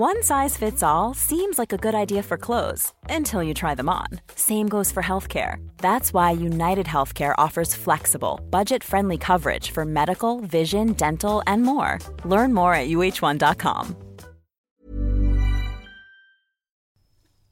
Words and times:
One 0.00 0.22
size 0.22 0.56
fits 0.56 0.82
all 0.82 1.12
seems 1.12 1.58
like 1.58 1.74
a 1.74 1.76
good 1.76 1.94
idea 1.94 2.22
for 2.22 2.38
clothes 2.38 2.94
until 3.10 3.42
you 3.42 3.52
try 3.52 3.74
them 3.74 3.90
on. 3.90 4.06
Same 4.34 4.66
goes 4.66 4.90
for 4.90 5.02
healthcare. 5.02 5.56
That's 5.76 6.14
why 6.14 6.30
United 6.30 6.86
Healthcare 6.86 7.34
offers 7.36 7.74
flexible, 7.74 8.40
budget 8.48 8.82
friendly 8.82 9.18
coverage 9.18 9.72
for 9.72 9.84
medical, 9.84 10.40
vision, 10.40 10.94
dental, 10.94 11.42
and 11.46 11.64
more. 11.64 11.98
Learn 12.24 12.54
more 12.54 12.72
at 12.72 12.88
uh1.com. 12.88 13.94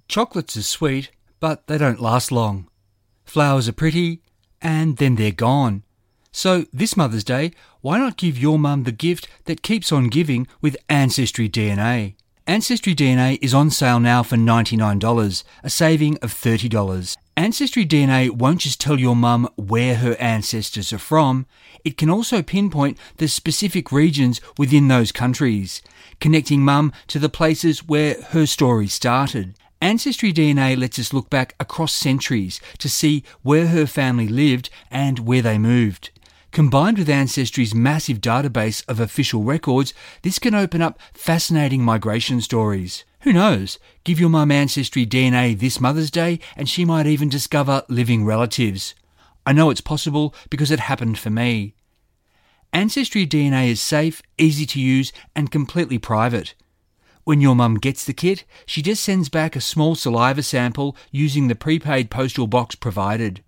Chocolates 0.09 0.57
are 0.57 0.63
sweet, 0.63 1.11
but 1.41 1.67
they 1.67 1.77
don't 1.77 2.01
last 2.01 2.33
long. 2.33 2.67
Flowers 3.25 3.69
are 3.69 3.73
pretty, 3.73 4.23
and 4.63 4.97
then 4.97 5.17
they're 5.17 5.33
gone. 5.33 5.83
So, 6.33 6.65
this 6.73 6.97
Mother's 6.97 7.25
Day, 7.25 7.53
why 7.83 7.99
not 7.99 8.17
give 8.17 8.39
your 8.39 8.59
mum 8.59 8.85
the 8.85 8.91
gift 9.07 9.29
that 9.45 9.61
keeps 9.61 9.93
on 9.93 10.09
giving 10.09 10.47
with 10.63 10.79
Ancestry 10.89 11.47
DNA? 11.47 12.15
Ancestry 12.49 12.95
DNA 12.95 13.39
is 13.43 13.53
on 13.53 13.69
sale 13.69 14.01
now 14.01 14.23
for 14.23 14.37
$99, 14.37 15.45
a 15.63 15.69
saving 15.69 16.17
of 16.23 16.33
$30. 16.33 17.15
Ancestry 17.37 17.85
DNA 17.85 18.31
won't 18.31 18.63
just 18.63 18.81
tell 18.81 18.99
your 18.99 19.15
mum 19.15 19.51
where 19.57 19.97
her 19.97 20.17
ancestors 20.19 20.91
are 20.91 20.99
from, 20.99 21.45
it 21.85 21.99
can 21.99 22.09
also 22.09 22.41
pinpoint 22.41 22.97
the 23.19 23.29
specific 23.29 23.93
regions 23.93 24.41
within 24.57 24.89
those 24.89 25.13
countries, 25.13 25.83
connecting 26.21 26.63
mum 26.63 26.91
to 27.09 27.19
the 27.19 27.29
places 27.29 27.87
where 27.87 28.17
her 28.31 28.47
story 28.47 28.89
started. 28.89 29.55
Ancestry 29.83 30.33
DNA 30.33 30.75
lets 30.75 30.99
us 30.99 31.13
look 31.13 31.29
back 31.29 31.55
across 31.61 31.93
centuries 31.93 32.63
to 32.79 32.89
see 32.89 33.25
where 33.43 33.67
her 33.67 33.85
family 33.85 34.27
lived 34.27 34.71
and 34.91 35.19
where 35.19 35.43
they 35.43 35.59
moved. 35.59 36.09
Combined 36.51 36.99
with 36.99 37.11
Ancestry's 37.11 37.75
massive 37.75 38.21
database 38.21 38.83
of 38.89 39.01
official 39.01 39.43
records, 39.43 39.93
this 40.23 40.39
can 40.39 40.55
open 40.55 40.81
up 40.81 40.99
fascinating 41.13 41.83
migration 41.83 42.41
stories. 42.41 43.05
Who 43.21 43.33
knows? 43.33 43.79
Give 44.03 44.19
your 44.19 44.31
mum 44.31 44.51
Ancestry 44.51 45.07
DNA 45.07 45.59
this 45.59 45.81
Mother's 45.81 46.11
Day 46.11 46.41
and 46.57 46.69
she 46.69 46.85
might 46.85 47.07
even 47.07 47.29
discover 47.29 47.85
living 47.89 48.25
relatives. 48.25 48.95
I 49.45 49.53
know 49.53 49.71
it's 49.71 49.81
possible 49.81 50.35
because 50.51 50.71
it 50.71 50.81
happened 50.81 51.19
for 51.19 51.31
me. 51.31 51.75
Ancestry 52.73 53.27
DNA 53.27 53.69
is 53.69 53.81
safe, 53.81 54.23
easy 54.37 54.67
to 54.67 54.81
use, 54.81 55.13
and 55.35 55.51
completely 55.51 55.99
private. 55.99 56.55
When 57.25 57.41
your 57.41 57.55
mum 57.55 57.77
gets 57.77 58.05
the 58.05 58.13
kit, 58.15 58.45
she 58.67 58.83
just 58.83 59.05
sends 59.05 59.29
back 59.29 59.55
a 59.55 59.61
small 59.61 59.95
saliva 59.95 60.43
sample 60.43 60.97
using 61.11 61.49
the 61.49 61.55
prepaid 61.55 62.11
postal 62.11 62.47
box 62.47 62.75
provided. 62.75 63.43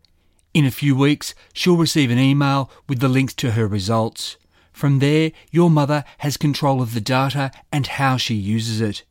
In 0.53 0.65
a 0.65 0.71
few 0.73 0.97
weeks, 0.97 1.35
she'll 1.53 1.77
receive 1.77 2.11
an 2.11 2.19
email 2.19 2.71
with 2.89 2.99
the 2.99 3.09
links 3.09 3.35
to 3.35 3.53
her 3.53 3.69
results. 3.69 4.37
From 4.73 4.99
there, 4.99 5.31
your 5.51 5.71
mother 5.71 6.05
has 6.19 6.37
control 6.37 6.83
of 6.83 6.93
the 6.93 7.01
data 7.01 7.53
and 7.71 7.87
how 7.87 8.17
she 8.17 8.35
uses 8.35 8.81
it. 8.81 9.05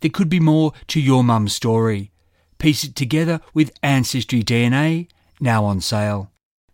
There 0.00 0.10
could 0.10 0.30
be 0.30 0.40
more 0.40 0.72
to 0.86 1.00
your 1.00 1.22
mum's 1.22 1.54
story. 1.54 2.10
Piece 2.58 2.84
it 2.84 2.96
together 2.96 3.40
with 3.52 3.76
Ancestry 3.82 4.42
DNA, 4.42 5.08
now 5.40 5.64
on 5.64 5.80
sale. 5.80 6.30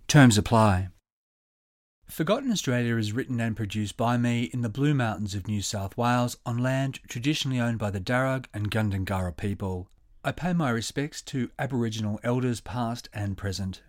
Terms 0.06 0.38
apply. 0.38 0.88
Forgotten 2.06 2.52
Australia 2.52 2.96
is 2.96 3.12
written 3.12 3.40
and 3.40 3.56
produced 3.56 3.96
by 3.96 4.16
me 4.16 4.44
in 4.44 4.62
the 4.62 4.68
Blue 4.68 4.94
Mountains 4.94 5.34
of 5.34 5.48
New 5.48 5.60
South 5.60 5.96
Wales 5.96 6.36
on 6.46 6.58
land 6.58 7.00
traditionally 7.08 7.58
owned 7.58 7.78
by 7.78 7.90
the 7.90 8.00
Darug 8.00 8.46
and 8.54 8.70
Gundungurra 8.70 9.36
people. 9.36 9.88
I 10.22 10.30
pay 10.30 10.52
my 10.52 10.70
respects 10.70 11.20
to 11.22 11.50
Aboriginal 11.58 12.20
elders 12.22 12.60
past 12.60 13.08
and 13.12 13.36
present. 13.36 13.82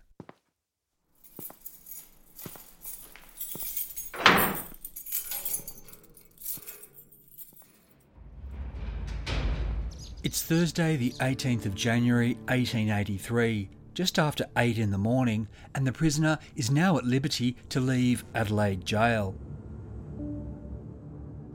It's 10.26 10.42
Thursday, 10.42 10.96
the 10.96 11.12
18th 11.20 11.66
of 11.66 11.76
January 11.76 12.34
1883 12.48 13.70
just 13.94 14.18
after 14.18 14.44
8 14.56 14.76
in 14.76 14.90
the 14.90 14.98
morning, 14.98 15.46
and 15.72 15.86
the 15.86 15.92
prisoner 15.92 16.40
is 16.56 16.68
now 16.68 16.98
at 16.98 17.04
liberty 17.04 17.56
to 17.68 17.78
leave 17.78 18.24
Adelaide 18.34 18.84
Gaol. 18.84 19.36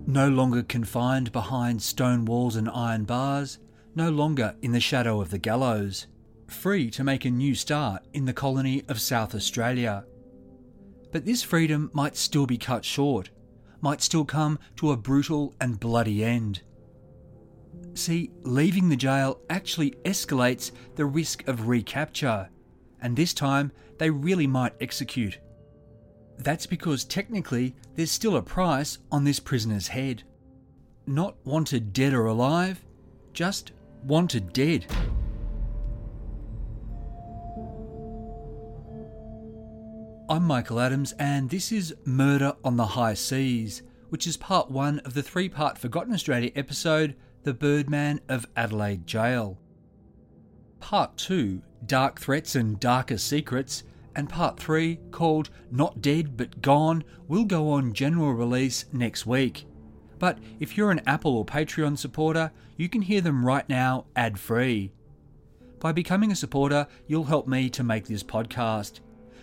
No 0.07 0.29
longer 0.29 0.63
confined 0.63 1.33
behind 1.33 1.81
stone 1.81 2.23
walls 2.23 2.55
and 2.55 2.69
iron 2.69 3.03
bars, 3.03 3.59
no 3.93 4.09
longer 4.09 4.55
in 4.61 4.71
the 4.71 4.79
shadow 4.79 5.19
of 5.19 5.31
the 5.31 5.37
gallows, 5.37 6.07
free 6.47 6.89
to 6.91 7.03
make 7.03 7.25
a 7.25 7.29
new 7.29 7.53
start 7.53 8.03
in 8.13 8.23
the 8.23 8.31
colony 8.31 8.85
of 8.87 9.01
South 9.01 9.35
Australia. 9.35 10.05
But 11.11 11.25
this 11.25 11.43
freedom 11.43 11.91
might 11.91 12.15
still 12.15 12.45
be 12.45 12.57
cut 12.57 12.85
short, 12.85 13.31
might 13.81 14.01
still 14.01 14.23
come 14.23 14.59
to 14.77 14.91
a 14.91 14.97
brutal 14.97 15.55
and 15.59 15.77
bloody 15.77 16.23
end. 16.23 16.61
See, 17.93 18.31
leaving 18.43 18.87
the 18.89 18.95
jail 18.95 19.41
actually 19.49 19.91
escalates 20.05 20.71
the 20.95 21.05
risk 21.05 21.47
of 21.47 21.67
recapture, 21.67 22.49
and 23.01 23.15
this 23.15 23.33
time 23.33 23.71
they 23.97 24.09
really 24.09 24.47
might 24.47 24.73
execute. 24.79 25.39
That's 26.37 26.65
because 26.65 27.03
technically 27.03 27.75
there's 27.95 28.11
still 28.11 28.37
a 28.37 28.41
price 28.41 28.97
on 29.11 29.23
this 29.23 29.39
prisoner's 29.39 29.89
head. 29.89 30.23
Not 31.05 31.35
wanted 31.45 31.93
dead 31.93 32.13
or 32.13 32.27
alive, 32.27 32.83
just 33.33 33.73
wanted 34.03 34.53
dead. 34.53 34.85
I'm 40.29 40.45
Michael 40.45 40.79
Adams, 40.79 41.13
and 41.19 41.49
this 41.49 41.73
is 41.73 41.93
Murder 42.05 42.53
on 42.63 42.77
the 42.77 42.85
High 42.85 43.15
Seas, 43.15 43.81
which 44.07 44.25
is 44.25 44.37
part 44.37 44.71
one 44.71 44.99
of 44.99 45.13
the 45.13 45.21
three 45.21 45.49
part 45.49 45.77
Forgotten 45.77 46.13
Australia 46.13 46.51
episode 46.55 47.15
the 47.43 47.53
Birdman 47.55 48.21
of 48.29 48.45
Adelaide 48.55 49.07
Gaol. 49.11 49.57
Part 50.79 51.17
2, 51.17 51.61
Dark 51.87 52.19
Threats 52.19 52.55
and 52.55 52.79
Darker 52.79 53.17
Secrets, 53.17 53.83
and 54.15 54.29
Part 54.29 54.59
3, 54.59 54.99
called 55.09 55.49
Not 55.71 56.01
Dead 56.01 56.37
But 56.37 56.61
Gone, 56.61 57.03
will 57.27 57.45
go 57.45 57.71
on 57.71 57.93
general 57.93 58.33
release 58.33 58.85
next 58.93 59.25
week. 59.25 59.65
But 60.19 60.37
if 60.59 60.77
you're 60.77 60.91
an 60.91 61.01
Apple 61.07 61.35
or 61.35 61.43
Patreon 61.43 61.97
supporter, 61.97 62.51
you 62.77 62.87
can 62.87 63.01
hear 63.01 63.21
them 63.21 63.43
right 63.43 63.67
now 63.67 64.05
ad 64.15 64.39
free. 64.39 64.91
By 65.79 65.93
becoming 65.93 66.31
a 66.31 66.35
supporter, 66.35 66.85
you'll 67.07 67.23
help 67.23 67.47
me 67.47 67.71
to 67.71 67.83
make 67.83 68.05
this 68.05 68.23
podcast, 68.23 68.99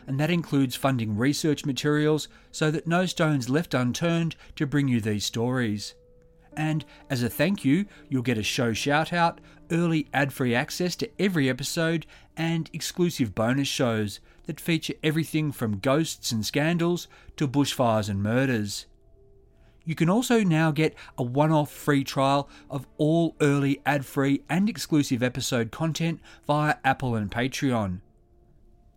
and 0.07 0.21
that 0.21 0.31
includes 0.31 0.77
funding 0.77 1.17
research 1.17 1.65
materials 1.65 2.29
so 2.53 2.71
that 2.71 2.87
no 2.87 3.07
stone's 3.07 3.51
left 3.51 3.75
unturned 3.75 4.37
to 4.55 4.69
bring 4.69 4.87
you 4.87 5.01
these 5.01 5.25
stories 5.25 5.95
and 6.57 6.85
as 7.11 7.23
a 7.23 7.29
thank 7.29 7.65
you, 7.65 7.87
you'll 8.09 8.23
get 8.23 8.39
a 8.39 8.43
show 8.43 8.73
shout 8.73 9.13
out, 9.13 9.41
early 9.71 10.09
ad 10.13 10.33
free 10.33 10.55
access 10.55 10.97
to 10.97 11.11
every 11.19 11.49
episode, 11.49 12.07
and 12.37 12.71
exclusive 12.73 13.35
bonus 13.35 13.69
shows 13.69 14.21
that 14.47 14.61
feature 14.61 14.95
everything 15.03 15.53
from 15.53 15.79
ghosts 15.79 16.33
and 16.33 16.45
scandals 16.45 17.09
to 17.37 17.47
bushfires 17.47 18.09
and 18.09 18.23
murders. 18.23 18.87
You 19.85 19.95
can 19.95 20.11
also 20.11 20.43
now 20.45 20.71
get 20.71 20.95
a 21.17 21.23
one 21.23 21.51
off 21.51 21.71
free 21.71 22.05
trial 22.05 22.49
of 22.71 22.87
all 22.99 23.37
early 23.41 23.81
ad 23.87 24.05
free 24.05 24.43
and 24.49 24.69
exclusive 24.69 25.23
episode 25.23 25.71
content 25.71 26.21
via 26.47 26.77
Apple 26.85 27.15
and 27.15 27.31
Patreon. 27.31 28.01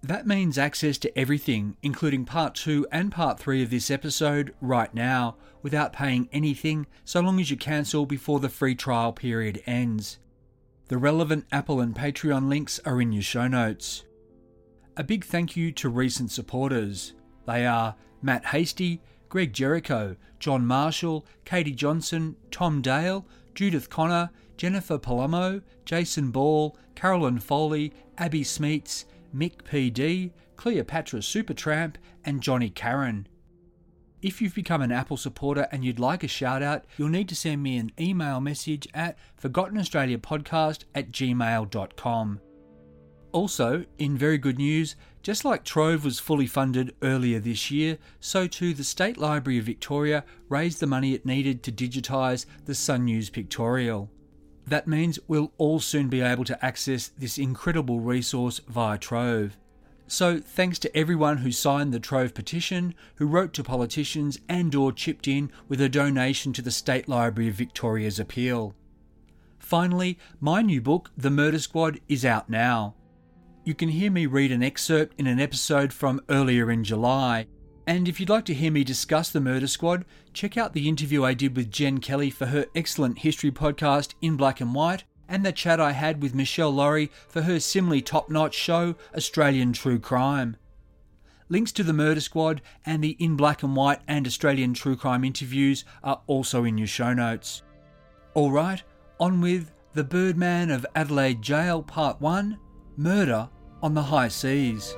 That 0.03 0.25
means 0.25 0.57
access 0.57 0.97
to 0.99 1.17
everything, 1.17 1.77
including 1.83 2.25
part 2.25 2.55
2 2.55 2.87
and 2.91 3.11
part 3.11 3.39
3 3.39 3.61
of 3.61 3.69
this 3.69 3.91
episode, 3.91 4.53
right 4.59 4.91
now, 4.95 5.37
without 5.61 5.93
paying 5.93 6.27
anything 6.31 6.87
so 7.05 7.21
long 7.21 7.39
as 7.39 7.51
you 7.51 7.57
cancel 7.57 8.07
before 8.07 8.39
the 8.39 8.49
free 8.49 8.73
trial 8.73 9.13
period 9.13 9.61
ends. 9.67 10.17
The 10.87 10.97
relevant 10.97 11.45
Apple 11.51 11.79
and 11.79 11.95
Patreon 11.95 12.49
links 12.49 12.79
are 12.83 12.99
in 12.99 13.11
your 13.11 13.21
show 13.21 13.47
notes. 13.47 14.03
A 14.97 15.03
big 15.03 15.23
thank 15.23 15.55
you 15.55 15.71
to 15.73 15.87
recent 15.87 16.31
supporters. 16.31 17.13
They 17.45 17.65
are 17.65 17.95
Matt 18.23 18.45
Hasty, 18.45 19.01
Greg 19.29 19.53
Jericho, 19.53 20.15
John 20.39 20.65
Marshall, 20.65 21.25
Katie 21.45 21.75
Johnson, 21.75 22.35
Tom 22.49 22.81
Dale, 22.81 23.25
Judith 23.53 23.89
Connor, 23.89 24.31
Jennifer 24.57 24.97
Palomo, 24.97 25.61
Jason 25.85 26.31
Ball, 26.31 26.75
Carolyn 26.95 27.39
Foley, 27.39 27.93
Abby 28.17 28.43
Smeets, 28.43 29.05
Mick 29.35 29.63
PD, 29.63 30.31
Cleopatra 30.55 31.19
Supertramp, 31.19 31.95
and 32.23 32.41
Johnny 32.41 32.69
Karen. 32.69 33.27
If 34.21 34.39
you've 34.39 34.53
become 34.53 34.81
an 34.83 34.91
Apple 34.91 35.17
supporter 35.17 35.67
and 35.71 35.83
you'd 35.83 35.99
like 35.99 36.23
a 36.23 36.27
shout 36.27 36.61
out, 36.61 36.85
you'll 36.95 37.09
need 37.09 37.27
to 37.29 37.35
send 37.35 37.63
me 37.63 37.77
an 37.77 37.91
email 37.99 38.39
message 38.39 38.87
at 38.93 39.17
forgottenaustraliapodcast 39.41 40.83
at 40.93 41.11
gmail.com. 41.11 42.41
Also, 43.31 43.85
in 43.97 44.17
very 44.17 44.37
good 44.37 44.57
news, 44.57 44.95
just 45.23 45.45
like 45.45 45.63
Trove 45.63 46.03
was 46.03 46.19
fully 46.19 46.45
funded 46.45 46.93
earlier 47.01 47.39
this 47.39 47.71
year, 47.71 47.97
so 48.19 48.45
too 48.45 48.73
the 48.73 48.83
State 48.83 49.17
Library 49.17 49.57
of 49.57 49.65
Victoria 49.65 50.23
raised 50.49 50.79
the 50.79 50.87
money 50.87 51.13
it 51.13 51.25
needed 51.25 51.63
to 51.63 51.71
digitise 51.71 52.45
the 52.65 52.75
Sun 52.75 53.05
News 53.05 53.29
Pictorial. 53.29 54.11
That 54.67 54.87
means 54.87 55.19
we'll 55.27 55.51
all 55.57 55.79
soon 55.79 56.07
be 56.07 56.21
able 56.21 56.45
to 56.45 56.65
access 56.65 57.09
this 57.17 57.37
incredible 57.37 57.99
resource 57.99 58.59
via 58.67 58.97
Trove. 58.97 59.57
So 60.07 60.39
thanks 60.39 60.77
to 60.79 60.97
everyone 60.97 61.37
who 61.37 61.51
signed 61.51 61.93
the 61.93 61.99
Trove 61.99 62.33
petition, 62.33 62.93
who 63.15 63.25
wrote 63.25 63.53
to 63.53 63.63
politicians 63.63 64.39
and 64.49 64.75
or 64.75 64.91
chipped 64.91 65.27
in 65.27 65.51
with 65.69 65.79
a 65.79 65.87
donation 65.87 66.51
to 66.53 66.61
the 66.61 66.71
State 66.71 67.07
Library 67.07 67.49
of 67.49 67.55
Victoria's 67.55 68.19
appeal. 68.19 68.75
Finally, 69.57 70.19
my 70.41 70.61
new 70.61 70.81
book, 70.81 71.11
The 71.15 71.29
Murder 71.29 71.59
Squad, 71.59 72.01
is 72.09 72.25
out 72.25 72.49
now. 72.49 72.95
You 73.63 73.73
can 73.73 73.89
hear 73.89 74.11
me 74.11 74.25
read 74.25 74.51
an 74.51 74.63
excerpt 74.63 75.17
in 75.17 75.27
an 75.27 75.39
episode 75.39 75.93
from 75.93 76.19
earlier 76.29 76.69
in 76.69 76.83
July. 76.83 77.47
And 77.87 78.07
if 78.07 78.19
you'd 78.19 78.29
like 78.29 78.45
to 78.45 78.53
hear 78.53 78.71
me 78.71 78.83
discuss 78.83 79.29
The 79.31 79.41
Murder 79.41 79.67
Squad, 79.67 80.05
check 80.33 80.55
out 80.55 80.73
the 80.73 80.87
interview 80.87 81.23
I 81.23 81.33
did 81.33 81.55
with 81.55 81.71
Jen 81.71 81.97
Kelly 81.99 82.29
for 82.29 82.47
her 82.47 82.67
excellent 82.75 83.19
history 83.19 83.51
podcast, 83.51 84.13
In 84.21 84.37
Black 84.37 84.61
and 84.61 84.75
White, 84.75 85.03
and 85.27 85.45
the 85.45 85.51
chat 85.51 85.79
I 85.79 85.93
had 85.93 86.21
with 86.21 86.35
Meshel 86.35 86.73
Laurie 86.73 87.11
for 87.27 87.41
her 87.41 87.59
similarly 87.59 88.01
top 88.01 88.29
notch 88.29 88.53
show, 88.53 88.95
Australian 89.15 89.73
True 89.73 89.97
Crime. 89.97 90.57
Links 91.49 91.71
to 91.73 91.83
the 91.83 91.93
Murder 91.93 92.21
Squad 92.21 92.61
and 92.85 93.03
the 93.03 93.17
In 93.19 93.35
Black 93.35 93.63
and 93.63 93.75
White 93.75 94.01
and 94.07 94.27
Australian 94.27 94.73
True 94.73 94.95
Crime 94.95 95.23
interviews 95.23 95.83
are 96.03 96.21
also 96.27 96.63
in 96.63 96.77
your 96.77 96.87
show 96.87 97.13
notes. 97.13 97.63
Alright, 98.35 98.83
on 99.19 99.41
with 99.41 99.71
The 99.93 100.03
Birdman 100.03 100.69
of 100.69 100.85
Adelaide 100.95 101.41
Gaol 101.41 101.83
Part 101.83 102.21
1 102.21 102.57
Murder 102.95 103.49
on 103.81 103.93
the 103.93 104.03
High 104.03 104.27
Seas. 104.27 104.95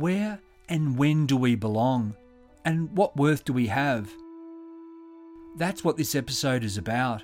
Where 0.00 0.40
and 0.66 0.96
when 0.96 1.26
do 1.26 1.36
we 1.36 1.56
belong? 1.56 2.16
And 2.64 2.90
what 2.96 3.18
worth 3.18 3.44
do 3.44 3.52
we 3.52 3.66
have? 3.66 4.10
That's 5.58 5.84
what 5.84 5.98
this 5.98 6.14
episode 6.14 6.64
is 6.64 6.78
about. 6.78 7.22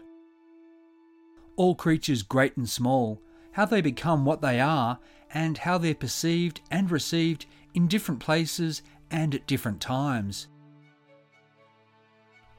All 1.57 1.75
creatures, 1.75 2.23
great 2.23 2.55
and 2.59 2.69
small, 2.69 3.23
how 3.53 3.65
they 3.65 3.81
become 3.81 4.27
what 4.27 4.43
they 4.43 4.61
are, 4.61 4.99
and 5.33 5.57
how 5.57 5.79
they're 5.79 5.95
perceived 5.95 6.61
and 6.71 6.91
received 6.91 7.47
in 7.73 7.89
different 7.89 8.21
places 8.21 8.83
and 9.11 9.35
at 9.35 9.47
different 9.47 9.81
times. 9.81 10.49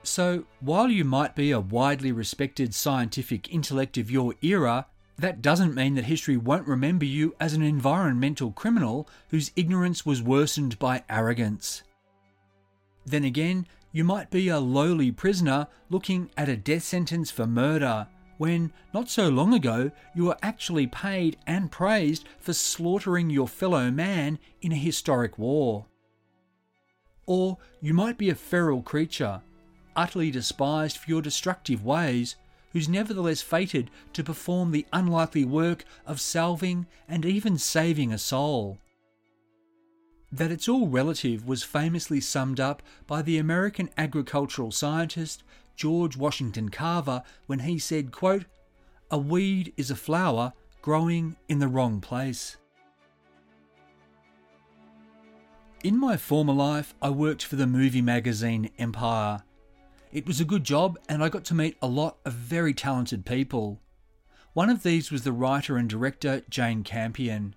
So, 0.01 0.45
while 0.61 0.89
you 0.89 1.05
might 1.05 1.35
be 1.35 1.51
a 1.51 1.59
widely 1.59 2.11
respected 2.11 2.73
scientific 2.73 3.53
intellect 3.53 3.99
of 3.99 4.09
your 4.09 4.33
era, 4.41 4.87
that 5.17 5.41
doesn't 5.41 5.75
mean 5.75 5.95
that 5.95 6.05
history 6.05 6.37
won't 6.37 6.67
remember 6.67 7.05
you 7.05 7.35
as 7.39 7.53
an 7.53 7.63
environmental 7.63 8.51
criminal 8.51 9.09
whose 9.29 9.51
ignorance 9.55 10.05
was 10.05 10.21
worsened 10.21 10.77
by 10.77 11.03
arrogance. 11.09 11.81
Then 13.05 13.23
again, 13.23 13.65
you 13.91 14.03
might 14.03 14.29
be 14.29 14.49
a 14.49 14.59
lowly 14.59 15.11
prisoner 15.11 15.67
looking 15.89 16.29
at 16.37 16.49
a 16.49 16.57
death 16.57 16.83
sentence 16.83 17.31
for 17.31 17.47
murder, 17.47 18.07
when 18.37 18.71
not 18.93 19.09
so 19.09 19.29
long 19.29 19.53
ago 19.53 19.89
you 20.13 20.25
were 20.25 20.37
actually 20.43 20.85
paid 20.85 21.37
and 21.47 21.71
praised 21.71 22.25
for 22.39 22.53
slaughtering 22.53 23.31
your 23.31 23.47
fellow 23.47 23.89
man 23.89 24.37
in 24.61 24.71
a 24.71 24.75
historic 24.75 25.39
war. 25.39 25.85
Or 27.25 27.57
you 27.81 27.95
might 27.95 28.19
be 28.19 28.29
a 28.29 28.35
feral 28.35 28.83
creature, 28.83 29.41
utterly 29.95 30.29
despised 30.29 30.97
for 30.97 31.09
your 31.09 31.21
destructive 31.23 31.83
ways 31.83 32.35
who's 32.77 32.87
nevertheless 32.87 33.41
fated 33.41 33.89
to 34.13 34.23
perform 34.23 34.69
the 34.69 34.85
unlikely 34.93 35.43
work 35.43 35.83
of 36.05 36.21
salving 36.21 36.85
and 37.07 37.25
even 37.25 37.57
saving 37.57 38.13
a 38.13 38.19
soul. 38.19 38.77
That 40.31 40.51
it's 40.51 40.69
all 40.69 40.87
relative 40.87 41.47
was 41.47 41.63
famously 41.63 42.21
summed 42.21 42.59
up 42.59 42.83
by 43.07 43.23
the 43.23 43.39
American 43.39 43.89
agricultural 43.97 44.71
scientist 44.71 45.41
George 45.75 46.15
Washington 46.15 46.69
Carver 46.69 47.23
when 47.47 47.61
he 47.61 47.79
said, 47.79 48.11
quote, 48.11 48.45
A 49.09 49.17
weed 49.17 49.73
is 49.75 49.89
a 49.89 49.95
flower 49.95 50.53
growing 50.83 51.35
in 51.49 51.57
the 51.57 51.67
wrong 51.67 51.99
place. 51.99 52.57
In 55.83 55.99
my 55.99 56.15
former 56.15 56.53
life, 56.53 56.93
I 57.01 57.09
worked 57.09 57.41
for 57.41 57.55
the 57.55 57.65
movie 57.65 58.03
magazine 58.03 58.69
Empire. 58.77 59.41
It 60.11 60.25
was 60.25 60.39
a 60.39 60.45
good 60.45 60.63
job, 60.63 60.97
and 61.09 61.21
I 61.21 61.29
got 61.29 61.43
to 61.45 61.53
meet 61.53 61.77
a 61.81 61.87
lot 61.87 62.17
of 62.23 62.33
very 62.33 62.73
talented 62.73 63.25
people. 63.25 63.81
One 64.53 64.69
of 64.69 64.83
these 64.83 65.11
was 65.11 65.23
the 65.23 65.33
writer 65.33 65.75
and 65.75 65.89
director 65.89 66.43
Jane 66.49 66.83
Campion. 66.83 67.55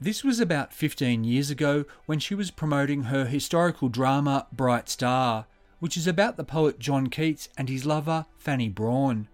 This 0.00 0.24
was 0.24 0.40
about 0.40 0.72
15 0.72 1.24
years 1.24 1.50
ago 1.50 1.84
when 2.06 2.18
she 2.18 2.34
was 2.34 2.50
promoting 2.50 3.04
her 3.04 3.26
historical 3.26 3.88
drama 3.88 4.46
Bright 4.50 4.88
Star, 4.88 5.46
which 5.78 5.96
is 5.96 6.06
about 6.06 6.36
the 6.36 6.44
poet 6.44 6.78
John 6.78 7.08
Keats 7.08 7.50
and 7.56 7.68
his 7.68 7.84
lover 7.84 8.24
Fanny 8.38 8.70
Brawne. 8.70 9.28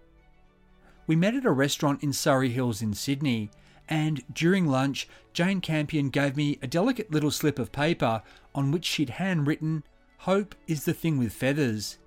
We 1.07 1.15
met 1.15 1.35
at 1.35 1.45
a 1.45 1.51
restaurant 1.51 2.03
in 2.03 2.11
Surry 2.11 2.49
Hills 2.49 2.81
in 2.81 2.93
Sydney, 2.93 3.49
and 3.87 4.23
during 4.31 4.67
lunch, 4.67 5.07
Jane 5.33 5.61
Campion 5.61 6.09
gave 6.09 6.35
me 6.35 6.59
a 6.61 6.67
delicate 6.67 7.11
little 7.11 7.31
slip 7.31 7.59
of 7.59 7.71
paper 7.71 8.21
on 8.53 8.71
which 8.71 8.85
she'd 8.85 9.11
handwritten, 9.11 9.83
Hope 10.19 10.53
is 10.67 10.83
the 10.83 10.93
thing 10.93 11.17
with 11.17 11.33
feathers. 11.33 11.97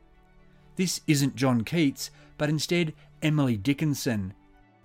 This 0.76 1.00
isn't 1.06 1.36
John 1.36 1.62
Keats, 1.62 2.10
but 2.36 2.48
instead 2.48 2.94
Emily 3.22 3.56
Dickinson. 3.56 4.34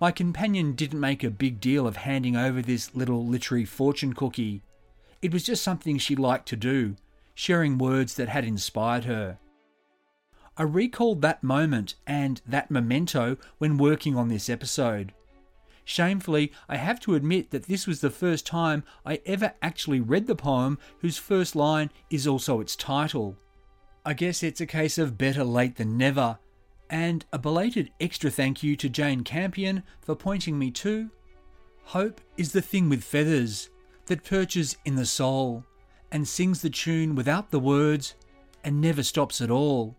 My 0.00 0.10
companion 0.10 0.72
didn't 0.72 1.00
make 1.00 1.22
a 1.22 1.30
big 1.30 1.60
deal 1.60 1.86
of 1.86 1.96
handing 1.96 2.36
over 2.36 2.62
this 2.62 2.94
little 2.94 3.26
literary 3.26 3.64
fortune 3.64 4.14
cookie. 4.14 4.62
It 5.20 5.32
was 5.32 5.44
just 5.44 5.62
something 5.62 5.98
she 5.98 6.16
liked 6.16 6.48
to 6.48 6.56
do, 6.56 6.96
sharing 7.34 7.76
words 7.76 8.14
that 8.14 8.28
had 8.28 8.44
inspired 8.44 9.04
her. 9.04 9.38
I 10.56 10.62
recalled 10.62 11.22
that 11.22 11.42
moment 11.42 11.94
and 12.06 12.40
that 12.46 12.70
memento 12.70 13.36
when 13.58 13.78
working 13.78 14.16
on 14.16 14.28
this 14.28 14.48
episode. 14.48 15.12
Shamefully, 15.84 16.52
I 16.68 16.76
have 16.76 17.00
to 17.00 17.14
admit 17.14 17.50
that 17.50 17.64
this 17.64 17.86
was 17.86 18.00
the 18.00 18.10
first 18.10 18.46
time 18.46 18.84
I 19.04 19.20
ever 19.26 19.54
actually 19.60 20.00
read 20.00 20.26
the 20.26 20.36
poem 20.36 20.78
whose 21.00 21.18
first 21.18 21.56
line 21.56 21.90
is 22.10 22.26
also 22.26 22.60
its 22.60 22.76
title. 22.76 23.36
I 24.04 24.14
guess 24.14 24.42
it's 24.42 24.62
a 24.62 24.66
case 24.66 24.96
of 24.96 25.18
better 25.18 25.44
late 25.44 25.76
than 25.76 25.98
never. 25.98 26.38
And 26.88 27.24
a 27.32 27.38
belated 27.38 27.90
extra 28.00 28.30
thank 28.30 28.62
you 28.62 28.74
to 28.76 28.88
Jane 28.88 29.24
Campion 29.24 29.82
for 30.00 30.16
pointing 30.16 30.58
me 30.58 30.70
to 30.72 31.10
Hope 31.84 32.20
is 32.36 32.52
the 32.52 32.62
thing 32.62 32.88
with 32.88 33.04
feathers 33.04 33.68
that 34.06 34.24
perches 34.24 34.76
in 34.84 34.94
the 34.94 35.06
soul 35.06 35.64
and 36.12 36.26
sings 36.26 36.62
the 36.62 36.70
tune 36.70 37.14
without 37.14 37.50
the 37.50 37.60
words 37.60 38.14
and 38.64 38.80
never 38.80 39.02
stops 39.02 39.40
at 39.40 39.50
all. 39.50 39.96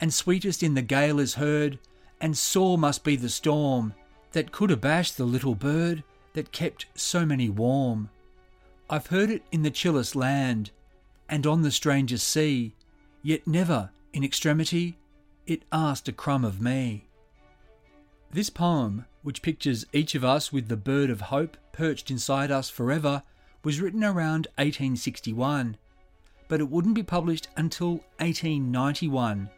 And 0.00 0.12
sweetest 0.12 0.62
in 0.62 0.74
the 0.74 0.82
gale 0.82 1.18
is 1.18 1.34
heard, 1.34 1.78
and 2.20 2.36
sore 2.36 2.78
must 2.78 3.04
be 3.04 3.16
the 3.16 3.28
storm 3.28 3.94
that 4.32 4.52
could 4.52 4.70
abash 4.70 5.12
the 5.12 5.24
little 5.24 5.54
bird 5.54 6.04
that 6.34 6.52
kept 6.52 6.86
so 6.94 7.24
many 7.24 7.48
warm. 7.48 8.10
I've 8.90 9.06
heard 9.06 9.30
it 9.30 9.42
in 9.50 9.62
the 9.62 9.70
chillest 9.70 10.14
land 10.14 10.70
and 11.28 11.46
on 11.46 11.62
the 11.62 11.70
strangest 11.70 12.28
sea 12.28 12.74
Yet 13.22 13.46
never, 13.46 13.90
in 14.12 14.22
extremity, 14.22 14.96
it 15.46 15.64
asked 15.72 16.08
a 16.08 16.12
crumb 16.12 16.44
of 16.44 16.60
me. 16.60 17.08
This 18.30 18.50
poem, 18.50 19.06
which 19.22 19.42
pictures 19.42 19.86
each 19.92 20.14
of 20.14 20.24
us 20.24 20.52
with 20.52 20.68
the 20.68 20.76
bird 20.76 21.10
of 21.10 21.22
hope 21.22 21.56
perched 21.72 22.10
inside 22.10 22.50
us 22.50 22.70
forever, 22.70 23.22
was 23.64 23.80
written 23.80 24.04
around 24.04 24.46
1861, 24.56 25.76
but 26.46 26.60
it 26.60 26.70
wouldn't 26.70 26.94
be 26.94 27.02
published 27.02 27.48
until 27.56 27.92
1891. 28.18 29.50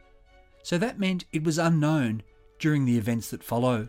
So 0.63 0.79
that 0.79 0.99
meant 0.99 1.25
it 1.33 1.45
was 1.45 1.59
unknown 1.59 2.23
during 2.59 2.85
the 2.85 2.97
events 2.97 3.31
that 3.31 3.43
follow. 3.45 3.89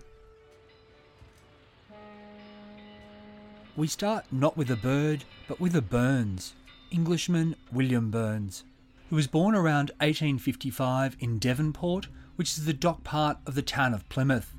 We 3.77 3.87
start 3.87 4.25
not 4.31 4.57
with 4.57 4.69
a 4.69 4.75
bird, 4.75 5.23
but 5.47 5.59
with 5.59 5.75
a 5.75 5.81
Burns, 5.81 6.53
Englishman 6.91 7.55
William 7.71 8.11
Burns 8.11 8.63
who 9.11 9.17
was 9.17 9.27
born 9.27 9.53
around 9.53 9.89
1855 9.99 11.17
in 11.19 11.37
Devonport, 11.37 12.07
which 12.37 12.51
is 12.51 12.63
the 12.63 12.71
dock 12.71 13.03
part 13.03 13.37
of 13.45 13.55
the 13.55 13.61
town 13.61 13.93
of 13.93 14.07
Plymouth. 14.07 14.55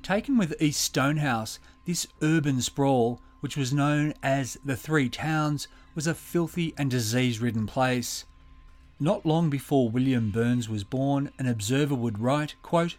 Taken 0.00 0.38
with 0.38 0.62
East 0.62 0.80
Stonehouse, 0.80 1.58
this 1.84 2.06
urban 2.22 2.62
sprawl, 2.62 3.20
which 3.40 3.56
was 3.56 3.72
known 3.72 4.14
as 4.22 4.56
the 4.64 4.76
Three 4.76 5.08
Towns, 5.08 5.66
was 5.96 6.06
a 6.06 6.14
filthy 6.14 6.72
and 6.78 6.88
disease 6.88 7.40
ridden 7.40 7.66
place. 7.66 8.26
Not 9.00 9.26
long 9.26 9.50
before 9.50 9.90
William 9.90 10.30
Burns 10.30 10.68
was 10.68 10.84
born, 10.84 11.32
an 11.36 11.48
observer 11.48 11.96
would 11.96 12.20
write, 12.20 12.54
quote, 12.62 12.94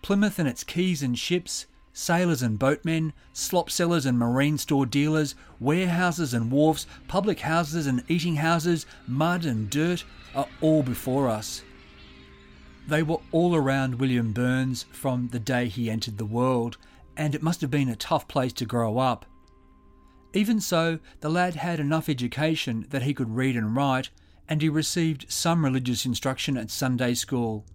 Plymouth 0.00 0.38
and 0.38 0.48
its 0.48 0.64
quays 0.64 1.02
and 1.02 1.18
ships, 1.18 1.66
sailors 1.98 2.42
and 2.42 2.60
boatmen, 2.60 3.12
slop 3.32 3.68
sellers 3.68 4.06
and 4.06 4.16
marine 4.16 4.56
store 4.56 4.86
dealers, 4.86 5.34
warehouses 5.58 6.32
and 6.32 6.48
wharfs, 6.48 6.86
public 7.08 7.40
houses 7.40 7.88
and 7.88 8.04
eating 8.06 8.36
houses, 8.36 8.86
mud 9.08 9.44
and 9.44 9.68
dirt 9.68 10.04
are 10.32 10.46
all 10.60 10.80
before 10.80 11.28
us. 11.28 11.62
They 12.86 13.02
were 13.02 13.18
all 13.32 13.56
around 13.56 13.96
William 13.96 14.32
Burns 14.32 14.84
from 14.92 15.28
the 15.32 15.40
day 15.40 15.66
he 15.66 15.90
entered 15.90 16.18
the 16.18 16.24
world, 16.24 16.78
and 17.16 17.34
it 17.34 17.42
must 17.42 17.60
have 17.62 17.70
been 17.70 17.88
a 17.88 17.96
tough 17.96 18.28
place 18.28 18.52
to 18.54 18.64
grow 18.64 18.98
up. 18.98 19.26
Even 20.32 20.60
so, 20.60 21.00
the 21.18 21.28
lad 21.28 21.56
had 21.56 21.80
enough 21.80 22.08
education 22.08 22.86
that 22.90 23.02
he 23.02 23.12
could 23.12 23.34
read 23.34 23.56
and 23.56 23.74
write, 23.74 24.10
and 24.48 24.62
he 24.62 24.68
received 24.68 25.26
some 25.28 25.64
religious 25.64 26.06
instruction 26.06 26.56
at 26.56 26.70
Sunday 26.70 27.14
school. 27.14 27.66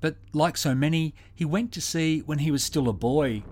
But 0.00 0.16
like 0.32 0.56
so 0.56 0.74
many, 0.74 1.14
he 1.32 1.44
went 1.44 1.70
to 1.72 1.80
sea 1.80 2.24
when 2.26 2.38
he 2.38 2.50
was 2.50 2.64
still 2.64 2.88
a 2.88 2.92
boy. 2.92 3.44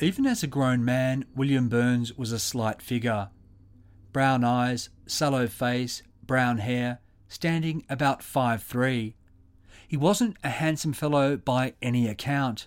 Even 0.00 0.26
as 0.26 0.42
a 0.42 0.48
grown 0.48 0.84
man, 0.84 1.24
William 1.36 1.68
Burns 1.68 2.16
was 2.18 2.32
a 2.32 2.38
slight 2.38 2.82
figure. 2.82 3.28
Brown 4.12 4.42
eyes, 4.42 4.88
sallow 5.06 5.46
face, 5.46 6.02
brown 6.26 6.58
hair, 6.58 6.98
standing 7.28 7.84
about 7.88 8.22
five 8.22 8.62
three. 8.62 9.14
He 9.86 9.96
wasn't 9.96 10.36
a 10.42 10.50
handsome 10.50 10.94
fellow 10.94 11.36
by 11.36 11.74
any 11.80 12.08
account. 12.08 12.66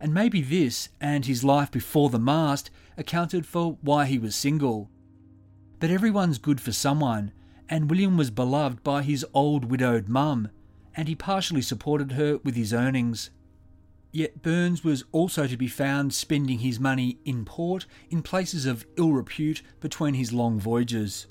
And 0.00 0.12
maybe 0.12 0.40
this, 0.40 0.88
and 1.00 1.24
his 1.24 1.44
life 1.44 1.70
before 1.70 2.10
the 2.10 2.18
mast, 2.18 2.70
accounted 2.96 3.46
for 3.46 3.78
why 3.82 4.06
he 4.06 4.18
was 4.18 4.34
single. 4.34 4.90
But 5.78 5.90
everyone's 5.90 6.38
good 6.38 6.60
for 6.60 6.72
someone, 6.72 7.32
and 7.68 7.88
William 7.88 8.16
was 8.16 8.30
beloved 8.30 8.82
by 8.82 9.02
his 9.02 9.24
old 9.32 9.66
widowed 9.66 10.08
mum, 10.08 10.48
and 10.96 11.06
he 11.06 11.14
partially 11.14 11.62
supported 11.62 12.12
her 12.12 12.38
with 12.38 12.56
his 12.56 12.72
earnings. 12.72 13.30
Yet 14.12 14.42
Burns 14.42 14.82
was 14.82 15.04
also 15.12 15.46
to 15.46 15.56
be 15.56 15.68
found 15.68 16.12
spending 16.12 16.60
his 16.60 16.80
money 16.80 17.18
in 17.24 17.44
port 17.44 17.86
in 18.08 18.22
places 18.22 18.66
of 18.66 18.86
ill 18.96 19.12
repute 19.12 19.62
between 19.80 20.14
his 20.14 20.32
long 20.32 20.58
voyages. 20.58 21.28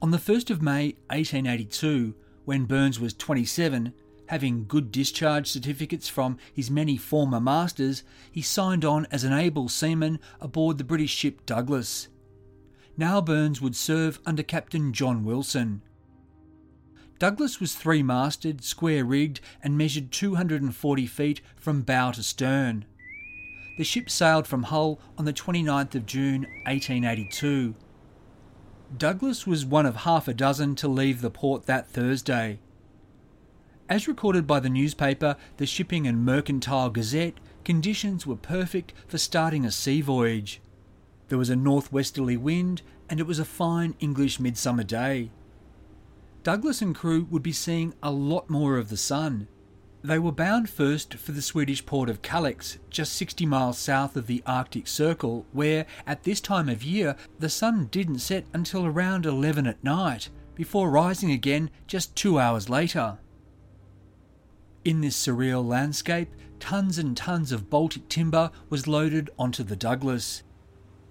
On 0.00 0.10
the 0.10 0.18
1st 0.18 0.50
of 0.50 0.62
May 0.62 0.96
1882, 1.10 2.14
when 2.44 2.64
Burns 2.64 3.00
was 3.00 3.14
27, 3.14 3.92
having 4.26 4.66
good 4.66 4.90
discharge 4.90 5.48
certificates 5.48 6.08
from 6.08 6.38
his 6.52 6.70
many 6.70 6.96
former 6.96 7.40
masters, 7.40 8.02
he 8.30 8.42
signed 8.42 8.84
on 8.84 9.06
as 9.10 9.24
an 9.24 9.32
able 9.32 9.68
seaman 9.68 10.18
aboard 10.40 10.78
the 10.78 10.84
British 10.84 11.14
ship 11.14 11.44
Douglas. 11.44 12.08
Now 12.96 13.20
Burns 13.20 13.60
would 13.60 13.76
serve 13.76 14.20
under 14.26 14.42
Captain 14.42 14.92
John 14.92 15.24
Wilson. 15.24 15.82
Douglas 17.22 17.60
was 17.60 17.76
three 17.76 18.02
masted, 18.02 18.64
square 18.64 19.04
rigged, 19.04 19.40
and 19.62 19.78
measured 19.78 20.10
240 20.10 21.06
feet 21.06 21.40
from 21.54 21.82
bow 21.82 22.10
to 22.10 22.20
stern. 22.20 22.84
The 23.78 23.84
ship 23.84 24.10
sailed 24.10 24.48
from 24.48 24.64
Hull 24.64 25.00
on 25.16 25.24
the 25.24 25.32
29th 25.32 25.94
of 25.94 26.04
June 26.04 26.48
1882. 26.66 27.76
Douglas 28.98 29.46
was 29.46 29.64
one 29.64 29.86
of 29.86 29.98
half 29.98 30.26
a 30.26 30.34
dozen 30.34 30.74
to 30.74 30.88
leave 30.88 31.20
the 31.20 31.30
port 31.30 31.66
that 31.66 31.86
Thursday. 31.86 32.58
As 33.88 34.08
recorded 34.08 34.44
by 34.44 34.58
the 34.58 34.68
newspaper, 34.68 35.36
the 35.58 35.66
Shipping 35.66 36.08
and 36.08 36.24
Mercantile 36.24 36.90
Gazette, 36.90 37.38
conditions 37.64 38.26
were 38.26 38.34
perfect 38.34 38.94
for 39.06 39.18
starting 39.18 39.64
a 39.64 39.70
sea 39.70 40.00
voyage. 40.00 40.60
There 41.28 41.38
was 41.38 41.50
a 41.50 41.54
northwesterly 41.54 42.36
wind, 42.36 42.82
and 43.08 43.20
it 43.20 43.28
was 43.28 43.38
a 43.38 43.44
fine 43.44 43.94
English 44.00 44.40
midsummer 44.40 44.82
day. 44.82 45.30
Douglas 46.42 46.82
and 46.82 46.92
crew 46.92 47.28
would 47.30 47.42
be 47.42 47.52
seeing 47.52 47.94
a 48.02 48.10
lot 48.10 48.50
more 48.50 48.76
of 48.76 48.88
the 48.88 48.96
sun. 48.96 49.46
They 50.02 50.18
were 50.18 50.32
bound 50.32 50.68
first 50.68 51.14
for 51.14 51.30
the 51.30 51.40
Swedish 51.40 51.86
port 51.86 52.10
of 52.10 52.20
Kalix, 52.20 52.78
just 52.90 53.12
60 53.12 53.46
miles 53.46 53.78
south 53.78 54.16
of 54.16 54.26
the 54.26 54.42
Arctic 54.44 54.88
Circle, 54.88 55.46
where, 55.52 55.86
at 56.04 56.24
this 56.24 56.40
time 56.40 56.68
of 56.68 56.82
year, 56.82 57.14
the 57.38 57.48
sun 57.48 57.86
didn't 57.92 58.18
set 58.18 58.44
until 58.52 58.84
around 58.84 59.24
11 59.24 59.68
at 59.68 59.84
night, 59.84 60.30
before 60.56 60.90
rising 60.90 61.30
again 61.30 61.70
just 61.86 62.16
two 62.16 62.40
hours 62.40 62.68
later. 62.68 63.18
In 64.84 65.00
this 65.00 65.16
surreal 65.16 65.64
landscape, 65.64 66.30
tons 66.58 66.98
and 66.98 67.16
tons 67.16 67.52
of 67.52 67.70
Baltic 67.70 68.08
timber 68.08 68.50
was 68.68 68.88
loaded 68.88 69.30
onto 69.38 69.62
the 69.62 69.76
Douglas. 69.76 70.42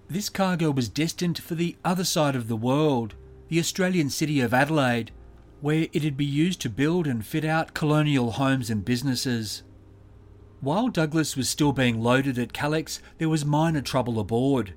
This 0.08 0.28
cargo 0.28 0.70
was 0.70 0.90
destined 0.90 1.38
for 1.38 1.54
the 1.54 1.76
other 1.82 2.04
side 2.04 2.36
of 2.36 2.48
the 2.48 2.56
world, 2.56 3.14
the 3.48 3.58
Australian 3.58 4.10
city 4.10 4.42
of 4.42 4.52
Adelaide, 4.52 5.10
where 5.62 5.86
it'd 5.92 6.16
be 6.16 6.24
used 6.24 6.60
to 6.60 6.68
build 6.68 7.06
and 7.06 7.24
fit 7.24 7.44
out 7.44 7.72
colonial 7.72 8.32
homes 8.32 8.68
and 8.68 8.84
businesses. 8.84 9.62
While 10.60 10.88
Douglas 10.88 11.36
was 11.36 11.48
still 11.48 11.72
being 11.72 12.02
loaded 12.02 12.36
at 12.36 12.52
Kalix, 12.52 12.98
there 13.18 13.28
was 13.28 13.44
minor 13.44 13.80
trouble 13.80 14.18
aboard. 14.18 14.74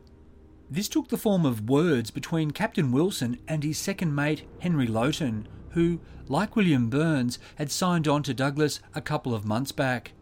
This 0.70 0.88
took 0.88 1.10
the 1.10 1.18
form 1.18 1.44
of 1.44 1.68
words 1.68 2.12
between 2.12 2.52
Captain 2.52 2.92
Wilson 2.92 3.40
and 3.48 3.64
his 3.64 3.80
second 3.80 4.14
mate, 4.14 4.44
Henry 4.60 4.86
Lowton, 4.86 5.48
who, 5.72 6.00
like 6.28 6.56
William 6.56 6.88
Burns, 6.90 7.40
had 7.56 7.72
signed 7.72 8.08
on 8.08 8.22
to 8.22 8.34
Douglas 8.36 8.80
a 8.94 9.02
couple 9.02 9.34
of 9.34 9.44
months 9.44 9.72
back. 9.72 10.14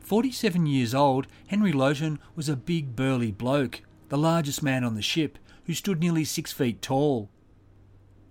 47 0.00 0.66
years 0.66 0.94
old, 0.94 1.26
Henry 1.46 1.72
Lowton 1.72 2.18
was 2.36 2.50
a 2.50 2.56
big 2.56 2.94
burly 2.94 3.32
bloke, 3.32 3.80
the 4.10 4.18
largest 4.18 4.62
man 4.62 4.84
on 4.84 4.94
the 4.94 5.02
ship, 5.02 5.38
who 5.64 5.72
stood 5.72 6.00
nearly 6.00 6.24
six 6.24 6.52
feet 6.52 6.82
tall. 6.82 7.30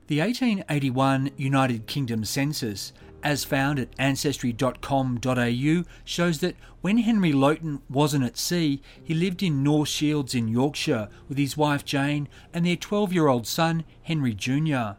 The 0.10 0.22
1881 0.22 1.30
United 1.38 1.86
Kingdom 1.86 2.26
census, 2.26 2.94
as 3.22 3.44
found 3.44 3.78
at 3.78 3.90
ancestry.com.au, 4.00 5.84
shows 6.04 6.40
that 6.40 6.56
when 6.82 6.98
Henry 6.98 7.32
Lowton 7.32 7.84
wasn't 7.88 8.24
at 8.24 8.36
sea, 8.36 8.82
he 9.04 9.14
lived 9.14 9.44
in 9.44 9.62
North 9.62 9.88
Shields 9.90 10.34
in 10.34 10.48
Yorkshire 10.48 11.10
with 11.28 11.38
his 11.38 11.56
wife 11.56 11.86
Jane 11.86 12.28
and 12.52 12.66
their 12.66 12.76
12 12.76 13.14
year 13.14 13.28
old 13.28 13.46
son 13.46 13.84
Henry 14.02 14.34
Jr. 14.34 14.94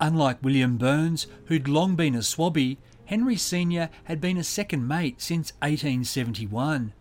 Unlike 0.00 0.44
William 0.44 0.76
Burns, 0.76 1.26
who'd 1.46 1.66
long 1.66 1.96
been 1.96 2.14
a 2.14 2.18
swabby, 2.18 2.76
Henry 3.06 3.34
Sr. 3.34 3.90
had 4.04 4.20
been 4.20 4.36
a 4.36 4.44
second 4.44 4.86
mate 4.86 5.20
since 5.20 5.54
1871. 5.54 6.92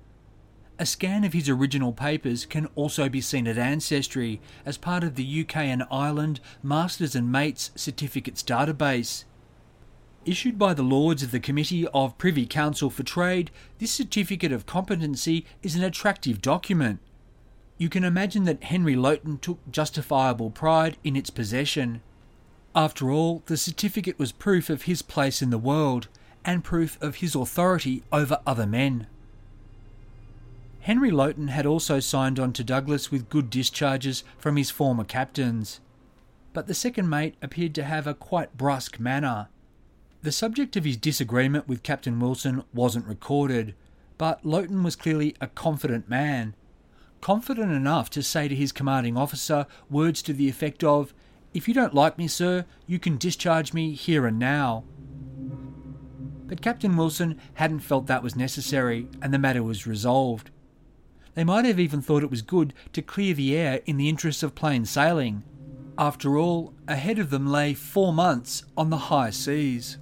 A 0.82 0.86
scan 0.86 1.26
of 1.26 1.34
his 1.34 1.50
original 1.50 1.92
papers 1.92 2.46
can 2.46 2.68
also 2.74 3.10
be 3.10 3.20
seen 3.20 3.48
at 3.48 3.58
Ancestry 3.58 4.40
as 4.66 4.78
part 4.78 5.04
of 5.04 5.16
the 5.16 5.42
UK 5.42 5.58
and 5.58 5.84
Ireland 5.92 6.40
Masters 6.64 7.16
and 7.16 7.30
Mates 7.30 7.72
Certificates 7.76 8.42
database. 8.42 9.26
Issued 10.26 10.58
by 10.58 10.74
the 10.74 10.82
Lords 10.84 11.22
of 11.22 11.32
the 11.32 11.40
Committee 11.42 11.86
of 11.88 12.18
Privy 12.18 12.46
Council 12.46 12.90
for 12.90 13.04
Trade, 13.04 13.52
this 13.80 13.92
certificate 13.92 14.54
of 14.54 14.66
competency 14.66 15.46
is 15.62 15.76
an 15.76 15.84
attractive 15.84 16.42
document. 16.42 17.02
You 17.78 17.90
can 17.90 18.06
imagine 18.06 18.46
that 18.46 18.64
Henry 18.64 18.96
Lowton 18.96 19.40
took 19.40 19.60
justifiable 19.70 20.50
pride 20.50 20.96
in 21.04 21.18
its 21.18 21.30
possession. 21.30 22.02
After 22.74 23.12
all, 23.12 23.44
the 23.48 23.58
certificate 23.58 24.18
was 24.18 24.32
proof 24.32 24.70
of 24.70 24.84
his 24.84 25.02
place 25.02 25.42
in 25.42 25.50
the 25.50 25.58
world 25.58 26.08
and 26.46 26.64
proof 26.64 26.98
of 27.02 27.16
his 27.16 27.36
authority 27.36 28.04
over 28.14 28.40
other 28.48 28.66
men. 28.66 29.08
Henry 30.90 31.12
Lowton 31.12 31.50
had 31.50 31.68
also 31.68 32.00
signed 32.00 32.40
on 32.40 32.52
to 32.52 32.64
Douglas 32.64 33.12
with 33.12 33.30
good 33.30 33.52
discharges 33.52 34.24
from 34.40 34.56
his 34.56 34.72
former 34.72 35.04
captains. 35.04 35.82
But 36.52 36.66
the 36.66 36.74
second 36.74 37.08
mate 37.08 37.36
appeared 37.44 37.76
to 37.76 37.84
have 37.84 38.08
a 38.08 38.16
quite 38.16 38.58
brusque 38.58 39.00
manner. 39.00 39.50
The 40.24 40.32
subject 40.32 40.76
of 40.76 40.86
his 40.86 40.98
disagreement 40.98 41.68
with 41.68 41.84
Captain 41.84 42.20
Wilson 42.20 42.64
wasn't 42.74 43.06
recorded, 43.06 43.76
but 44.18 44.44
Lowton 44.44 44.82
was 44.82 44.96
clearly 44.96 45.36
a 45.40 45.46
confident 45.46 46.10
man. 46.10 46.56
Confident 47.22 47.72
enough 47.72 48.10
to 48.10 48.24
say 48.24 48.48
to 48.48 48.56
his 48.56 48.72
commanding 48.72 49.16
officer 49.16 49.68
words 49.92 50.24
to 50.24 50.34
the 50.34 50.50
effect 50.50 50.84
of, 50.84 51.14
If 51.54 51.68
you 51.68 51.76
don't 51.76 51.94
like 51.94 52.18
me, 52.18 52.28
sir, 52.28 52.66
you 52.88 52.98
can 52.98 53.20
discharge 53.20 53.76
me 53.76 53.94
here 53.94 54.26
and 54.26 54.40
now. 54.40 54.86
But 56.48 56.64
Captain 56.64 56.98
Wilson 56.98 57.40
hadn't 57.54 57.82
felt 57.82 58.08
that 58.08 58.24
was 58.24 58.36
necessary, 58.36 59.08
and 59.22 59.32
the 59.32 59.38
matter 59.38 59.62
was 59.62 59.86
resolved. 59.86 60.50
They 61.40 61.46
might 61.46 61.64
have 61.64 61.80
even 61.80 62.02
thought 62.02 62.22
it 62.22 62.30
was 62.30 62.42
good 62.42 62.74
to 62.92 63.02
clear 63.02 63.34
the 63.34 63.56
air 63.56 63.80
in 63.86 63.96
the 63.96 64.10
interests 64.10 64.44
of 64.44 64.56
plain 64.56 64.84
sailing. 64.84 65.44
After 65.98 66.38
all, 66.38 66.74
ahead 66.86 67.18
of 67.18 67.30
them 67.30 67.48
lay 67.48 67.74
four 67.74 68.12
months 68.12 68.66
on 68.76 68.90
the 68.90 69.08
high 69.08 69.30
seas. 69.30 70.00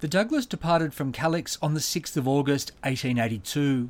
The 0.00 0.06
Douglas 0.06 0.44
departed 0.44 0.92
from 0.92 1.14
Kalix 1.14 1.56
on 1.62 1.72
the 1.72 1.80
6th 1.80 2.14
of 2.18 2.28
August 2.28 2.72
1882. 2.82 3.88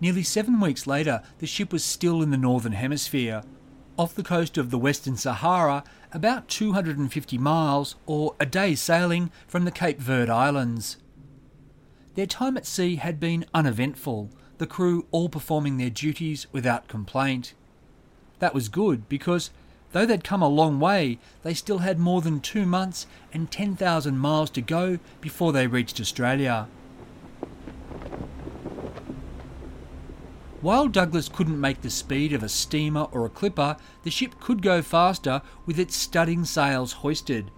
Nearly 0.00 0.22
seven 0.22 0.60
weeks 0.60 0.86
later, 0.86 1.20
the 1.36 1.46
ship 1.46 1.70
was 1.70 1.84
still 1.84 2.22
in 2.22 2.30
the 2.30 2.38
Northern 2.38 2.72
Hemisphere, 2.72 3.42
off 3.98 4.14
the 4.14 4.22
coast 4.22 4.56
of 4.56 4.70
the 4.70 4.78
Western 4.78 5.18
Sahara, 5.18 5.84
about 6.10 6.48
250 6.48 7.36
miles 7.36 7.96
or 8.06 8.34
a 8.40 8.46
day's 8.46 8.80
sailing 8.80 9.30
from 9.46 9.66
the 9.66 9.70
Cape 9.70 10.00
Verde 10.00 10.32
Islands. 10.32 10.96
Their 12.16 12.26
time 12.26 12.56
at 12.56 12.66
sea 12.66 12.96
had 12.96 13.20
been 13.20 13.44
uneventful, 13.52 14.30
the 14.56 14.66
crew 14.66 15.04
all 15.10 15.28
performing 15.28 15.76
their 15.76 15.90
duties 15.90 16.46
without 16.50 16.88
complaint. 16.88 17.52
That 18.38 18.54
was 18.54 18.70
good 18.70 19.06
because, 19.06 19.50
though 19.92 20.06
they'd 20.06 20.24
come 20.24 20.40
a 20.40 20.48
long 20.48 20.80
way, 20.80 21.18
they 21.42 21.52
still 21.52 21.78
had 21.78 21.98
more 21.98 22.22
than 22.22 22.40
two 22.40 22.64
months 22.64 23.06
and 23.34 23.50
10,000 23.50 24.16
miles 24.16 24.48
to 24.50 24.62
go 24.62 24.98
before 25.20 25.52
they 25.52 25.66
reached 25.66 26.00
Australia. 26.00 26.68
While 30.62 30.88
Douglas 30.88 31.28
couldn't 31.28 31.60
make 31.60 31.82
the 31.82 31.90
speed 31.90 32.32
of 32.32 32.42
a 32.42 32.48
steamer 32.48 33.08
or 33.12 33.26
a 33.26 33.30
clipper, 33.30 33.76
the 34.04 34.10
ship 34.10 34.40
could 34.40 34.62
go 34.62 34.80
faster 34.80 35.42
with 35.66 35.78
its 35.78 35.94
studding 35.94 36.46
sails 36.46 36.92
hoisted. 36.92 37.50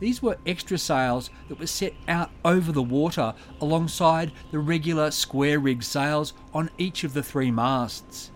These 0.00 0.22
were 0.22 0.38
extra 0.46 0.78
sails 0.78 1.30
that 1.48 1.58
were 1.58 1.66
set 1.66 1.94
out 2.06 2.30
over 2.44 2.70
the 2.70 2.82
water 2.82 3.34
alongside 3.60 4.32
the 4.50 4.58
regular 4.58 5.10
square 5.10 5.58
rig 5.58 5.82
sails 5.82 6.34
on 6.54 6.70
each 6.78 7.02
of 7.04 7.14
the 7.14 7.22
three 7.22 7.50
masts. 7.50 8.30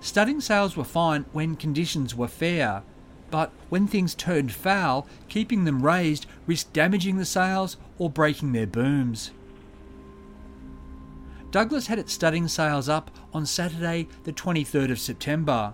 studding 0.00 0.40
sails 0.40 0.76
were 0.76 0.84
fine 0.84 1.24
when 1.32 1.56
conditions 1.56 2.14
were 2.14 2.28
fair, 2.28 2.82
but 3.30 3.50
when 3.70 3.86
things 3.86 4.14
turned 4.14 4.52
foul, 4.52 5.06
keeping 5.28 5.64
them 5.64 5.82
raised 5.82 6.26
risked 6.46 6.72
damaging 6.72 7.16
the 7.16 7.24
sails 7.24 7.76
or 7.98 8.10
breaking 8.10 8.52
their 8.52 8.66
booms. 8.66 9.30
Douglas 11.50 11.86
had 11.86 11.98
its 11.98 12.12
studding 12.12 12.48
sails 12.48 12.88
up 12.88 13.10
on 13.32 13.46
Saturday, 13.46 14.06
the 14.24 14.32
23rd 14.32 14.90
of 14.90 14.98
September. 14.98 15.72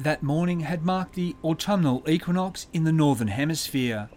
That 0.00 0.22
morning 0.22 0.60
had 0.60 0.82
marked 0.82 1.14
the 1.14 1.36
autumnal 1.44 2.02
equinox 2.08 2.68
in 2.72 2.84
the 2.84 2.92
Northern 2.92 3.28
Hemisphere. 3.28 4.08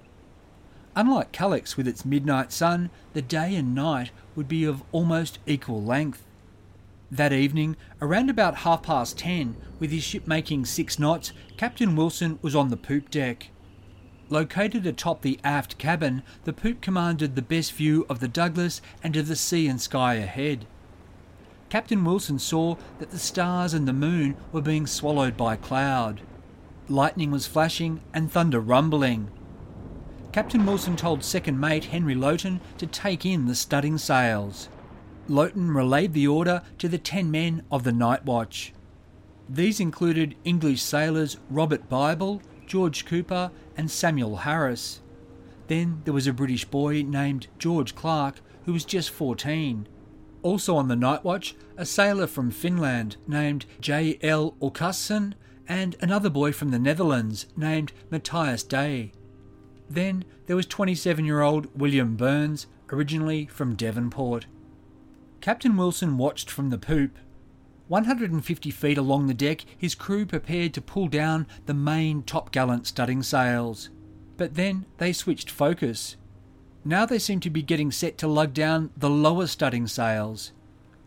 Unlike 0.96 1.34
Kalix 1.34 1.76
with 1.76 1.90
its 1.90 2.06
midnight 2.06 2.54
sun, 2.54 2.90
the 3.12 3.22
day 3.22 3.54
and 3.54 3.76
night 3.76 4.12
would 4.34 4.48
be 4.48 4.64
of 4.64 4.82
almost 4.94 5.40
equal 5.46 5.84
length. 5.84 6.26
That 7.12 7.34
evening, 7.34 7.76
around 8.02 8.30
about 8.30 8.60
half 8.60 8.84
past 8.84 9.18
ten, 9.18 9.58
with 9.78 9.92
his 9.92 10.04
ship 10.04 10.26
making 10.26 10.68
six 10.68 10.98
knots, 10.98 11.34
Captain 11.58 11.98
Wilson 11.98 12.40
was 12.42 12.56
on 12.56 12.70
the 12.70 12.78
poop 12.78 13.12
deck. 13.12 13.50
Located 14.30 14.88
atop 14.88 15.22
the 15.22 15.38
aft 15.44 15.78
cabin, 15.78 16.24
the 16.46 16.54
poop 16.54 16.80
commanded 16.80 17.36
the 17.36 17.42
best 17.42 17.74
view 17.74 18.06
of 18.10 18.22
the 18.22 18.30
Douglas 18.30 18.82
and 19.04 19.18
of 19.18 19.28
the 19.28 19.36
sea 19.36 19.68
and 19.68 19.82
sky 19.82 20.14
ahead. 20.14 20.66
Captain 21.74 22.06
Wilson 22.06 22.38
saw 22.38 22.76
that 23.00 23.10
the 23.10 23.18
stars 23.18 23.74
and 23.74 23.88
the 23.88 23.94
moon 23.94 24.36
were 24.52 24.62
being 24.62 24.86
swallowed 24.86 25.36
by 25.36 25.56
cloud. 25.56 26.22
Lightning 26.88 27.32
was 27.32 27.48
flashing 27.48 28.00
and 28.14 28.32
thunder 28.32 28.60
rumbling. 28.60 29.32
Captain 30.32 30.68
Wilson 30.68 30.96
told 30.96 31.24
second 31.24 31.60
mate 31.60 31.86
Henry 31.86 32.14
Lowton 32.14 32.62
to 32.78 32.86
take 32.86 33.26
in 33.26 33.48
the 33.48 33.56
studding 33.56 33.98
sails. 33.98 34.70
Lowton 35.28 35.72
relayed 35.72 36.14
the 36.14 36.28
order 36.28 36.62
to 36.78 36.88
the 36.88 37.00
ten 37.00 37.32
men 37.32 37.64
of 37.72 37.84
the 37.84 37.92
night 37.92 38.24
watch. 38.24 38.72
These 39.50 39.80
included 39.80 40.36
English 40.44 40.80
sailors 40.80 41.38
Robert 41.50 41.90
Bible, 41.90 42.44
George 42.68 43.04
Cooper, 43.04 43.50
and 43.76 43.90
Samuel 43.90 44.36
Harris. 44.36 45.02
Then 45.66 46.04
there 46.06 46.14
was 46.14 46.28
a 46.28 46.34
British 46.34 46.66
boy 46.66 47.02
named 47.02 47.48
George 47.58 47.96
Clark 47.96 48.42
who 48.66 48.74
was 48.74 48.86
just 48.86 49.10
14. 49.10 49.88
Also 50.44 50.76
on 50.76 50.90
the 50.90 50.96
night 50.96 51.24
watch, 51.24 51.56
a 51.78 51.86
sailor 51.86 52.28
from 52.28 52.52
Finland 52.52 53.16
named 53.26 53.66
J.L. 53.80 54.56
Orkassen 54.62 55.34
and 55.68 55.96
another 56.02 56.30
boy 56.30 56.52
from 56.52 56.72
the 56.72 56.80
Netherlands 56.80 57.48
named 57.56 57.94
Matthias 58.12 58.64
Day. 58.64 59.14
Then 59.90 60.26
there 60.46 60.58
was 60.58 60.66
27 60.66 61.24
year 61.24 61.42
old 61.42 61.68
William 61.80 62.18
Burns, 62.18 62.68
originally 62.92 63.46
from 63.46 63.76
Devonport. 63.76 64.46
Captain 65.40 65.78
Wilson 65.78 66.18
watched 66.18 66.52
from 66.52 66.70
the 66.70 66.78
poop. 66.78 67.18
150 67.88 68.72
feet 68.72 68.98
along 68.98 69.28
the 69.28 69.34
deck, 69.34 69.66
his 69.78 69.96
crew 69.96 70.26
prepared 70.26 70.74
to 70.74 70.82
pull 70.82 71.08
down 71.08 71.48
the 71.66 71.74
main 71.74 72.24
topgallant 72.24 72.86
studding 72.86 73.24
sails. 73.24 73.90
But 74.36 74.56
then 74.56 74.86
they 74.98 75.14
switched 75.14 75.50
focus. 75.50 76.16
Now 76.86 77.06
they 77.06 77.20
seemed 77.20 77.44
to 77.44 77.50
be 77.50 77.62
getting 77.62 77.92
set 77.92 78.18
to 78.20 78.28
lug 78.28 78.54
down 78.54 78.92
the 78.98 79.10
lower 79.10 79.48
studding 79.48 79.88
sails. 79.88 80.52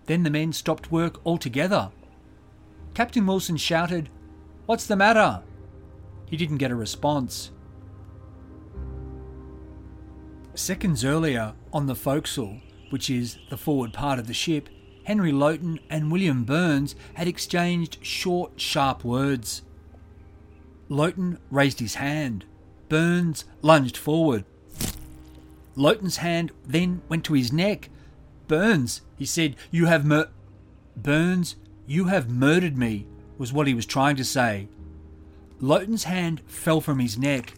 Then 0.07 0.23
the 0.23 0.31
men 0.31 0.53
stopped 0.53 0.91
work 0.91 1.21
altogether. 1.27 1.91
Captain 2.95 3.27
Wilson 3.27 3.57
shouted, 3.57 4.09
What's 4.65 4.87
the 4.87 4.97
matter? 4.97 5.43
He 6.27 6.37
didn't 6.37 6.59
get 6.59 6.71
a 6.71 6.75
response. 6.75 7.51
Seconds 10.55 11.05
earlier, 11.05 11.53
on 11.73 11.87
the 11.87 11.95
forecastle, 11.95 12.61
which 12.89 13.11
is 13.11 13.39
the 13.51 13.59
forward 13.59 13.93
part 13.93 14.19
of 14.19 14.27
the 14.27 14.35
ship, 14.35 14.71
Henry 15.05 15.31
Lowton 15.31 15.79
and 15.91 16.11
William 16.11 16.45
Burns 16.45 16.97
had 17.15 17.29
exchanged 17.29 17.99
short, 18.01 18.61
sharp 18.61 19.05
words. 19.05 19.63
Lowton 20.89 21.39
raised 21.51 21.81
his 21.81 21.97
hand. 21.97 22.47
Burns 22.89 23.45
lunged 23.61 23.97
forward. 23.97 24.45
Lowton's 25.77 26.17
hand 26.17 26.53
then 26.65 27.03
went 27.09 27.25
to 27.27 27.35
his 27.35 27.53
neck. 27.53 27.91
Burns, 28.49 29.03
he 29.17 29.27
said, 29.27 29.57
you 29.71 29.87
have 29.87 30.07
mur. 30.07 30.29
Burns, 30.97 31.57
you 31.87 32.07
have 32.07 32.31
murdered 32.31 32.79
me, 32.79 33.07
was 33.37 33.53
what 33.53 33.67
he 33.67 33.75
was 33.75 33.87
trying 33.87 34.17
to 34.17 34.25
say. 34.25 34.69
Lowton's 35.61 36.05
hand 36.05 36.41
fell 36.47 36.81
from 36.81 36.99
his 36.99 37.19
neck. 37.19 37.55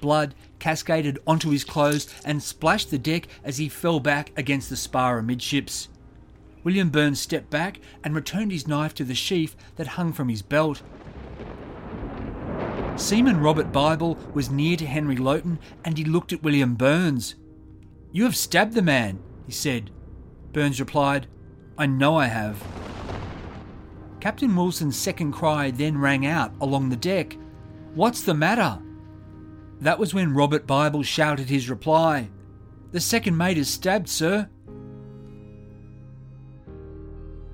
Blood 0.00 0.34
cascaded 0.58 1.18
onto 1.26 1.50
his 1.50 1.64
clothes 1.64 2.06
and 2.24 2.42
splashed 2.42 2.90
the 2.90 2.98
deck 2.98 3.26
as 3.42 3.56
he 3.56 3.68
fell 3.70 4.00
back 4.00 4.32
against 4.36 4.68
the 4.68 4.76
spar 4.76 5.18
amidships. 5.18 5.88
William 6.62 6.90
Burns 6.90 7.20
stepped 7.20 7.50
back 7.50 7.80
and 8.02 8.14
returned 8.14 8.52
his 8.52 8.68
knife 8.68 8.94
to 8.94 9.04
the 9.04 9.14
sheath 9.14 9.56
that 9.76 9.88
hung 9.88 10.12
from 10.12 10.28
his 10.28 10.42
belt. 10.42 10.82
Seaman 12.96 13.40
Robert 13.40 13.72
Bible 13.72 14.18
was 14.34 14.50
near 14.50 14.76
to 14.76 14.86
Henry 14.86 15.16
Lowton 15.16 15.58
and 15.84 15.96
he 15.96 16.04
looked 16.04 16.32
at 16.32 16.42
William 16.42 16.74
Burns. 16.74 17.34
You 18.14 18.22
have 18.22 18.36
stabbed 18.36 18.74
the 18.74 18.80
man, 18.80 19.18
he 19.44 19.50
said. 19.50 19.90
Burns 20.52 20.78
replied, 20.78 21.26
I 21.76 21.86
know 21.86 22.14
I 22.16 22.26
have. 22.26 22.62
Captain 24.20 24.54
Wilson's 24.54 24.96
second 24.96 25.32
cry 25.32 25.72
then 25.72 25.98
rang 25.98 26.24
out 26.24 26.54
along 26.60 26.90
the 26.90 26.96
deck. 26.96 27.36
What's 27.96 28.22
the 28.22 28.32
matter? 28.32 28.80
That 29.80 29.98
was 29.98 30.14
when 30.14 30.32
Robert 30.32 30.64
Bible 30.64 31.02
shouted 31.02 31.48
his 31.48 31.68
reply. 31.68 32.30
The 32.92 33.00
second 33.00 33.36
mate 33.36 33.58
is 33.58 33.68
stabbed, 33.68 34.08
sir. 34.08 34.48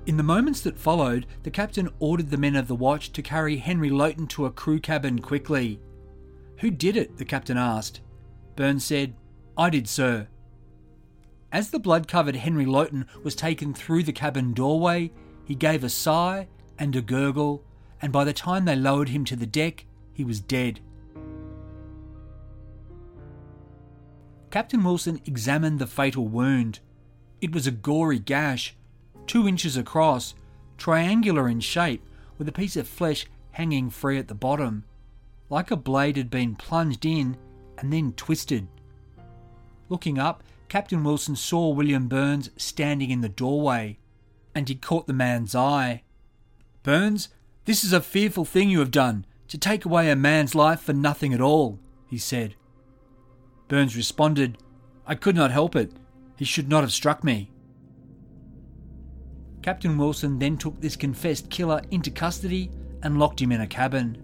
In 0.05 0.15
the 0.15 0.21
moments 0.21 0.61
that 0.61 0.77
followed, 0.77 1.25
the 1.41 1.49
captain 1.49 1.89
ordered 1.97 2.29
the 2.29 2.37
men 2.37 2.55
of 2.55 2.67
the 2.67 2.75
watch 2.75 3.11
to 3.13 3.23
carry 3.23 3.57
Henry 3.57 3.89
Lowton 3.89 4.27
to 4.27 4.45
a 4.45 4.51
crew 4.51 4.79
cabin 4.79 5.23
quickly. 5.23 5.79
Who 6.59 6.69
did 6.69 6.97
it? 6.97 7.17
the 7.17 7.25
captain 7.25 7.57
asked. 7.57 8.01
Burns 8.55 8.85
said, 8.85 9.15
I 9.57 9.71
did, 9.71 9.89
sir. 9.89 10.27
As 11.51 11.69
the 11.69 11.79
blood 11.79 12.07
covered 12.07 12.37
Henry 12.37 12.65
Lowton 12.65 13.05
was 13.23 13.35
taken 13.35 13.73
through 13.73 14.03
the 14.03 14.13
cabin 14.13 14.53
doorway, 14.53 15.11
he 15.43 15.53
gave 15.53 15.83
a 15.83 15.89
sigh 15.89 16.47
and 16.79 16.95
a 16.95 17.01
gurgle, 17.01 17.63
and 18.01 18.13
by 18.13 18.23
the 18.23 18.33
time 18.33 18.65
they 18.65 18.75
lowered 18.75 19.09
him 19.09 19.25
to 19.25 19.35
the 19.35 19.45
deck, 19.45 19.85
he 20.13 20.23
was 20.23 20.39
dead. 20.39 20.79
Captain 24.49 24.83
Wilson 24.83 25.21
examined 25.25 25.79
the 25.79 25.87
fatal 25.87 26.27
wound. 26.27 26.79
It 27.41 27.53
was 27.53 27.67
a 27.67 27.71
gory 27.71 28.19
gash, 28.19 28.75
two 29.27 29.47
inches 29.47 29.77
across, 29.77 30.35
triangular 30.77 31.47
in 31.47 31.59
shape, 31.59 32.05
with 32.37 32.47
a 32.47 32.53
piece 32.53 32.75
of 32.75 32.87
flesh 32.87 33.25
hanging 33.51 33.89
free 33.89 34.17
at 34.17 34.27
the 34.27 34.33
bottom, 34.33 34.83
like 35.49 35.71
a 35.71 35.75
blade 35.75 36.17
had 36.17 36.29
been 36.29 36.55
plunged 36.55 37.05
in 37.05 37.37
and 37.77 37.91
then 37.91 38.13
twisted. 38.13 38.67
Looking 39.89 40.17
up, 40.17 40.43
Captain 40.71 41.03
Wilson 41.03 41.35
saw 41.35 41.67
William 41.67 42.07
Burns 42.07 42.49
standing 42.55 43.11
in 43.11 43.19
the 43.19 43.27
doorway, 43.27 43.97
and 44.55 44.69
he 44.69 44.75
caught 44.75 45.05
the 45.05 45.11
man's 45.11 45.53
eye. 45.53 46.01
Burns, 46.81 47.27
this 47.65 47.83
is 47.83 47.91
a 47.91 47.99
fearful 47.99 48.45
thing 48.45 48.69
you 48.69 48.79
have 48.79 48.89
done, 48.89 49.25
to 49.49 49.57
take 49.57 49.83
away 49.83 50.09
a 50.09 50.15
man's 50.15 50.55
life 50.55 50.79
for 50.79 50.93
nothing 50.93 51.33
at 51.33 51.41
all, 51.41 51.77
he 52.07 52.17
said. 52.17 52.55
Burns 53.67 53.97
responded, 53.97 54.59
I 55.05 55.15
could 55.15 55.35
not 55.35 55.51
help 55.51 55.75
it. 55.75 55.91
He 56.37 56.45
should 56.45 56.69
not 56.69 56.83
have 56.83 56.93
struck 56.93 57.21
me. 57.21 57.51
Captain 59.61 59.97
Wilson 59.97 60.39
then 60.39 60.55
took 60.55 60.79
this 60.79 60.95
confessed 60.95 61.49
killer 61.49 61.81
into 61.91 62.11
custody 62.11 62.71
and 63.03 63.19
locked 63.19 63.41
him 63.41 63.51
in 63.51 63.59
a 63.59 63.67
cabin. 63.67 64.17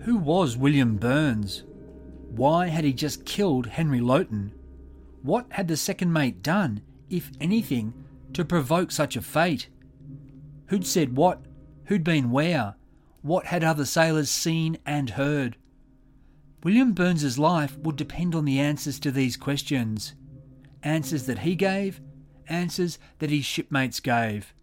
Who 0.00 0.18
was 0.18 0.58
William 0.58 0.96
Burns? 0.98 1.64
Why 2.30 2.68
had 2.68 2.84
he 2.84 2.92
just 2.92 3.24
killed 3.24 3.66
Henry 3.66 4.00
Lowton? 4.00 4.52
What 5.22 5.46
had 5.50 5.68
the 5.68 5.76
second 5.76 6.12
mate 6.12 6.42
done, 6.42 6.82
if 7.10 7.30
anything, 7.40 7.94
to 8.34 8.44
provoke 8.44 8.92
such 8.92 9.16
a 9.16 9.22
fate? 9.22 9.68
Who'd 10.66 10.86
said 10.86 11.16
what? 11.16 11.40
Who'd 11.86 12.04
been 12.04 12.30
where? 12.30 12.76
What 13.22 13.46
had 13.46 13.64
other 13.64 13.84
sailors 13.84 14.30
seen 14.30 14.78
and 14.86 15.10
heard? 15.10 15.56
William 16.62 16.92
Burns's 16.92 17.38
life 17.38 17.76
would 17.78 17.96
depend 17.96 18.34
on 18.34 18.44
the 18.44 18.60
answers 18.60 18.98
to 19.00 19.10
these 19.10 19.36
questions. 19.36 20.14
Answers 20.82 21.26
that 21.26 21.40
he 21.40 21.54
gave, 21.54 22.00
answers 22.48 22.98
that 23.18 23.30
his 23.30 23.44
shipmates 23.44 24.00
gave. 24.00 24.54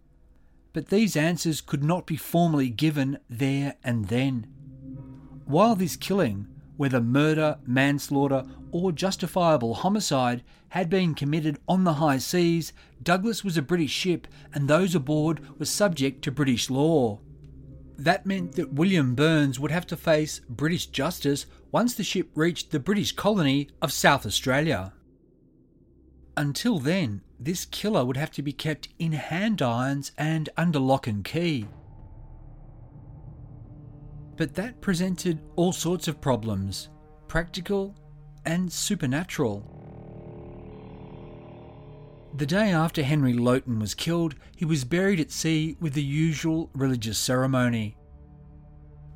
But 0.72 0.88
these 0.88 1.16
answers 1.16 1.60
could 1.60 1.82
not 1.82 2.06
be 2.06 2.16
formally 2.16 2.68
given 2.68 3.18
there 3.28 3.76
and 3.82 4.06
then. 4.06 4.46
While 5.44 5.74
this 5.74 5.96
killing 5.96 6.48
whether 6.76 7.00
murder, 7.00 7.58
manslaughter, 7.66 8.44
or 8.70 8.92
justifiable 8.92 9.74
homicide 9.74 10.42
had 10.70 10.90
been 10.90 11.14
committed 11.14 11.58
on 11.66 11.84
the 11.84 11.94
high 11.94 12.18
seas, 12.18 12.72
Douglas 13.02 13.42
was 13.44 13.56
a 13.56 13.62
British 13.62 13.92
ship 13.92 14.26
and 14.52 14.68
those 14.68 14.94
aboard 14.94 15.58
were 15.58 15.64
subject 15.64 16.22
to 16.22 16.30
British 16.30 16.68
law. 16.70 17.20
That 17.98 18.26
meant 18.26 18.52
that 18.52 18.74
William 18.74 19.14
Burns 19.14 19.58
would 19.58 19.70
have 19.70 19.86
to 19.86 19.96
face 19.96 20.40
British 20.50 20.86
justice 20.86 21.46
once 21.72 21.94
the 21.94 22.04
ship 22.04 22.30
reached 22.34 22.70
the 22.70 22.80
British 22.80 23.12
colony 23.12 23.68
of 23.80 23.92
South 23.92 24.26
Australia. 24.26 24.92
until 26.36 26.78
then, 26.78 27.22
this 27.40 27.64
killer 27.64 28.04
would 28.04 28.16
have 28.16 28.30
to 28.30 28.42
be 28.42 28.52
kept 28.52 28.88
in 28.98 29.12
hand 29.12 29.62
irons 29.62 30.12
and 30.18 30.48
under 30.56 30.78
lock 30.78 31.06
and 31.06 31.24
key. 31.24 31.66
But 34.36 34.54
that 34.54 34.80
presented 34.80 35.40
all 35.56 35.72
sorts 35.72 36.08
of 36.08 36.20
problems 36.20 36.88
practical 37.28 37.96
and 38.44 38.72
supernatural. 38.72 39.72
The 42.36 42.46
day 42.46 42.70
after 42.70 43.02
Henry 43.02 43.32
Lowton 43.32 43.78
was 43.78 43.94
killed, 43.94 44.34
he 44.54 44.64
was 44.64 44.84
buried 44.84 45.20
at 45.20 45.30
sea 45.30 45.76
with 45.80 45.94
the 45.94 46.02
usual 46.02 46.70
religious 46.74 47.18
ceremony. 47.18 47.96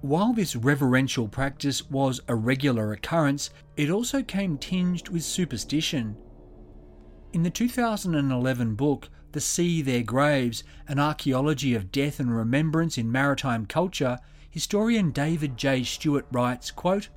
While 0.00 0.32
this 0.32 0.56
reverential 0.56 1.28
practice 1.28 1.88
was 1.90 2.20
a 2.26 2.34
regular 2.34 2.92
occurrence, 2.92 3.50
it 3.76 3.90
also 3.90 4.22
came 4.22 4.56
tinged 4.56 5.10
with 5.10 5.22
superstition. 5.22 6.16
In 7.34 7.42
the 7.42 7.50
2011 7.50 8.74
book, 8.74 9.10
The 9.32 9.40
Sea 9.40 9.82
Their 9.82 10.02
Graves 10.02 10.64
An 10.88 10.98
Archaeology 10.98 11.74
of 11.74 11.92
Death 11.92 12.18
and 12.18 12.34
Remembrance 12.34 12.96
in 12.96 13.12
Maritime 13.12 13.66
Culture, 13.66 14.18
historian 14.50 15.10
David 15.10 15.56
J. 15.56 15.84
Stewart 15.84 16.26
writes, 16.30 16.70
quote, 16.70 17.08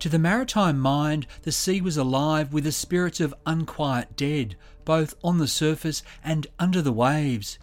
To 0.00 0.08
the 0.08 0.18
maritime 0.18 0.78
mind, 0.78 1.26
the 1.42 1.52
sea 1.52 1.80
was 1.80 1.96
alive 1.96 2.52
with 2.52 2.64
the 2.64 2.72
spirits 2.72 3.20
of 3.20 3.34
unquiet 3.46 4.16
dead, 4.16 4.56
both 4.84 5.14
on 5.22 5.38
the 5.38 5.48
surface 5.48 6.02
and 6.22 6.46
under 6.58 6.82
the 6.82 6.92
waves. 6.92 7.58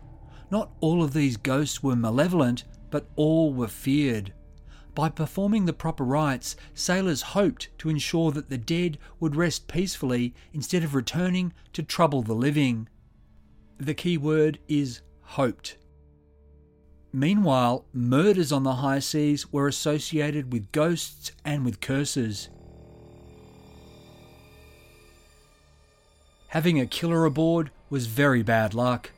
Not 0.50 0.72
all 0.80 1.04
of 1.04 1.14
these 1.14 1.38
ghosts 1.38 1.84
were 1.84 1.96
malevolent, 1.96 2.64
but 2.90 3.10
all 3.16 3.54
were 3.54 3.68
feared. 3.68 4.34
By 4.96 5.10
performing 5.10 5.66
the 5.66 5.74
proper 5.74 6.04
rites, 6.04 6.56
sailors 6.74 7.22
hoped 7.22 7.70
to 7.78 7.90
ensure 7.90 8.32
that 8.32 8.50
the 8.50 8.58
dead 8.58 8.98
would 9.20 9.36
rest 9.36 9.68
peacefully 9.68 10.34
instead 10.54 10.84
of 10.84 10.96
returning 10.96 11.54
to 11.74 11.84
trouble 11.84 12.24
the 12.24 12.34
living. 12.34 12.90
The 13.78 13.94
key 13.94 14.18
word 14.18 14.58
is 14.68 15.02
hoped. 15.22 15.78
Meanwhile, 17.14 17.86
murders 17.94 18.52
on 18.52 18.64
the 18.64 18.76
high 18.76 19.00
seas 19.00 19.52
were 19.52 19.68
associated 19.68 20.52
with 20.52 20.72
ghosts 20.72 21.32
and 21.46 21.64
with 21.64 21.80
curses. 21.80 22.50
Having 26.50 26.80
a 26.80 26.86
killer 26.86 27.26
aboard 27.26 27.72
was 27.90 28.08
very 28.08 28.44
bad 28.44 28.74
luck. 28.74 29.12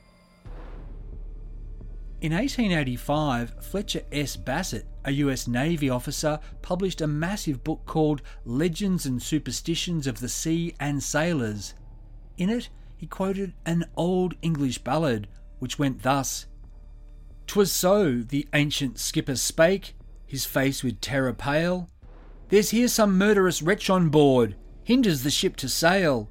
In 2.21 2.33
1885, 2.33 3.63
Fletcher 3.63 4.01
S. 4.11 4.35
Bassett, 4.35 4.85
a 5.05 5.11
US 5.11 5.47
Navy 5.47 5.89
officer, 5.89 6.39
published 6.61 6.99
a 6.99 7.07
massive 7.07 7.63
book 7.63 7.85
called 7.85 8.21
Legends 8.43 9.05
and 9.05 9.21
Superstitions 9.21 10.05
of 10.05 10.19
the 10.19 10.27
Sea 10.27 10.75
and 10.79 11.01
Sailors. 11.01 11.73
In 12.37 12.49
it, 12.49 12.69
he 12.97 13.07
quoted 13.07 13.53
an 13.65 13.85
old 13.95 14.35
English 14.41 14.79
ballad, 14.79 15.27
which 15.59 15.79
went 15.79 16.03
thus 16.03 16.45
'Twas 17.49 17.71
so, 17.71 18.21
the 18.21 18.47
ancient 18.53 18.97
skipper 18.97 19.35
spake, 19.35 19.95
his 20.25 20.45
face 20.45 20.83
with 20.83 21.01
terror 21.01 21.33
pale. 21.33 21.89
There's 22.47 22.69
here 22.69 22.87
some 22.87 23.17
murderous 23.17 23.61
wretch 23.61 23.89
on 23.89 24.09
board, 24.09 24.55
hinders 24.83 25.23
the 25.23 25.29
ship 25.29 25.57
to 25.57 25.67
sail. 25.67 26.29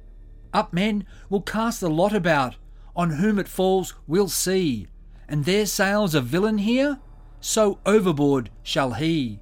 Up, 0.53 0.73
men, 0.73 1.05
we'll 1.29 1.41
cast 1.41 1.81
the 1.81 1.89
lot 1.89 2.15
about, 2.15 2.55
on 2.95 3.11
whom 3.11 3.37
it 3.37 3.47
falls 3.47 3.93
we'll 4.07 4.29
see 4.29 4.87
and 5.29 5.45
there 5.45 5.67
sails 5.67 6.15
a 6.15 6.21
villain 6.21 6.57
here, 6.57 6.97
so 7.39 7.79
overboard 7.85 8.49
shall 8.63 8.93
he. 8.93 9.39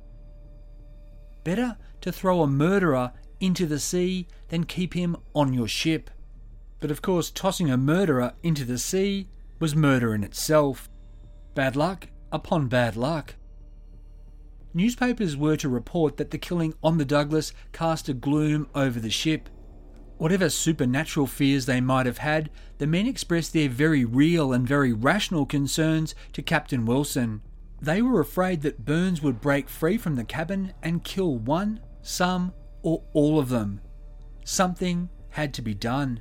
Better 1.46 1.78
to 2.02 2.12
throw 2.12 2.42
a 2.42 2.48
murderer 2.48 3.14
into 3.40 3.66
the 3.66 3.80
sea 3.80 4.28
than 4.50 4.66
keep 4.66 4.94
him 4.94 5.16
on 5.34 5.54
your 5.54 5.68
ship. 5.68 6.12
But 6.82 6.92
of 6.92 7.02
course, 7.02 7.32
tossing 7.32 7.72
a 7.72 7.78
murderer 7.78 8.34
into 8.44 8.66
the 8.66 8.78
sea 8.78 9.30
was 9.60 9.76
murder 9.76 10.14
in 10.14 10.24
itself. 10.24 10.90
Bad 11.58 11.76
luck 11.76 12.10
upon 12.32 12.68
bad 12.68 12.96
luck. 12.96 13.34
Newspapers 14.76 15.36
were 15.36 15.58
to 15.58 15.68
report 15.68 16.18
that 16.18 16.30
the 16.30 16.38
killing 16.38 16.76
on 16.84 17.00
the 17.00 17.04
Douglas 17.04 17.52
cast 17.74 18.08
a 18.08 18.14
gloom 18.14 18.68
over 18.76 19.00
the 19.00 19.10
ship, 19.10 19.50
Whatever 20.20 20.52
supernatural 20.52 21.26
fears 21.26 21.66
they 21.66 21.82
might 21.82 22.06
have 22.06 22.20
had, 22.20 22.52
the 22.78 22.86
men 22.86 23.08
expressed 23.08 23.54
their 23.54 23.70
very 23.70 24.06
real 24.06 24.54
and 24.54 24.68
very 24.68 24.94
rational 24.94 25.48
concerns 25.48 26.14
to 26.34 26.44
Captain 26.44 26.86
Wilson. 26.86 27.42
They 27.82 28.04
were 28.04 28.20
afraid 28.20 28.62
that 28.62 28.86
Burns 28.86 29.24
would 29.24 29.42
break 29.42 29.68
free 29.68 29.98
from 29.98 30.16
the 30.16 30.24
cabin 30.24 30.74
and 30.84 31.04
kill 31.04 31.40
one, 31.40 31.80
some, 32.04 32.54
or 32.84 33.02
all 33.14 33.40
of 33.40 33.50
them. 33.50 33.82
Something 34.46 35.10
had 35.30 35.56
to 35.56 35.64
be 35.64 35.74
done. 35.74 36.20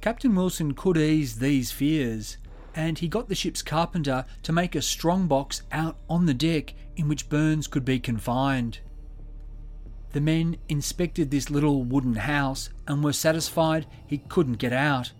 Captain 0.00 0.34
Wilson 0.34 0.74
could 0.74 0.96
ease 0.96 1.36
these 1.36 1.70
fears, 1.70 2.38
and 2.74 2.98
he 2.98 3.08
got 3.08 3.28
the 3.28 3.34
ship's 3.34 3.62
carpenter 3.62 4.24
to 4.42 4.52
make 4.52 4.74
a 4.74 4.82
strong 4.82 5.26
box 5.26 5.62
out 5.72 5.96
on 6.08 6.26
the 6.26 6.34
deck 6.34 6.74
in 6.96 7.08
which 7.08 7.28
Burns 7.28 7.66
could 7.66 7.84
be 7.84 7.98
confined. 7.98 8.80
The 10.12 10.20
men 10.20 10.56
inspected 10.68 11.30
this 11.30 11.50
little 11.50 11.84
wooden 11.84 12.16
house 12.16 12.70
and 12.86 13.02
were 13.02 13.12
satisfied 13.12 13.86
he 14.06 14.18
couldn't 14.18 14.58
get 14.58 14.72
out. 14.72 15.12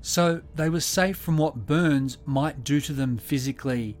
So 0.00 0.40
they 0.54 0.70
were 0.70 0.80
safe 0.80 1.18
from 1.18 1.36
what 1.36 1.66
Burns 1.66 2.18
might 2.24 2.64
do 2.64 2.80
to 2.80 2.92
them 2.92 3.18
physically. 3.18 3.98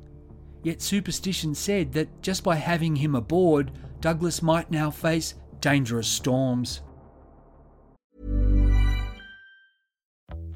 Yet 0.62 0.80
superstition 0.80 1.54
said 1.54 1.92
that 1.92 2.22
just 2.22 2.42
by 2.42 2.56
having 2.56 2.96
him 2.96 3.14
aboard, 3.14 3.70
Douglas 4.00 4.42
might 4.42 4.70
now 4.70 4.90
face 4.90 5.34
dangerous 5.60 6.08
storms. 6.08 6.80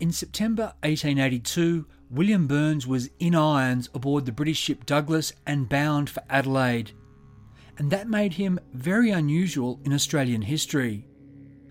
In 0.00 0.10
September 0.10 0.74
1882, 0.82 1.86
William 2.10 2.48
Burns 2.48 2.86
was 2.86 3.10
in 3.20 3.34
irons 3.34 3.88
aboard 3.94 4.26
the 4.26 4.32
British 4.32 4.58
ship 4.58 4.84
Douglas 4.86 5.32
and 5.46 5.68
bound 5.68 6.10
for 6.10 6.22
Adelaide. 6.28 6.90
And 7.78 7.90
that 7.90 8.08
made 8.08 8.34
him 8.34 8.58
very 8.72 9.10
unusual 9.10 9.80
in 9.84 9.92
Australian 9.92 10.42
history. 10.42 11.06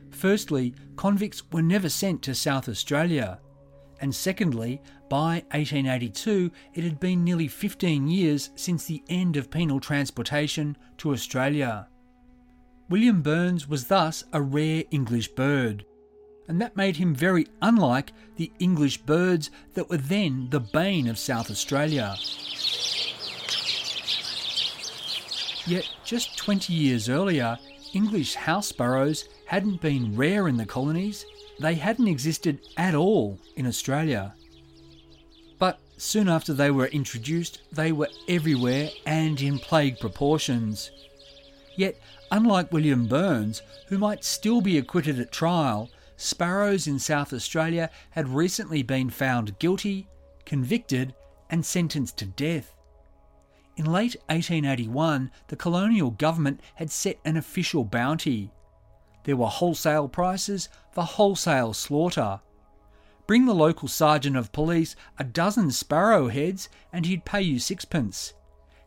Firstly, 0.09 0.73
convicts 0.95 1.43
were 1.51 1.61
never 1.61 1.89
sent 1.89 2.21
to 2.23 2.33
South 2.33 2.69
Australia. 2.69 3.39
And 3.99 4.15
secondly, 4.15 4.81
by 5.09 5.43
1882, 5.51 6.49
it 6.73 6.83
had 6.83 6.99
been 6.99 7.23
nearly 7.23 7.47
15 7.47 8.07
years 8.07 8.51
since 8.55 8.85
the 8.85 9.03
end 9.09 9.35
of 9.35 9.51
penal 9.51 9.81
transportation 9.81 10.77
to 10.97 11.11
Australia. 11.11 11.87
William 12.89 13.21
Burns 13.21 13.67
was 13.67 13.87
thus 13.87 14.23
a 14.31 14.41
rare 14.41 14.83
English 14.91 15.29
bird 15.29 15.85
and 16.47 16.61
that 16.61 16.75
made 16.75 16.97
him 16.97 17.15
very 17.15 17.47
unlike 17.61 18.11
the 18.35 18.51
English 18.59 18.97
birds 18.97 19.49
that 19.73 19.89
were 19.89 19.97
then 19.97 20.47
the 20.49 20.59
bane 20.59 21.07
of 21.07 21.17
South 21.17 21.49
Australia. 21.49 22.15
Yet, 25.65 25.89
just 26.03 26.37
20 26.37 26.73
years 26.73 27.07
earlier, 27.07 27.57
English 27.93 28.35
house 28.35 28.67
sparrows 28.67 29.29
hadn't 29.45 29.81
been 29.81 30.15
rare 30.15 30.47
in 30.47 30.57
the 30.57 30.65
colonies, 30.65 31.25
they 31.59 31.75
hadn't 31.75 32.07
existed 32.07 32.59
at 32.75 32.95
all 32.95 33.39
in 33.55 33.65
Australia. 33.65 34.33
But 35.59 35.79
soon 35.97 36.27
after 36.27 36.53
they 36.53 36.71
were 36.71 36.87
introduced, 36.87 37.61
they 37.71 37.91
were 37.91 38.09
everywhere 38.27 38.89
and 39.05 39.39
in 39.39 39.59
plague 39.59 39.99
proportions. 39.99 40.91
Yet, 41.77 42.01
unlike 42.31 42.73
William 42.73 43.07
Burns, 43.07 43.61
who 43.87 43.97
might 43.97 44.23
still 44.23 44.59
be 44.59 44.77
acquitted 44.77 45.19
at 45.19 45.31
trial, 45.31 45.89
sparrows 46.15 46.87
in 46.87 46.99
South 46.99 47.33
Australia 47.33 47.89
had 48.11 48.29
recently 48.29 48.83
been 48.83 49.09
found 49.09 49.57
guilty, 49.59 50.07
convicted, 50.45 51.13
and 51.49 51.65
sentenced 51.65 52.17
to 52.17 52.25
death. 52.25 52.75
In 53.75 53.85
late 53.85 54.15
1881, 54.27 55.31
the 55.47 55.55
colonial 55.55 56.11
government 56.11 56.61
had 56.75 56.91
set 56.91 57.19
an 57.25 57.37
official 57.37 57.83
bounty. 57.83 58.51
There 59.23 59.37
were 59.37 59.47
wholesale 59.47 60.07
prices 60.07 60.69
for 60.91 61.03
wholesale 61.03 61.73
slaughter. 61.73 62.41
Bring 63.25 63.45
the 63.45 63.55
local 63.55 63.87
sergeant 63.87 64.35
of 64.35 64.51
police 64.51 64.95
a 65.17 65.23
dozen 65.23 65.71
sparrow 65.71 66.27
heads 66.27 66.69
and 66.91 67.05
he'd 67.05 67.25
pay 67.25 67.41
you 67.41 67.57
sixpence. 67.57 68.33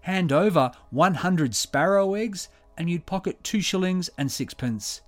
hand 0.03 0.31
over 0.31 0.71
100 0.91 1.53
sparrow 1.53 2.15
eggs, 2.15 2.49
and 2.79 2.89
you'd 2.89 3.07
pocket 3.07 3.43
two 3.43 3.61
shillings 3.61 4.09
and 4.17 4.31
sixpence. 4.31 5.01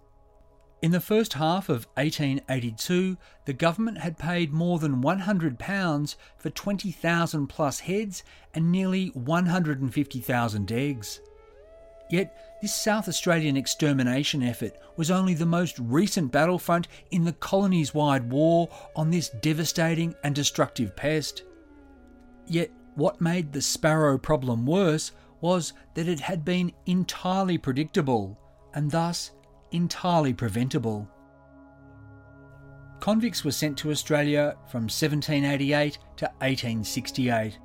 In 0.81 0.93
the 0.93 1.01
first 1.01 1.33
half 1.33 1.69
of 1.69 1.89
1882, 1.95 3.17
the 3.47 3.53
government 3.53 3.99
had 3.99 4.17
paid 4.17 4.53
more 4.53 4.79
than 4.79 5.03
£100 5.03 6.17
for 6.37 6.51
20,000 6.51 7.47
plus 7.49 7.81
heads 7.81 8.23
and 8.55 8.71
nearly 8.71 9.09
150,000 9.09 10.73
eggs. 10.73 11.21
Yet, 12.11 12.59
this 12.63 12.75
South 12.75 13.09
Australian 13.09 13.57
extermination 13.57 14.43
effort 14.43 14.75
was 14.97 15.11
only 15.11 15.35
the 15.35 15.45
most 15.45 15.79
recent 15.81 16.31
battlefront 16.31 16.87
in 17.11 17.25
the 17.25 17.33
colonies 17.33 17.93
wide 17.93 18.31
war 18.31 18.69
on 18.95 19.11
this 19.11 19.31
devastating 19.31 20.15
and 20.23 20.35
destructive 20.35 20.95
pest. 20.95 21.43
Yet, 22.47 22.71
what 22.95 23.21
made 23.21 23.53
the 23.53 23.61
sparrow 23.61 24.17
problem 24.17 24.65
worse 24.65 25.11
was 25.41 25.73
that 25.95 26.09
it 26.09 26.21
had 26.21 26.45
been 26.45 26.73
entirely 26.87 27.59
predictable 27.59 28.39
and 28.75 28.91
thus 28.91 29.33
entirely 29.73 30.33
preventable. 30.33 31.09
Convicts 33.01 33.45
were 33.45 33.53
sent 33.53 33.79
to 33.79 33.91
Australia 33.91 34.57
from 34.67 34.83
1788 34.83 35.99
to 36.17 36.25
1868. 36.41 37.59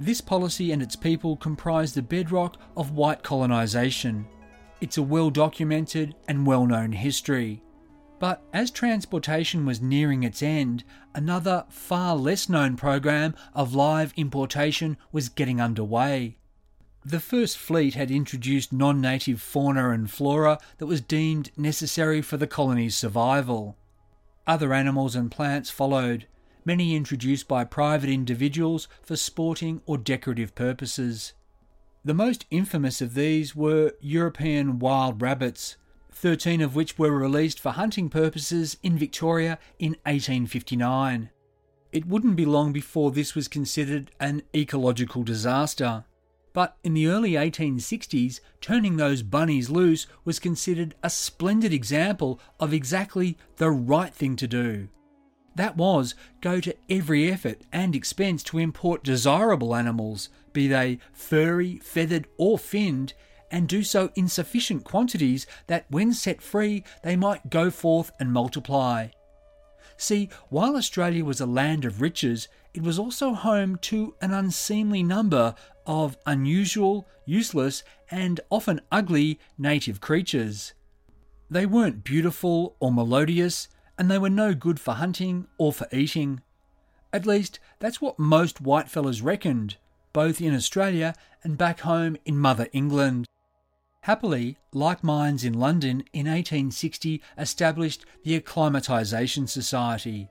This 0.00 0.20
policy 0.20 0.70
and 0.70 0.80
its 0.80 0.94
people 0.94 1.36
comprise 1.36 1.92
the 1.92 2.02
bedrock 2.02 2.56
of 2.76 2.92
white 2.92 3.22
colonisation. 3.24 4.26
It's 4.80 4.96
a 4.96 5.02
well 5.02 5.30
documented 5.30 6.14
and 6.28 6.46
well 6.46 6.66
known 6.66 6.92
history. 6.92 7.62
But 8.20 8.42
as 8.52 8.70
transportation 8.70 9.64
was 9.64 9.80
nearing 9.80 10.22
its 10.22 10.42
end, 10.42 10.84
another 11.14 11.64
far 11.68 12.14
less 12.16 12.48
known 12.48 12.76
program 12.76 13.34
of 13.54 13.74
live 13.74 14.12
importation 14.16 14.96
was 15.12 15.28
getting 15.28 15.60
underway. 15.60 16.36
The 17.08 17.20
First 17.20 17.56
Fleet 17.56 17.94
had 17.94 18.10
introduced 18.10 18.70
non 18.70 19.00
native 19.00 19.40
fauna 19.40 19.92
and 19.92 20.10
flora 20.10 20.58
that 20.76 20.84
was 20.84 21.00
deemed 21.00 21.50
necessary 21.56 22.20
for 22.20 22.36
the 22.36 22.46
colony's 22.46 22.96
survival. 22.96 23.78
Other 24.46 24.74
animals 24.74 25.16
and 25.16 25.30
plants 25.30 25.70
followed, 25.70 26.26
many 26.66 26.94
introduced 26.94 27.48
by 27.48 27.64
private 27.64 28.10
individuals 28.10 28.88
for 29.02 29.16
sporting 29.16 29.80
or 29.86 29.96
decorative 29.96 30.54
purposes. 30.54 31.32
The 32.04 32.12
most 32.12 32.44
infamous 32.50 33.00
of 33.00 33.14
these 33.14 33.56
were 33.56 33.94
European 34.02 34.78
wild 34.78 35.22
rabbits, 35.22 35.78
13 36.12 36.60
of 36.60 36.74
which 36.74 36.98
were 36.98 37.10
released 37.10 37.58
for 37.58 37.70
hunting 37.70 38.10
purposes 38.10 38.76
in 38.82 38.98
Victoria 38.98 39.58
in 39.78 39.92
1859. 40.04 41.30
It 41.90 42.04
wouldn't 42.04 42.36
be 42.36 42.44
long 42.44 42.74
before 42.74 43.12
this 43.12 43.34
was 43.34 43.48
considered 43.48 44.10
an 44.20 44.42
ecological 44.54 45.22
disaster. 45.22 46.04
But 46.58 46.76
in 46.82 46.92
the 46.92 47.06
early 47.06 47.34
1860s, 47.34 48.40
turning 48.60 48.96
those 48.96 49.22
bunnies 49.22 49.70
loose 49.70 50.08
was 50.24 50.40
considered 50.40 50.96
a 51.04 51.08
splendid 51.08 51.72
example 51.72 52.40
of 52.58 52.74
exactly 52.74 53.38
the 53.58 53.70
right 53.70 54.12
thing 54.12 54.34
to 54.34 54.48
do. 54.48 54.88
That 55.54 55.76
was 55.76 56.16
go 56.40 56.58
to 56.58 56.74
every 56.90 57.30
effort 57.30 57.62
and 57.72 57.94
expense 57.94 58.42
to 58.42 58.58
import 58.58 59.04
desirable 59.04 59.72
animals, 59.72 60.30
be 60.52 60.66
they 60.66 60.98
furry, 61.12 61.76
feathered, 61.76 62.26
or 62.38 62.58
finned, 62.58 63.14
and 63.52 63.68
do 63.68 63.84
so 63.84 64.10
in 64.16 64.26
sufficient 64.26 64.82
quantities 64.82 65.46
that 65.68 65.86
when 65.90 66.12
set 66.12 66.42
free 66.42 66.82
they 67.04 67.14
might 67.14 67.50
go 67.50 67.70
forth 67.70 68.10
and 68.18 68.32
multiply. 68.32 69.06
See, 69.96 70.28
while 70.48 70.76
Australia 70.76 71.24
was 71.24 71.40
a 71.40 71.46
land 71.46 71.84
of 71.84 72.00
riches, 72.00 72.48
it 72.74 72.82
was 72.82 72.98
also 72.98 73.32
home 73.32 73.78
to 73.82 74.14
an 74.20 74.32
unseemly 74.32 75.02
number 75.02 75.54
of 75.88 76.16
unusual, 76.26 77.08
useless, 77.24 77.82
and 78.10 78.40
often 78.50 78.80
ugly 78.92 79.40
native 79.56 80.00
creatures. 80.00 80.74
They 81.50 81.66
weren't 81.66 82.04
beautiful 82.04 82.76
or 82.78 82.92
melodious, 82.92 83.68
and 83.98 84.10
they 84.10 84.18
were 84.18 84.30
no 84.30 84.54
good 84.54 84.78
for 84.78 84.94
hunting 84.94 85.48
or 85.58 85.72
for 85.72 85.88
eating. 85.90 86.42
At 87.12 87.26
least, 87.26 87.58
that's 87.78 88.00
what 88.00 88.18
most 88.18 88.62
whitefellas 88.62 89.24
reckoned, 89.24 89.78
both 90.12 90.40
in 90.40 90.54
Australia 90.54 91.14
and 91.42 91.56
back 91.56 91.80
home 91.80 92.16
in 92.26 92.38
Mother 92.38 92.68
England. 92.72 93.26
Happily, 94.02 94.58
like 94.72 95.02
minds 95.02 95.42
in 95.42 95.54
London 95.54 96.04
in 96.12 96.26
1860 96.26 97.22
established 97.36 98.04
the 98.24 98.38
Acclimatisation 98.38 99.48
Society, 99.48 100.28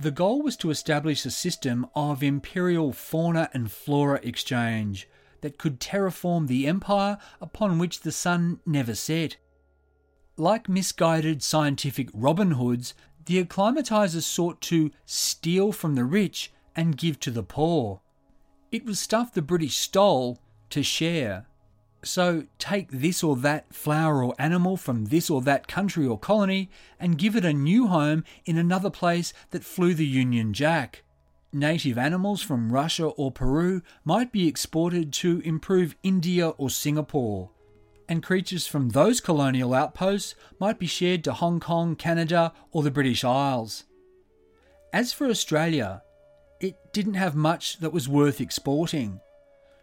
the 0.00 0.10
goal 0.10 0.40
was 0.40 0.56
to 0.56 0.70
establish 0.70 1.26
a 1.26 1.30
system 1.30 1.86
of 1.94 2.22
imperial 2.22 2.90
fauna 2.90 3.50
and 3.52 3.70
flora 3.70 4.18
exchange 4.22 5.06
that 5.42 5.58
could 5.58 5.78
terraform 5.78 6.46
the 6.46 6.66
empire 6.66 7.18
upon 7.40 7.78
which 7.78 8.00
the 8.00 8.12
sun 8.12 8.60
never 8.64 8.94
set. 8.94 9.36
Like 10.38 10.70
misguided 10.70 11.42
scientific 11.42 12.08
Robin 12.14 12.52
Hoods, 12.52 12.94
the 13.26 13.44
acclimatizers 13.44 14.22
sought 14.22 14.62
to 14.62 14.90
steal 15.04 15.70
from 15.70 15.96
the 15.96 16.04
rich 16.04 16.50
and 16.74 16.96
give 16.96 17.20
to 17.20 17.30
the 17.30 17.42
poor. 17.42 18.00
It 18.72 18.86
was 18.86 18.98
stuff 18.98 19.34
the 19.34 19.42
British 19.42 19.76
stole 19.76 20.40
to 20.70 20.82
share. 20.82 21.46
So 22.02 22.44
take 22.58 22.90
this 22.90 23.22
or 23.22 23.36
that 23.36 23.74
flower 23.74 24.24
or 24.24 24.34
animal 24.38 24.76
from 24.76 25.06
this 25.06 25.28
or 25.28 25.42
that 25.42 25.68
country 25.68 26.06
or 26.06 26.18
colony 26.18 26.70
and 26.98 27.18
give 27.18 27.36
it 27.36 27.44
a 27.44 27.52
new 27.52 27.88
home 27.88 28.24
in 28.46 28.56
another 28.56 28.90
place 28.90 29.32
that 29.50 29.64
flew 29.64 29.92
the 29.92 30.06
Union 30.06 30.54
Jack. 30.54 31.02
Native 31.52 31.98
animals 31.98 32.42
from 32.42 32.72
Russia 32.72 33.06
or 33.06 33.32
Peru 33.32 33.82
might 34.04 34.32
be 34.32 34.46
exported 34.46 35.12
to 35.14 35.40
improve 35.40 35.96
India 36.02 36.50
or 36.50 36.70
Singapore, 36.70 37.50
and 38.08 38.22
creatures 38.22 38.68
from 38.68 38.90
those 38.90 39.20
colonial 39.20 39.74
outposts 39.74 40.36
might 40.60 40.78
be 40.78 40.86
shared 40.86 41.24
to 41.24 41.32
Hong 41.32 41.58
Kong, 41.58 41.96
Canada, 41.96 42.52
or 42.70 42.84
the 42.84 42.90
British 42.90 43.24
Isles. 43.24 43.84
As 44.92 45.12
for 45.12 45.26
Australia, 45.26 46.02
it 46.60 46.92
didn't 46.92 47.14
have 47.14 47.34
much 47.34 47.78
that 47.78 47.92
was 47.92 48.08
worth 48.08 48.40
exporting. 48.40 49.20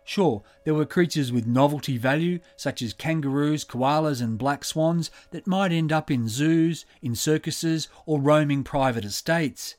Sure, 0.08 0.42
there 0.64 0.74
were 0.74 0.86
creatures 0.86 1.34
with 1.34 1.46
novelty 1.46 1.98
value, 1.98 2.40
such 2.56 2.82
as 2.82 2.94
kangaroos, 2.94 3.66
koalas, 3.66 4.22
and 4.22 4.38
black 4.38 4.64
swans, 4.64 5.12
that 5.32 5.46
might 5.46 5.74
end 5.74 5.92
up 5.92 6.10
in 6.10 6.30
zoos, 6.30 6.86
in 7.02 7.14
circuses, 7.14 7.90
or 8.06 8.22
roaming 8.22 8.64
private 8.64 9.04
estates. 9.04 9.76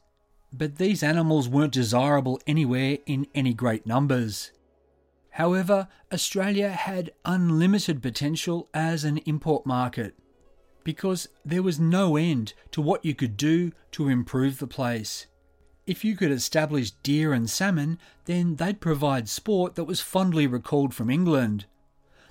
But 0.52 0.76
these 0.76 1.02
animals 1.02 1.48
weren't 1.48 1.72
desirable 1.72 2.42
anywhere 2.46 2.98
in 3.06 3.26
any 3.34 3.54
great 3.54 3.86
numbers. 3.86 4.52
However, 5.30 5.88
Australia 6.12 6.68
had 6.68 7.12
unlimited 7.24 8.02
potential 8.02 8.68
as 8.74 9.04
an 9.04 9.16
import 9.24 9.64
market 9.64 10.14
because 10.84 11.28
there 11.42 11.62
was 11.62 11.80
no 11.80 12.16
end 12.16 12.52
to 12.72 12.82
what 12.82 13.02
you 13.02 13.14
could 13.14 13.38
do 13.38 13.72
to 13.92 14.10
improve 14.10 14.58
the 14.58 14.66
place. 14.66 15.26
If 15.88 16.05
you 16.05 16.16
could 16.16 16.31
establish 16.31 16.90
deer 17.03 17.33
and 17.33 17.48
salmon, 17.48 17.98
then 18.27 18.57
they'd 18.57 18.79
provide 18.79 19.27
sport 19.27 19.74
that 19.77 19.85
was 19.85 20.03
fondly 20.03 20.46
recalled 20.46 20.92
from 20.92 21.09
England. 21.09 21.64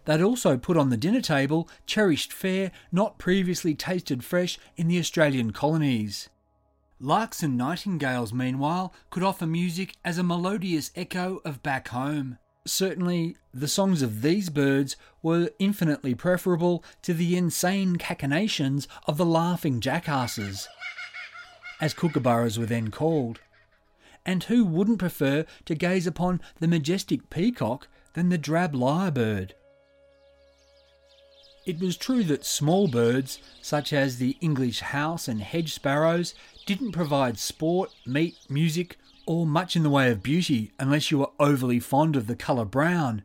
They'd 0.05 0.21
also 0.21 0.57
put 0.57 0.77
on 0.77 0.91
the 0.91 0.95
dinner 0.95 1.21
table 1.21 1.67
cherished 1.87 2.31
fare 2.31 2.71
not 2.91 3.17
previously 3.17 3.73
tasted 3.73 4.23
fresh 4.23 4.59
in 4.75 4.87
the 4.87 4.99
Australian 4.99 5.53
colonies. 5.53 6.29
Larks 6.99 7.41
and 7.41 7.57
nightingales, 7.57 8.31
meanwhile, 8.31 8.93
could 9.09 9.23
offer 9.23 9.47
music 9.47 9.95
as 10.05 10.19
a 10.19 10.23
melodious 10.23 10.91
echo 10.95 11.41
of 11.43 11.63
back 11.63 11.87
home. 11.87 12.37
Certainly, 12.67 13.37
the 13.55 13.67
songs 13.67 14.03
of 14.03 14.21
these 14.21 14.51
birds 14.51 14.97
were 15.23 15.49
infinitely 15.57 16.13
preferable 16.13 16.83
to 17.01 17.11
the 17.11 17.35
insane 17.35 17.95
cachinnations 17.95 18.87
of 19.07 19.17
the 19.17 19.25
laughing 19.25 19.79
jackasses, 19.81 20.67
as 21.81 21.95
kookaburras 21.95 22.59
were 22.59 22.67
then 22.67 22.91
called. 22.91 23.39
And 24.27 24.43
who 24.43 24.65
wouldn't 24.65 24.99
prefer 24.99 25.45
to 25.65 25.73
gaze 25.73 26.05
upon 26.05 26.41
the 26.59 26.67
majestic 26.67 27.29
peacock 27.29 27.87
than 28.13 28.27
the 28.27 28.37
drab 28.37 28.73
lyrebird? 28.73 29.53
It 31.65 31.79
was 31.79 31.97
true 31.97 32.23
that 32.25 32.45
small 32.45 32.87
birds, 32.87 33.39
such 33.61 33.93
as 33.93 34.17
the 34.17 34.37
English 34.41 34.81
house 34.81 35.27
and 35.27 35.41
hedge 35.41 35.73
sparrows, 35.73 36.35
didn't 36.65 36.91
provide 36.91 37.39
sport, 37.39 37.91
meat, 38.05 38.35
music, 38.49 38.97
or 39.25 39.45
much 39.45 39.75
in 39.75 39.83
the 39.83 39.89
way 39.89 40.11
of 40.11 40.23
beauty 40.23 40.71
unless 40.77 41.09
you 41.09 41.19
were 41.19 41.31
overly 41.39 41.79
fond 41.79 42.15
of 42.15 42.27
the 42.27 42.35
colour 42.35 42.65
brown. 42.65 43.23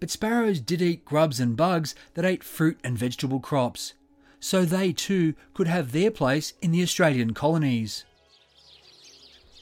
But 0.00 0.10
sparrows 0.10 0.60
did 0.60 0.82
eat 0.82 1.04
grubs 1.04 1.38
and 1.40 1.56
bugs 1.56 1.94
that 2.14 2.24
ate 2.24 2.44
fruit 2.44 2.78
and 2.84 2.98
vegetable 2.98 3.40
crops, 3.40 3.94
so 4.38 4.64
they 4.64 4.92
too 4.92 5.34
could 5.52 5.66
have 5.66 5.92
their 5.92 6.10
place 6.10 6.54
in 6.60 6.72
the 6.72 6.82
Australian 6.82 7.34
colonies. 7.34 8.04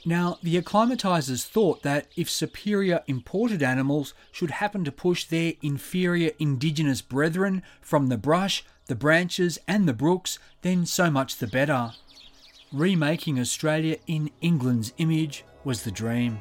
Now, 0.05 0.39
the 0.43 0.61
acclimatizers 0.61 1.47
thought 1.47 1.83
that 1.83 2.09
if 2.17 2.29
superior 2.29 3.03
imported 3.07 3.63
animals 3.63 4.15
should 4.33 4.51
happen 4.53 4.85
to 4.85 4.93
push 4.93 5.25
their 5.25 5.53
inferior 5.63 6.33
indigenous 6.41 7.01
brethren 7.01 7.63
from 7.81 8.09
the 8.09 8.19
brush, 8.19 8.65
the 8.87 8.97
branches, 8.97 9.61
and 9.69 9.89
the 9.89 9.93
brooks, 9.93 10.41
then 10.63 10.87
so 10.87 11.09
much 11.09 11.37
the 11.37 11.47
better. 11.47 11.93
Remaking 12.73 13.39
Australia 13.39 13.97
in 14.09 14.31
England's 14.41 14.93
image 14.99 15.45
was 15.63 15.85
the 15.85 15.93
dream. 15.93 16.41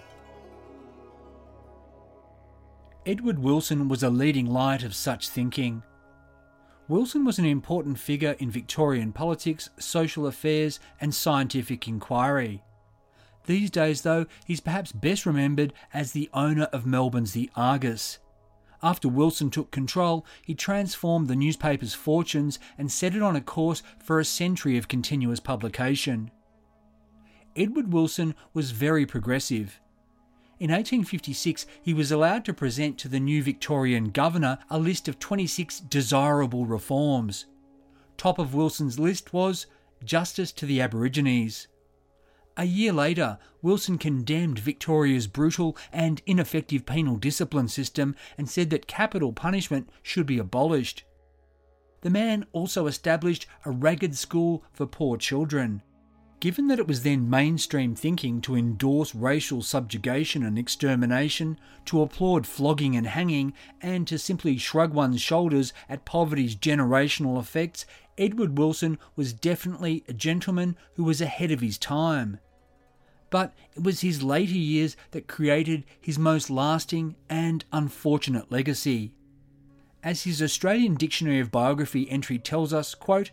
Edward 3.05 3.37
Wilson 3.39 3.87
was 3.87 4.01
a 4.01 4.09
leading 4.09 4.47
light 4.47 4.83
of 4.83 4.95
such 4.95 5.29
thinking. 5.29 5.83
Wilson 6.87 7.25
was 7.25 7.37
an 7.37 7.45
important 7.45 7.99
figure 7.99 8.35
in 8.39 8.49
Victorian 8.49 9.11
politics, 9.11 9.69
social 9.77 10.25
affairs, 10.25 10.79
and 10.99 11.13
scientific 11.13 11.87
inquiry. 11.87 12.63
These 13.45 13.71
days, 13.71 14.01
though, 14.01 14.25
he's 14.45 14.59
perhaps 14.59 14.91
best 14.91 15.25
remembered 15.25 15.73
as 15.93 16.11
the 16.11 16.29
owner 16.33 16.65
of 16.65 16.85
Melbourne's 16.85 17.33
The 17.33 17.49
Argus. 17.55 18.19
After 18.83 19.07
Wilson 19.07 19.49
took 19.49 19.71
control, 19.71 20.25
he 20.43 20.55
transformed 20.55 21.27
the 21.27 21.35
newspaper's 21.35 21.93
fortunes 21.93 22.59
and 22.77 22.91
set 22.91 23.15
it 23.15 23.21
on 23.21 23.35
a 23.35 23.41
course 23.41 23.83
for 23.99 24.19
a 24.19 24.25
century 24.25 24.77
of 24.77 24.87
continuous 24.87 25.39
publication. 25.39 26.31
Edward 27.55 27.91
Wilson 27.91 28.33
was 28.53 28.71
very 28.71 29.05
progressive. 29.05 29.79
In 30.59 30.69
1856, 30.69 31.65
he 31.81 31.93
was 31.93 32.11
allowed 32.11 32.45
to 32.45 32.53
present 32.53 32.97
to 32.99 33.07
the 33.07 33.19
new 33.19 33.43
Victorian 33.43 34.11
governor 34.11 34.59
a 34.69 34.79
list 34.79 35.07
of 35.07 35.19
26 35.19 35.79
desirable 35.81 36.65
reforms. 36.65 37.45
Top 38.17 38.39
of 38.39 38.53
Wilson's 38.53 38.99
list 38.99 39.33
was 39.33 39.65
justice 40.03 40.51
to 40.53 40.65
the 40.65 40.79
Aborigines. 40.79 41.67
A 42.57 42.65
year 42.65 42.91
later, 42.91 43.37
Wilson 43.61 43.97
condemned 43.97 44.59
Victoria's 44.59 45.27
brutal 45.27 45.77
and 45.91 46.21
ineffective 46.25 46.85
penal 46.85 47.15
discipline 47.15 47.69
system 47.69 48.15
and 48.37 48.49
said 48.49 48.69
that 48.69 48.87
capital 48.87 49.31
punishment 49.31 49.89
should 50.01 50.25
be 50.25 50.37
abolished. 50.37 51.03
The 52.01 52.09
man 52.09 52.45
also 52.51 52.87
established 52.87 53.45
a 53.63 53.71
ragged 53.71 54.17
school 54.17 54.63
for 54.73 54.85
poor 54.85 55.17
children. 55.17 55.81
Given 56.41 56.69
that 56.69 56.79
it 56.79 56.87
was 56.87 57.03
then 57.03 57.29
mainstream 57.29 57.93
thinking 57.93 58.41
to 58.41 58.55
endorse 58.55 59.13
racial 59.13 59.61
subjugation 59.61 60.41
and 60.43 60.57
extermination, 60.57 61.59
to 61.85 62.01
applaud 62.01 62.47
flogging 62.47 62.95
and 62.95 63.05
hanging, 63.05 63.53
and 63.79 64.07
to 64.07 64.17
simply 64.17 64.57
shrug 64.57 64.91
one's 64.91 65.21
shoulders 65.21 65.71
at 65.87 66.03
poverty's 66.03 66.55
generational 66.55 67.39
effects, 67.39 67.85
Edward 68.17 68.57
Wilson 68.57 68.97
was 69.15 69.33
definitely 69.33 70.03
a 70.07 70.13
gentleman 70.13 70.75
who 70.95 71.03
was 71.03 71.21
ahead 71.21 71.51
of 71.51 71.61
his 71.61 71.77
time. 71.77 72.39
But 73.29 73.53
it 73.75 73.83
was 73.83 74.01
his 74.01 74.23
later 74.23 74.57
years 74.57 74.97
that 75.11 75.27
created 75.27 75.85
his 76.01 76.17
most 76.17 76.49
lasting 76.49 77.17
and 77.29 77.63
unfortunate 77.71 78.51
legacy. 78.51 79.13
As 80.03 80.23
his 80.23 80.41
Australian 80.41 80.95
Dictionary 80.95 81.39
of 81.39 81.51
Biography 81.51 82.09
entry 82.09 82.39
tells 82.39 82.73
us, 82.73 82.95
quote, 82.95 83.29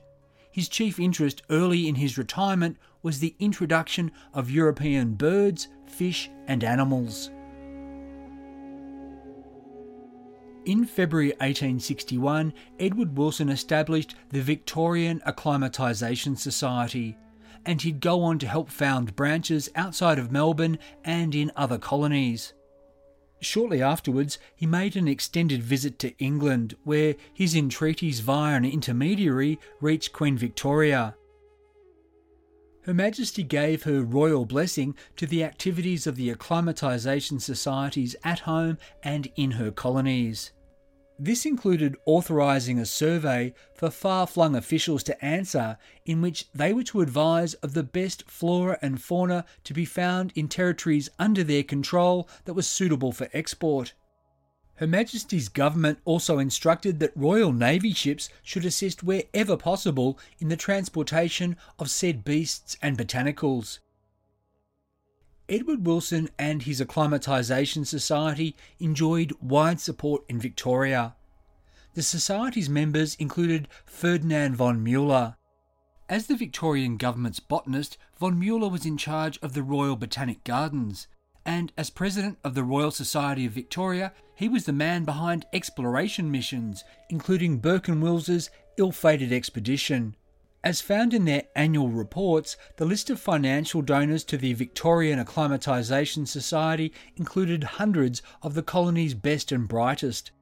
his 0.51 0.69
chief 0.69 0.99
interest 0.99 1.41
early 1.51 1.87
in 1.87 1.95
his 1.95 2.19
retirement 2.19 2.77
was 3.03 3.19
the 3.19 3.35
introduction 3.39 4.11
of 4.35 4.51
European 4.51 5.15
birds, 5.15 5.69
fish, 5.87 6.31
and 6.47 6.65
animals. 6.65 7.31
In 10.65 10.85
February 10.85 11.31
1861, 11.31 12.53
Edward 12.79 13.17
Wilson 13.17 13.49
established 13.49 14.15
the 14.29 14.43
Victorian 14.43 15.21
Acclimatisation 15.27 16.37
Society, 16.37 17.17
and 17.65 17.81
he'd 17.81 18.01
go 18.01 18.23
on 18.23 18.39
to 18.41 18.47
help 18.47 18.69
found 18.69 19.17
branches 19.17 19.71
outside 19.75 20.19
of 20.19 20.31
Melbourne 20.31 20.79
and 21.05 21.35
in 21.35 21.51
other 21.57 21.79
colonies. 21.79 22.53
Shortly 23.41 23.81
afterwards, 23.81 24.39
he 24.57 24.67
made 24.67 24.97
an 24.97 25.09
extended 25.09 25.63
visit 25.63 25.99
to 26.01 26.17
England, 26.19 26.77
where 26.85 27.15
his 27.33 27.55
entreaties 27.55 28.21
via 28.21 28.57
an 28.57 28.65
intermediary 28.65 29.59
reached 29.81 30.13
Queen 30.13 30.37
Victoria. 30.37 31.15
Her 32.89 32.95
Majesty 32.95 33.43
gave 33.43 33.83
her 33.83 34.01
royal 34.01 34.47
blessing 34.47 34.97
to 35.17 35.27
the 35.27 35.45
activities 35.45 36.07
of 36.07 36.17
the 36.17 36.35
acclimatisation 36.35 37.39
societies 37.39 38.17
at 38.25 38.39
home 38.39 38.79
and 39.03 39.29
in 39.37 39.51
her 39.51 39.71
colonies. 39.71 40.53
This 41.19 41.45
included 41.45 41.99
authorising 42.07 42.79
a 42.79 42.87
survey 42.87 43.53
for 43.75 43.91
far 43.91 44.27
flung 44.27 44.57
officials 44.57 45.03
to 45.03 45.23
answer, 45.23 45.77
in 46.07 46.23
which 46.23 46.49
they 46.55 46.73
were 46.73 46.85
to 46.85 47.03
advise 47.03 47.53
of 47.53 47.75
the 47.75 47.83
best 47.83 48.25
flora 48.27 48.79
and 48.81 49.03
fauna 49.03 49.45
to 49.65 49.75
be 49.75 49.85
found 49.85 50.33
in 50.35 50.49
territories 50.49 51.11
under 51.19 51.45
their 51.45 51.65
control 51.65 52.27
that 52.47 52.55
was 52.55 52.67
suitable 52.67 53.13
for 53.13 53.29
export. 53.35 53.93
Her 54.79 54.87
Majesty's 54.87 55.49
government 55.49 55.99
also 56.05 56.39
instructed 56.39 57.01
that 57.01 57.17
Royal 57.17 57.53
Navy 57.53 57.93
ships 57.93 58.29
should 58.45 58.65
assist 58.65 59.03
wherever 59.03 59.57
possible 59.57 60.19
in 60.39 60.49
the 60.49 60.57
transportation 60.57 61.57
of 61.81 61.91
said 61.91 62.25
beasts 62.25 62.77
and 62.81 62.97
botanicals. 62.97 63.81
Edward 65.49 65.85
Wilson 65.85 66.29
and 66.39 66.63
his 66.63 66.81
Acclimatisation 66.81 67.87
Society 67.87 68.55
enjoyed 68.79 69.33
wide 69.41 69.81
support 69.81 70.23
in 70.29 70.39
Victoria. 70.39 71.17
The 71.95 72.03
Society's 72.03 72.69
members 72.69 73.17
included 73.17 73.67
Ferdinand 73.85 74.55
von 74.55 74.85
Mueller. 74.85 75.37
As 76.09 76.29
the 76.29 76.37
Victorian 76.37 76.99
government's 76.99 77.41
botanist, 77.41 77.99
von 78.21 78.39
Mueller 78.39 78.69
was 78.69 78.87
in 78.87 78.97
charge 78.97 79.39
of 79.43 79.55
the 79.55 79.65
Royal 79.65 79.97
Botanic 79.97 80.45
Gardens, 80.45 81.09
and 81.49 81.73
as 81.79 81.89
president 81.89 82.37
of 82.45 82.55
the 82.55 82.63
Royal 82.63 82.91
Society 82.91 83.47
of 83.47 83.53
Victoria, 83.53 84.13
he 84.35 84.51
was 84.51 84.67
the 84.67 84.73
man 84.73 85.05
behind 85.05 85.47
exploration 85.55 86.31
missions, 86.31 86.85
including 87.09 87.57
Burke 87.57 87.89
and 87.89 88.03
Wills's 88.03 88.51
ill-fated 88.77 89.33
expedition. 89.33 90.15
As 90.63 90.83
found 90.83 91.15
in 91.15 91.25
their 91.25 91.45
annual 91.57 91.89
reports, 91.89 92.59
the 92.77 92.85
list 92.85 93.09
of 93.09 93.19
financial 93.19 93.81
donors 93.81 94.25
to 94.25 94.37
the 94.37 94.53
Victorian 94.53 95.19
Acclimatisation 95.19 96.29
Society 96.29 96.93
included 97.17 97.65
hundreds 97.65 98.21
of 98.43 98.53
the 98.53 98.63
colony's 98.63 99.15
best 99.15 99.51
and 99.51 99.67
brightest. 99.67 100.33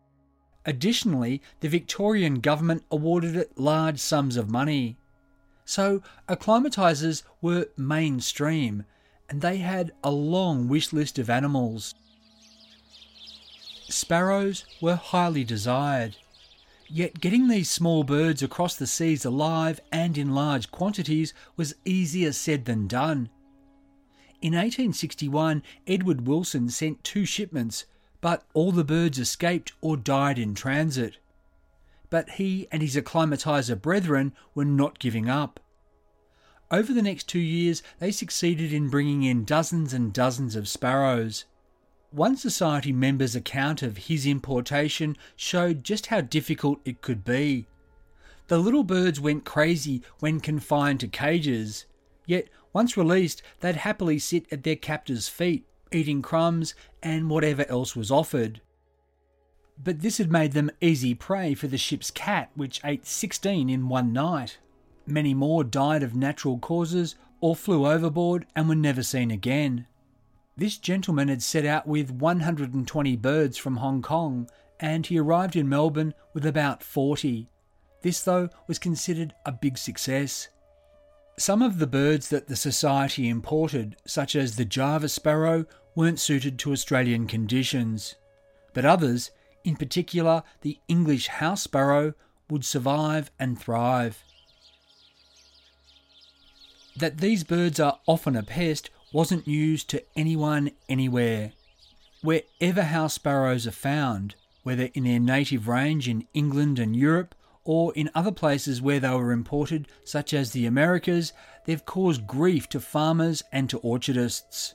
Additionally, 0.65 1.41
the 1.61 1.69
Victorian 1.69 2.41
government 2.41 2.83
awarded 2.91 3.37
it 3.37 3.57
large 3.57 4.01
sums 4.01 4.37
of 4.37 4.51
money. 4.51 4.97
So, 5.65 6.03
acclimatisers 6.29 7.23
were 7.41 7.69
mainstream, 7.77 8.85
and 9.29 9.41
they 9.41 9.59
had 9.59 9.93
a 10.05 10.11
long 10.11 10.69
wish 10.69 10.93
list 10.93 11.19
of 11.19 11.31
animals. 11.31 11.95
Sparrows 13.89 14.65
were 14.81 14.97
highly 14.97 15.45
desired. 15.45 16.17
Yet 16.89 17.21
getting 17.21 17.49
these 17.49 17.71
small 17.71 18.05
birds 18.05 18.43
across 18.43 18.77
the 18.77 18.87
seas 18.87 19.25
alive 19.25 19.81
and 19.91 20.17
in 20.17 20.35
large 20.35 20.71
quantities 20.71 21.35
was 21.57 21.75
easier 21.85 22.33
said 22.33 22.65
than 22.65 22.87
done. 22.87 23.29
In 24.41 24.53
1861, 24.53 25.63
Edward 25.87 26.27
Wilson 26.27 26.69
sent 26.69 27.03
two 27.03 27.25
shipments, 27.25 27.87
but 28.21 28.45
all 28.55 28.71
the 28.71 28.85
birds 28.85 29.19
escaped 29.19 29.73
or 29.81 29.97
died 29.97 30.39
in 30.39 30.55
transit. 30.55 31.19
But 32.11 32.31
he 32.31 32.69
and 32.71 32.83
his 32.83 32.97
acclimatiser 32.97 33.81
brethren 33.81 34.33
were 34.55 34.65
not 34.65 34.99
giving 34.99 35.29
up. 35.29 35.59
Over 36.71 36.93
the 36.93 37.03
next 37.03 37.29
two 37.29 37.39
years, 37.39 37.83
they 38.01 38.11
succeeded 38.11 38.73
in 38.73 38.89
bringing 38.89 39.23
in 39.23 39.45
dozens 39.45 39.93
and 39.93 40.13
dozens 40.13 40.57
of 40.57 40.67
sparrows. 40.67 41.45
One 42.11 42.37
society 42.37 42.93
member's 42.93 43.37
account 43.37 43.83
of 43.83 43.97
his 43.97 44.27
importation 44.27 45.17
showed 45.37 45.85
just 45.85 46.07
how 46.07 46.23
difficult 46.23 46.81
it 46.85 47.03
could 47.03 47.25
be. 47.25 47.67
The 48.49 48.59
little 48.59 48.85
birds 48.85 49.21
went 49.21 49.45
crazy 49.45 50.03
when 50.21 50.41
confined 50.41 51.01
to 51.01 51.09
cages, 51.09 51.87
yet 52.27 52.49
once 52.73 52.97
released, 52.97 53.43
they'd 53.61 53.77
happily 53.77 54.19
sit 54.19 54.47
at 54.53 54.63
their 54.63 54.77
captor's 54.77 55.29
feet, 55.29 55.65
eating 55.93 56.21
crumbs 56.21 56.75
and 57.03 57.31
whatever 57.31 57.65
else 57.69 57.95
was 57.95 58.11
offered. 58.11 58.61
But 59.83 60.01
this 60.01 60.19
had 60.19 60.31
made 60.33 60.53
them 60.53 60.71
easy 60.81 61.15
prey 61.15 61.55
for 61.55 61.69
the 61.69 61.79
ship's 61.79 62.11
cat, 62.11 62.51
which 62.55 62.81
ate 62.85 63.07
16 63.07 63.69
in 63.69 63.89
one 63.89 64.13
night. 64.13 64.59
Many 65.07 65.35
more 65.35 65.63
died 65.63 66.03
of 66.03 66.17
natural 66.17 66.59
causes 66.59 67.15
or 67.41 67.55
flew 67.55 67.87
overboard 67.87 68.47
and 68.57 68.69
were 68.69 68.75
never 68.75 69.03
seen 69.03 69.31
again. 69.31 69.87
This 70.57 70.79
gentleman 70.79 71.29
had 71.29 71.43
set 71.43 71.65
out 71.65 71.87
with 71.87 72.11
120 72.11 73.17
birds 73.17 73.57
from 73.57 73.77
Hong 73.77 74.03
Kong, 74.03 74.49
and 74.81 75.07
he 75.07 75.19
arrived 75.19 75.55
in 75.55 75.69
Melbourne 75.69 76.15
with 76.33 76.45
about 76.45 76.83
40. 76.83 77.49
This, 78.03 78.23
though, 78.23 78.49
was 78.67 78.79
considered 78.79 79.35
a 79.45 79.53
big 79.53 79.79
success. 79.79 80.49
Some 81.39 81.61
of 81.61 81.79
the 81.79 81.87
birds 81.87 82.31
that 82.31 82.49
the 82.49 82.57
Society 82.57 83.29
imported, 83.29 83.97
such 84.07 84.35
as 84.35 84.57
the 84.57 84.65
Java 84.65 85.09
sparrow, 85.09 85.67
weren't 85.95 86.19
suited 86.19 86.59
to 86.59 86.73
Australian 86.73 87.27
conditions, 87.27 88.17
but 88.73 88.85
others, 88.85 89.31
in 89.63 89.77
particular 89.77 90.43
the 90.63 90.79
English 90.89 91.29
house 91.29 91.63
sparrow, 91.63 92.15
would 92.49 92.65
survive 92.65 93.31
and 93.39 93.59
thrive. 93.59 94.23
That 96.97 97.19
these 97.19 97.45
birds 97.45 97.79
are 97.79 98.01
often 98.07 98.37
a 98.37 98.43
pest 98.43 98.91
wasn't 99.13 99.47
news 99.47 99.85
to 99.85 100.03
anyone 100.17 100.71
anywhere. 100.89 101.53
Wherever 102.23 102.83
house 102.83 103.15
sparrows 103.15 103.67
are 103.67 103.73
found, 103.73 104.35
whether 104.63 104.89
in 104.95 105.05
their 105.05 105.21
native 105.21 105.69
range 105.69 106.09
in 106.09 106.27
England 106.35 106.79
and 106.79 106.97
Europe 106.97 107.35
or 107.65 107.93
in 107.95 108.11
other 108.15 108.33
places 108.33 108.81
where 108.81 109.01
they 109.01 109.11
were 109.11 109.33
imported, 109.33 109.89
such 110.05 110.33
as 110.33 110.53
the 110.53 110.67
Americas, 110.67 111.33
they've 111.67 111.85
caused 111.85 112.27
grief 112.27 112.69
to 112.69 112.81
farmers 112.81 113.43
and 113.53 113.69
to 113.69 113.79
orchardists. 113.81 114.75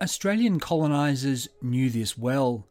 Australian 0.00 0.60
colonisers 0.60 1.48
knew 1.60 1.90
this 1.90 2.16
well. 2.16 2.66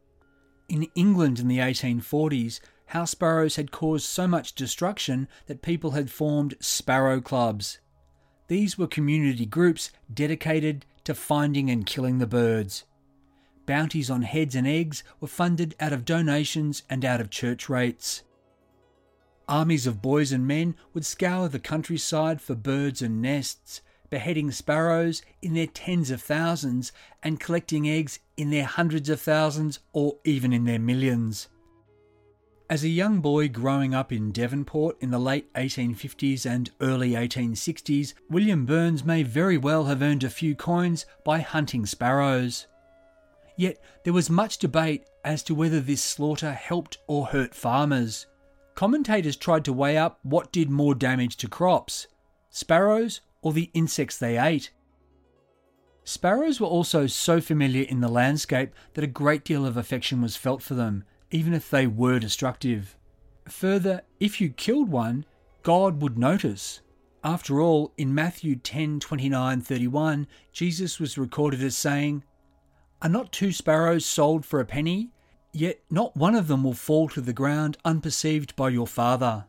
In 0.67 0.83
England 0.95 1.39
in 1.39 1.47
the 1.47 1.59
1840s, 1.59 2.59
house 2.87 3.11
sparrows 3.11 3.55
had 3.55 3.71
caused 3.71 4.05
so 4.05 4.27
much 4.27 4.55
destruction 4.55 5.27
that 5.45 5.61
people 5.61 5.91
had 5.91 6.09
formed 6.09 6.55
sparrow 6.59 7.21
clubs. 7.21 7.79
These 8.49 8.79
were 8.79 8.87
community 8.87 9.45
groups 9.45 9.91
dedicated 10.11 10.85
to 11.03 11.13
finding 11.13 11.69
and 11.69 11.85
killing 11.85 12.17
the 12.17 12.25
birds. 12.25 12.83
Bounties 13.67 14.09
on 14.09 14.23
heads 14.23 14.55
and 14.55 14.67
eggs 14.67 15.03
were 15.19 15.27
funded 15.27 15.75
out 15.79 15.93
of 15.93 16.03
donations 16.03 16.81
and 16.89 17.05
out 17.05 17.21
of 17.21 17.29
church 17.29 17.69
rates. 17.69 18.23
Armies 19.47 19.85
of 19.85 20.01
boys 20.01 20.31
and 20.31 20.47
men 20.47 20.75
would 20.95 21.05
scour 21.05 21.47
the 21.47 21.59
countryside 21.59 22.41
for 22.41 22.55
birds 22.55 23.03
and 23.03 23.21
nests, 23.21 23.81
beheading 24.09 24.49
sparrows 24.49 25.21
in 25.43 25.53
their 25.53 25.67
tens 25.67 26.09
of 26.09 26.19
thousands 26.19 26.91
and 27.21 27.39
collecting 27.39 27.87
eggs 27.87 28.17
in 28.35 28.49
their 28.49 28.65
hundreds 28.65 29.09
of 29.09 29.21
thousands 29.21 29.79
or 29.93 30.17
even 30.23 30.53
in 30.53 30.65
their 30.65 30.79
millions. 30.79 31.49
As 32.69 32.83
a 32.83 32.89
young 32.89 33.19
boy 33.19 33.49
growing 33.49 33.95
up 33.95 34.11
in 34.11 34.31
Devonport 34.31 34.97
in 35.01 35.09
the 35.09 35.17
late 35.17 35.51
1850s 35.55 36.45
and 36.45 36.69
early 36.79 37.13
1860s, 37.13 38.13
William 38.29 38.67
Burns 38.67 39.03
may 39.03 39.23
very 39.23 39.57
well 39.57 39.85
have 39.85 40.03
earned 40.03 40.23
a 40.23 40.29
few 40.29 40.53
coins 40.53 41.07
by 41.25 41.39
hunting 41.39 41.87
sparrows. 41.87 42.67
Yet 43.57 43.81
there 44.03 44.13
was 44.13 44.29
much 44.29 44.59
debate 44.59 45.05
as 45.25 45.41
to 45.43 45.55
whether 45.55 45.79
this 45.79 46.03
slaughter 46.03 46.53
helped 46.53 46.99
or 47.07 47.25
hurt 47.25 47.55
farmers. 47.55 48.27
Commentators 48.75 49.35
tried 49.35 49.65
to 49.65 49.73
weigh 49.73 49.97
up 49.97 50.19
what 50.21 50.51
did 50.51 50.69
more 50.69 50.93
damage 50.93 51.37
to 51.37 51.47
crops 51.47 52.05
sparrows 52.51 53.21
or 53.41 53.51
the 53.51 53.71
insects 53.73 54.17
they 54.17 54.37
ate. 54.37 54.69
Sparrows 56.03 56.59
were 56.59 56.67
also 56.67 57.07
so 57.07 57.41
familiar 57.41 57.83
in 57.83 58.01
the 58.01 58.07
landscape 58.07 58.75
that 58.93 59.03
a 59.03 59.07
great 59.07 59.43
deal 59.43 59.65
of 59.65 59.75
affection 59.75 60.21
was 60.21 60.35
felt 60.35 60.61
for 60.61 60.75
them, 60.75 61.03
even 61.31 61.53
if 61.53 61.69
they 61.69 61.87
were 61.87 62.19
destructive. 62.19 62.97
Further, 63.47 64.01
if 64.19 64.39
you 64.39 64.49
killed 64.49 64.89
one, 64.89 65.25
God 65.63 66.01
would 66.01 66.17
notice. 66.17 66.81
After 67.23 67.59
all, 67.59 67.93
in 67.97 68.15
Matthew 68.15 68.55
10 68.55 68.99
29 68.99 69.61
31, 69.61 70.27
Jesus 70.53 70.99
was 70.99 71.17
recorded 71.17 71.61
as 71.61 71.75
saying, 71.75 72.23
Are 73.01 73.09
not 73.09 73.31
two 73.31 73.51
sparrows 73.51 74.05
sold 74.05 74.45
for 74.45 74.59
a 74.59 74.65
penny? 74.65 75.09
Yet 75.51 75.81
not 75.89 76.15
one 76.15 76.35
of 76.35 76.47
them 76.47 76.63
will 76.63 76.73
fall 76.73 77.09
to 77.09 77.21
the 77.21 77.33
ground 77.33 77.77
unperceived 77.83 78.55
by 78.55 78.69
your 78.69 78.87
Father. 78.87 79.45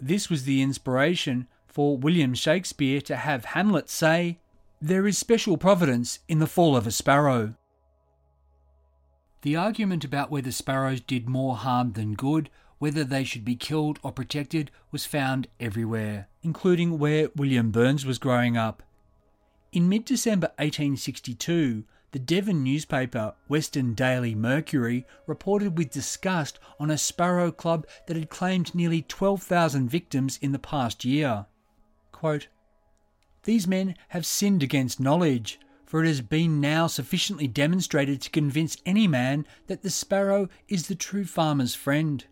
This 0.00 0.30
was 0.30 0.44
the 0.44 0.62
inspiration 0.62 1.48
for 1.66 1.98
William 1.98 2.32
Shakespeare 2.32 3.00
to 3.02 3.16
have 3.16 3.44
Hamlet 3.46 3.90
say, 3.90 4.38
There 4.80 5.06
is 5.06 5.18
special 5.18 5.58
providence 5.58 6.20
in 6.28 6.38
the 6.38 6.46
fall 6.46 6.76
of 6.76 6.86
a 6.86 6.92
sparrow. 6.92 7.54
The 9.42 9.56
argument 9.56 10.04
about 10.04 10.30
whether 10.30 10.50
sparrows 10.50 11.00
did 11.00 11.28
more 11.28 11.56
harm 11.56 11.92
than 11.92 12.14
good, 12.14 12.50
whether 12.78 13.04
they 13.04 13.24
should 13.24 13.44
be 13.44 13.54
killed 13.56 13.98
or 14.02 14.12
protected, 14.12 14.70
was 14.90 15.04
found 15.06 15.46
everywhere, 15.60 16.28
including 16.42 16.98
where 16.98 17.28
William 17.36 17.70
Burns 17.70 18.04
was 18.04 18.18
growing 18.18 18.56
up. 18.56 18.82
In 19.70 19.88
mid 19.88 20.04
December 20.04 20.48
1862, 20.56 21.84
the 22.10 22.18
Devon 22.18 22.64
newspaper 22.64 23.34
Western 23.48 23.94
Daily 23.94 24.34
Mercury 24.34 25.06
reported 25.26 25.76
with 25.76 25.90
disgust 25.90 26.58
on 26.80 26.90
a 26.90 26.98
sparrow 26.98 27.52
club 27.52 27.86
that 28.06 28.16
had 28.16 28.30
claimed 28.30 28.74
nearly 28.74 29.02
12,000 29.02 29.88
victims 29.88 30.38
in 30.40 30.52
the 30.52 30.58
past 30.58 31.04
year. 31.04 31.46
Quote, 32.10 32.48
These 33.42 33.66
men 33.66 33.94
have 34.08 34.24
sinned 34.24 34.62
against 34.62 34.98
knowledge, 34.98 35.60
for 35.88 36.04
it 36.04 36.06
has 36.06 36.20
been 36.20 36.60
now 36.60 36.86
sufficiently 36.86 37.48
demonstrated 37.48 38.20
to 38.20 38.28
convince 38.28 38.76
any 38.84 39.08
man 39.08 39.46
that 39.68 39.82
the 39.82 39.88
sparrow 39.88 40.46
is 40.68 40.86
the 40.86 40.94
true 40.94 41.24
farmer's 41.24 41.74
friend. 41.74 42.26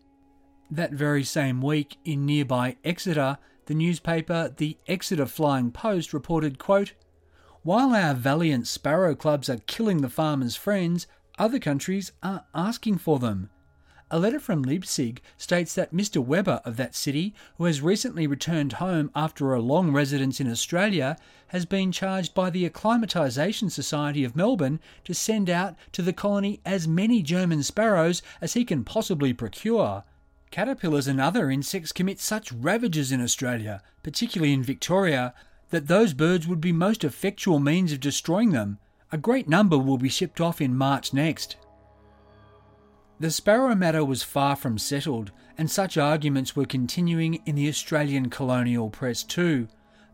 That 0.69 0.91
very 0.91 1.23
same 1.23 1.59
week, 1.59 1.97
in 2.05 2.23
nearby 2.23 2.77
Exeter, 2.83 3.39
the 3.65 3.73
newspaper 3.73 4.53
The 4.55 4.77
Exeter 4.87 5.25
Flying 5.25 5.71
Post 5.71 6.13
reported, 6.13 6.59
quote, 6.59 6.93
while 7.63 7.95
our 7.95 8.13
valiant 8.13 8.67
sparrow 8.67 9.15
clubs 9.15 9.49
are 9.49 9.57
killing 9.65 10.01
the 10.01 10.09
farmers' 10.09 10.55
friends, 10.55 11.07
other 11.39 11.57
countries 11.57 12.11
are 12.21 12.45
asking 12.53 12.99
for 12.99 13.17
them. 13.17 13.49
A 14.09 14.19
letter 14.19 14.39
from 14.39 14.63
Leipzig 14.63 15.21
states 15.37 15.73
that 15.73 15.93
Mr. 15.93 16.23
Weber 16.23 16.61
of 16.63 16.77
that 16.77 16.95
city, 16.95 17.33
who 17.57 17.65
has 17.65 17.81
recently 17.81 18.25
returned 18.25 18.73
home 18.73 19.11
after 19.13 19.53
a 19.53 19.59
long 19.59 19.91
residence 19.91 20.39
in 20.39 20.49
Australia, 20.49 21.17
has 21.47 21.65
been 21.65 21.91
charged 21.91 22.33
by 22.33 22.49
the 22.49 22.69
Acclimatisation 22.69 23.69
Society 23.69 24.23
of 24.23 24.33
Melbourne 24.33 24.79
to 25.03 25.13
send 25.13 25.49
out 25.49 25.75
to 25.91 26.01
the 26.01 26.13
colony 26.13 26.61
as 26.65 26.87
many 26.87 27.21
German 27.21 27.63
sparrows 27.63 28.21
as 28.39 28.53
he 28.53 28.63
can 28.63 28.85
possibly 28.85 29.33
procure. 29.33 30.05
Caterpillars 30.51 31.07
and 31.07 31.19
other 31.19 31.51
insects 31.51 31.91
commit 31.91 32.21
such 32.21 32.53
ravages 32.53 33.11
in 33.11 33.19
Australia, 33.21 33.81
particularly 34.03 34.53
in 34.53 34.63
Victoria, 34.63 35.33
that 35.69 35.87
those 35.87 36.13
birds 36.13 36.47
would 36.47 36.61
be 36.61 36.71
most 36.71 37.03
effectual 37.03 37.59
means 37.59 37.91
of 37.91 37.99
destroying 37.99 38.51
them. 38.51 38.79
A 39.11 39.17
great 39.17 39.49
number 39.49 39.77
will 39.77 39.97
be 39.97 40.07
shipped 40.07 40.39
off 40.39 40.61
in 40.61 40.77
March 40.77 41.11
next. 41.11 41.57
The 43.19 43.31
sparrow 43.31 43.73
matter 43.73 44.05
was 44.05 44.21
far 44.21 44.55
from 44.55 44.77
settled, 44.77 45.31
and 45.57 45.71
such 45.71 45.97
arguments 45.97 46.55
were 46.55 46.65
continuing 46.65 47.35
in 47.45 47.55
the 47.55 47.67
Australian 47.67 48.29
colonial 48.29 48.91
press 48.91 49.23
too. 49.23 49.67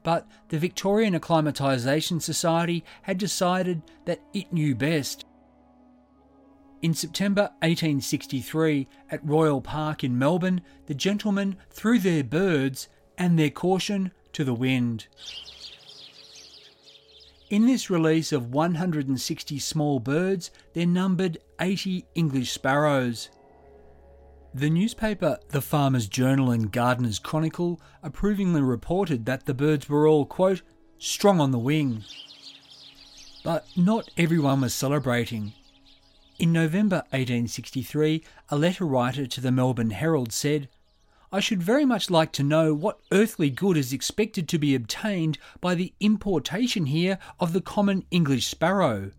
But 0.03 0.25
the 0.49 0.57
Victorian 0.57 1.13
Acclimatisation 1.13 2.21
Society 2.21 2.83
had 3.01 3.17
decided 3.17 3.81
that 4.05 4.21
it 4.33 4.53
knew 4.53 4.73
best. 4.73 5.25
In 6.81 6.93
September 6.93 7.43
1863, 7.61 8.87
at 9.09 9.25
Royal 9.25 9.61
Park 9.61 10.03
in 10.03 10.17
Melbourne, 10.17 10.61
the 10.85 10.93
gentlemen 10.93 11.57
threw 11.69 11.99
their 11.99 12.23
birds 12.23 12.87
and 13.17 13.37
their 13.37 13.49
caution 13.49 14.11
to 14.33 14.43
the 14.43 14.53
wind. 14.53 15.07
In 17.53 17.67
this 17.67 17.87
release 17.87 18.31
of 18.31 18.51
160 18.51 19.59
small 19.59 19.99
birds, 19.99 20.49
there 20.73 20.87
numbered 20.87 21.37
80 21.61 22.03
English 22.15 22.51
sparrows. 22.51 23.29
The 24.55 24.71
newspaper 24.71 25.37
The 25.49 25.61
Farmer's 25.61 26.07
Journal 26.07 26.49
and 26.49 26.71
Gardener's 26.71 27.19
Chronicle 27.19 27.79
approvingly 28.01 28.63
reported 28.63 29.27
that 29.27 29.45
the 29.45 29.53
birds 29.53 29.87
were 29.87 30.07
all, 30.07 30.25
quote, 30.25 30.63
strong 30.97 31.39
on 31.39 31.51
the 31.51 31.59
wing. 31.59 32.03
But 33.43 33.67
not 33.77 34.09
everyone 34.17 34.61
was 34.61 34.73
celebrating. 34.73 35.53
In 36.39 36.51
November 36.51 37.03
1863, 37.11 38.23
a 38.49 38.57
letter 38.57 38.85
writer 38.85 39.27
to 39.27 39.41
the 39.41 39.51
Melbourne 39.51 39.91
Herald 39.91 40.33
said, 40.33 40.69
I 41.33 41.39
should 41.39 41.63
very 41.63 41.83
much 41.83 42.11
like 42.11 42.31
to 42.33 42.43
know 42.43 42.75
what 42.75 42.99
earthly 43.11 43.49
good 43.49 43.75
is 43.75 43.91
expected 43.91 44.47
to 44.47 44.59
be 44.59 44.75
obtained 44.75 45.39
by 45.59 45.73
the 45.73 45.91
importation 45.99 46.85
here 46.85 47.17
of 47.39 47.53
the 47.53 47.61
common 47.61 48.05
English 48.11 48.45
sparrow. 48.45 49.09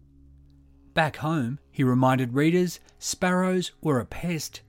Back 0.95 1.17
home, 1.17 1.59
he 1.73 1.83
reminded 1.83 2.33
readers, 2.33 2.79
sparrows 3.01 3.73
were 3.81 3.99
a 3.99 4.07
pest, 4.07 4.63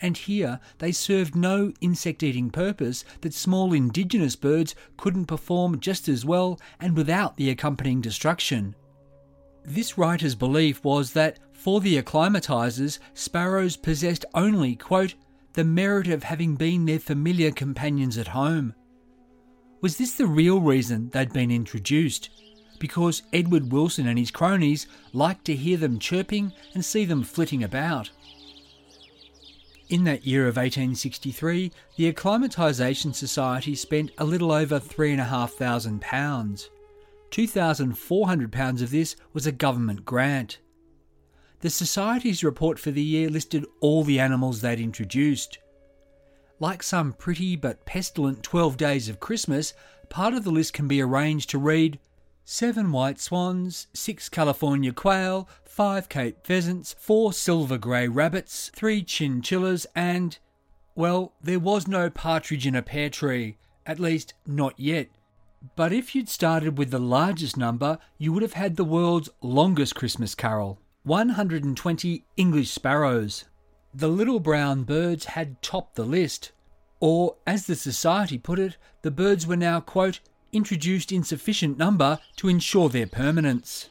and 0.00 0.16
here 0.16 0.58
they 0.78 0.90
served 0.90 1.36
no 1.36 1.72
insect 1.80 2.24
eating 2.24 2.50
purpose 2.50 3.04
that 3.20 3.32
small 3.32 3.72
indigenous 3.72 4.34
birds 4.34 4.74
couldn't 4.96 5.26
perform 5.26 5.78
just 5.78 6.08
as 6.08 6.24
well 6.24 6.58
and 6.80 6.96
without 6.96 7.36
the 7.36 7.48
accompanying 7.48 8.00
destruction. 8.00 8.74
This 9.64 9.96
writer's 9.98 10.34
belief 10.34 10.82
was 10.82 11.12
that 11.12 11.38
for 11.52 11.80
the 11.80 12.02
acclimatizers, 12.02 12.98
sparrows 13.14 13.76
possessed 13.76 14.24
only, 14.34 14.74
quote, 14.74 15.14
the 15.54 15.64
merit 15.64 16.08
of 16.08 16.22
having 16.24 16.54
been 16.54 16.84
their 16.84 16.98
familiar 16.98 17.50
companions 17.50 18.18
at 18.18 18.28
home. 18.28 18.74
Was 19.80 19.96
this 19.96 20.14
the 20.14 20.26
real 20.26 20.60
reason 20.60 21.10
they'd 21.10 21.32
been 21.32 21.50
introduced? 21.50 22.30
Because 22.78 23.22
Edward 23.32 23.72
Wilson 23.72 24.06
and 24.06 24.18
his 24.18 24.30
cronies 24.30 24.86
liked 25.12 25.44
to 25.46 25.56
hear 25.56 25.76
them 25.76 25.98
chirping 25.98 26.52
and 26.74 26.84
see 26.84 27.04
them 27.04 27.22
flitting 27.22 27.64
about. 27.64 28.10
In 29.88 30.04
that 30.04 30.26
year 30.26 30.42
of 30.42 30.56
1863, 30.56 31.72
the 31.96 32.12
Acclimatisation 32.12 33.14
Society 33.14 33.74
spent 33.74 34.10
a 34.18 34.24
little 34.24 34.52
over 34.52 34.78
£3,500. 34.78 36.68
£2,400 37.30 38.82
of 38.82 38.90
this 38.90 39.16
was 39.32 39.46
a 39.46 39.52
government 39.52 40.04
grant 40.04 40.58
the 41.60 41.70
Society's 41.70 42.44
report 42.44 42.78
for 42.78 42.92
the 42.92 43.02
year 43.02 43.28
listed 43.28 43.66
all 43.80 44.04
the 44.04 44.20
animals 44.20 44.60
they'd 44.60 44.78
introduced. 44.78 45.58
Like 46.60 46.82
some 46.82 47.12
pretty 47.12 47.56
but 47.56 47.84
pestilent 47.84 48.42
12 48.42 48.76
days 48.76 49.08
of 49.08 49.18
Christmas, 49.18 49.74
part 50.08 50.34
of 50.34 50.44
the 50.44 50.50
list 50.50 50.72
can 50.72 50.86
be 50.86 51.00
arranged 51.00 51.50
to 51.50 51.58
read 51.58 51.98
seven 52.44 52.92
white 52.92 53.20
swans, 53.20 53.88
six 53.92 54.28
California 54.28 54.92
quail, 54.92 55.48
five 55.64 56.08
Cape 56.08 56.46
pheasants, 56.46 56.94
four 56.98 57.32
silver 57.32 57.76
grey 57.76 58.06
rabbits, 58.06 58.70
three 58.74 59.02
chinchillas, 59.02 59.86
and. 59.94 60.38
Well, 60.94 61.34
there 61.40 61.60
was 61.60 61.86
no 61.86 62.10
partridge 62.10 62.66
in 62.66 62.74
a 62.74 62.82
pear 62.82 63.10
tree, 63.10 63.56
at 63.86 64.00
least 64.00 64.34
not 64.46 64.78
yet. 64.78 65.08
But 65.76 65.92
if 65.92 66.14
you'd 66.14 66.28
started 66.28 66.78
with 66.78 66.90
the 66.90 66.98
largest 66.98 67.56
number, 67.56 67.98
you 68.16 68.32
would 68.32 68.42
have 68.42 68.54
had 68.54 68.76
the 68.76 68.84
world's 68.84 69.28
longest 69.40 69.94
Christmas 69.94 70.34
carol 70.34 70.80
120 71.08 72.22
English 72.36 72.70
sparrows. 72.70 73.46
The 73.94 74.08
little 74.08 74.40
brown 74.40 74.82
birds 74.82 75.24
had 75.24 75.62
topped 75.62 75.96
the 75.96 76.04
list, 76.04 76.52
or, 77.00 77.36
as 77.46 77.66
the 77.66 77.76
Society 77.76 78.36
put 78.36 78.58
it, 78.58 78.76
the 79.00 79.10
birds 79.10 79.46
were 79.46 79.56
now, 79.56 79.80
quote, 79.80 80.20
introduced 80.52 81.10
in 81.10 81.24
sufficient 81.24 81.78
number 81.78 82.18
to 82.36 82.48
ensure 82.48 82.90
their 82.90 83.06
permanence. 83.06 83.88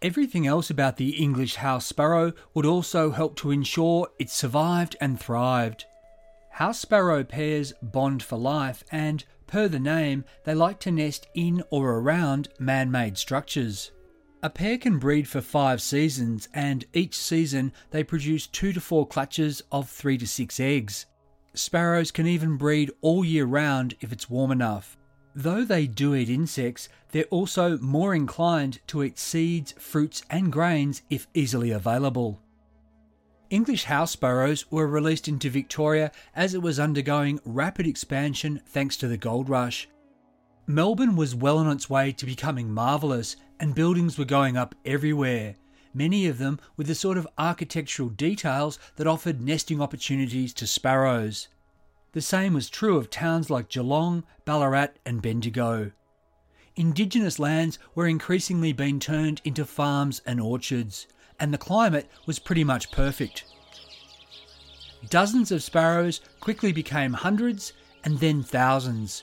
Everything 0.00 0.46
else 0.46 0.70
about 0.70 0.96
the 0.96 1.10
English 1.22 1.56
house 1.56 1.84
sparrow 1.84 2.32
would 2.54 2.64
also 2.64 3.10
help 3.10 3.36
to 3.36 3.50
ensure 3.50 4.08
it 4.18 4.30
survived 4.30 4.96
and 4.98 5.20
thrived. 5.20 5.84
House 6.52 6.80
sparrow 6.80 7.22
pairs 7.22 7.74
bond 7.82 8.22
for 8.22 8.38
life, 8.38 8.82
and, 8.90 9.26
per 9.46 9.68
the 9.68 9.78
name, 9.78 10.24
they 10.44 10.54
like 10.54 10.80
to 10.80 10.90
nest 10.90 11.26
in 11.34 11.62
or 11.68 11.98
around 11.98 12.48
man 12.58 12.90
made 12.90 13.18
structures. 13.18 13.90
A 14.44 14.50
pair 14.50 14.76
can 14.76 14.98
breed 14.98 15.28
for 15.28 15.40
five 15.40 15.80
seasons, 15.80 16.48
and 16.52 16.84
each 16.92 17.16
season 17.16 17.72
they 17.90 18.02
produce 18.02 18.48
two 18.48 18.72
to 18.72 18.80
four 18.80 19.06
clutches 19.06 19.62
of 19.70 19.88
three 19.88 20.18
to 20.18 20.26
six 20.26 20.58
eggs. 20.58 21.06
Sparrows 21.54 22.10
can 22.10 22.26
even 22.26 22.56
breed 22.56 22.90
all 23.02 23.24
year 23.24 23.44
round 23.44 23.94
if 24.00 24.10
it's 24.10 24.28
warm 24.28 24.50
enough. 24.50 24.96
Though 25.34 25.64
they 25.64 25.86
do 25.86 26.14
eat 26.14 26.28
insects, 26.28 26.88
they're 27.12 27.24
also 27.24 27.78
more 27.78 28.14
inclined 28.14 28.80
to 28.88 29.04
eat 29.04 29.18
seeds, 29.18 29.72
fruits, 29.78 30.22
and 30.28 30.50
grains 30.50 31.02
if 31.08 31.28
easily 31.34 31.70
available. 31.70 32.40
English 33.48 33.84
house 33.84 34.10
sparrows 34.10 34.70
were 34.72 34.88
released 34.88 35.28
into 35.28 35.50
Victoria 35.50 36.10
as 36.34 36.54
it 36.54 36.62
was 36.62 36.80
undergoing 36.80 37.38
rapid 37.44 37.86
expansion 37.86 38.60
thanks 38.66 38.96
to 38.96 39.06
the 39.06 39.16
gold 39.18 39.48
rush. 39.48 39.88
Melbourne 40.66 41.16
was 41.16 41.34
well 41.34 41.58
on 41.58 41.70
its 41.70 41.90
way 41.90 42.12
to 42.12 42.24
becoming 42.24 42.72
marvellous, 42.72 43.36
and 43.62 43.76
buildings 43.76 44.18
were 44.18 44.24
going 44.24 44.56
up 44.56 44.74
everywhere, 44.84 45.54
many 45.94 46.26
of 46.26 46.38
them 46.38 46.58
with 46.76 46.88
the 46.88 46.96
sort 46.96 47.16
of 47.16 47.28
architectural 47.38 48.08
details 48.08 48.76
that 48.96 49.06
offered 49.06 49.40
nesting 49.40 49.80
opportunities 49.80 50.52
to 50.52 50.66
sparrows. 50.66 51.46
The 52.10 52.20
same 52.20 52.54
was 52.54 52.68
true 52.68 52.96
of 52.96 53.08
towns 53.08 53.50
like 53.50 53.68
Geelong, 53.68 54.24
Ballarat, 54.44 54.88
and 55.06 55.22
Bendigo. 55.22 55.92
Indigenous 56.74 57.38
lands 57.38 57.78
were 57.94 58.08
increasingly 58.08 58.72
being 58.72 58.98
turned 58.98 59.40
into 59.44 59.64
farms 59.64 60.20
and 60.26 60.40
orchards, 60.40 61.06
and 61.38 61.54
the 61.54 61.58
climate 61.58 62.10
was 62.26 62.40
pretty 62.40 62.64
much 62.64 62.90
perfect. 62.90 63.44
Dozens 65.08 65.52
of 65.52 65.62
sparrows 65.62 66.20
quickly 66.40 66.72
became 66.72 67.12
hundreds 67.12 67.74
and 68.02 68.18
then 68.18 68.42
thousands. 68.42 69.22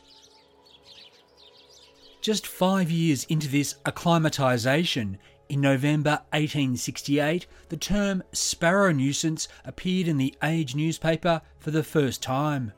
Just 2.30 2.46
five 2.46 2.92
years 2.92 3.24
into 3.24 3.48
this 3.48 3.78
acclimatisation, 3.86 5.18
in 5.50 5.62
November 5.62 6.22
1868, 6.32 7.48
the 7.70 7.76
term 7.76 8.22
sparrow 8.34 8.92
nuisance 8.92 9.48
appeared 9.66 10.08
in 10.08 10.18
the 10.18 10.36
Age 10.44 10.76
newspaper 10.76 11.42
for 11.58 11.72
the 11.72 11.82
first 11.82 12.22
time. 12.22 12.72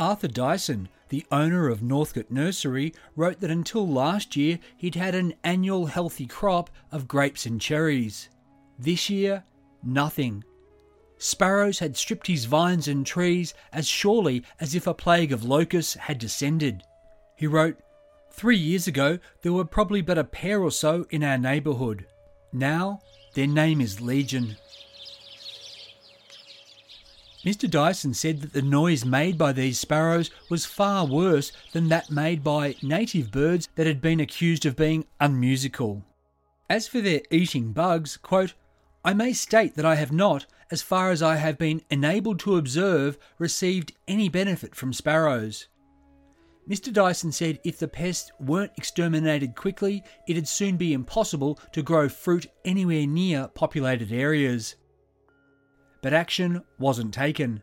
Arthur 0.00 0.26
Dyson, 0.26 0.88
the 1.10 1.24
owner 1.30 1.68
of 1.68 1.80
Northcote 1.80 2.32
Nursery, 2.32 2.92
wrote 3.14 3.38
that 3.38 3.52
until 3.52 3.86
last 3.86 4.34
year 4.34 4.58
he'd 4.76 4.96
had 4.96 5.14
an 5.14 5.34
annual 5.44 5.86
healthy 5.86 6.26
crop 6.26 6.68
of 6.90 7.06
grapes 7.06 7.46
and 7.46 7.60
cherries. 7.60 8.30
This 8.80 9.08
year, 9.08 9.44
nothing. 9.84 10.42
Sparrows 11.18 11.78
had 11.78 11.96
stripped 11.96 12.26
his 12.26 12.46
vines 12.46 12.88
and 12.88 13.06
trees 13.06 13.54
as 13.72 13.86
surely 13.86 14.42
as 14.58 14.74
if 14.74 14.88
a 14.88 14.92
plague 14.92 15.30
of 15.30 15.44
locusts 15.44 15.94
had 15.94 16.18
descended. 16.18 16.82
He 17.36 17.46
wrote, 17.46 17.78
Three 18.32 18.56
years 18.56 18.86
ago, 18.86 19.18
there 19.42 19.52
were 19.52 19.64
probably 19.64 20.00
but 20.00 20.18
a 20.18 20.24
pair 20.24 20.62
or 20.62 20.70
so 20.70 21.06
in 21.10 21.22
our 21.22 21.38
neighbourhood. 21.38 22.06
Now, 22.52 23.00
their 23.34 23.46
name 23.46 23.80
is 23.80 24.00
Legion. 24.00 24.56
Mr. 27.44 27.68
Dyson 27.68 28.14
said 28.14 28.40
that 28.40 28.52
the 28.52 28.62
noise 28.62 29.04
made 29.04 29.36
by 29.36 29.52
these 29.52 29.78
sparrows 29.78 30.30
was 30.48 30.64
far 30.64 31.04
worse 31.04 31.52
than 31.72 31.88
that 31.88 32.10
made 32.10 32.42
by 32.42 32.76
native 32.82 33.30
birds 33.30 33.68
that 33.74 33.86
had 33.86 34.00
been 34.00 34.20
accused 34.20 34.64
of 34.64 34.76
being 34.76 35.04
unmusical. 35.20 36.04
As 36.70 36.86
for 36.88 37.00
their 37.00 37.20
eating 37.30 37.72
bugs, 37.72 38.16
quote, 38.16 38.54
I 39.04 39.12
may 39.12 39.32
state 39.32 39.74
that 39.74 39.84
I 39.84 39.96
have 39.96 40.12
not, 40.12 40.46
as 40.70 40.82
far 40.82 41.10
as 41.10 41.20
I 41.22 41.36
have 41.36 41.58
been 41.58 41.82
enabled 41.90 42.38
to 42.40 42.56
observe, 42.56 43.18
received 43.38 43.92
any 44.06 44.28
benefit 44.28 44.76
from 44.76 44.92
sparrows. 44.92 45.66
Mr. 46.68 46.92
Dyson 46.92 47.32
said 47.32 47.58
if 47.64 47.78
the 47.78 47.88
pests 47.88 48.30
weren't 48.38 48.72
exterminated 48.76 49.56
quickly, 49.56 50.04
it'd 50.28 50.46
soon 50.46 50.76
be 50.76 50.92
impossible 50.92 51.58
to 51.72 51.82
grow 51.82 52.08
fruit 52.08 52.46
anywhere 52.64 53.06
near 53.06 53.48
populated 53.48 54.12
areas. 54.12 54.76
But 56.02 56.14
action 56.14 56.62
wasn't 56.78 57.14
taken. 57.14 57.62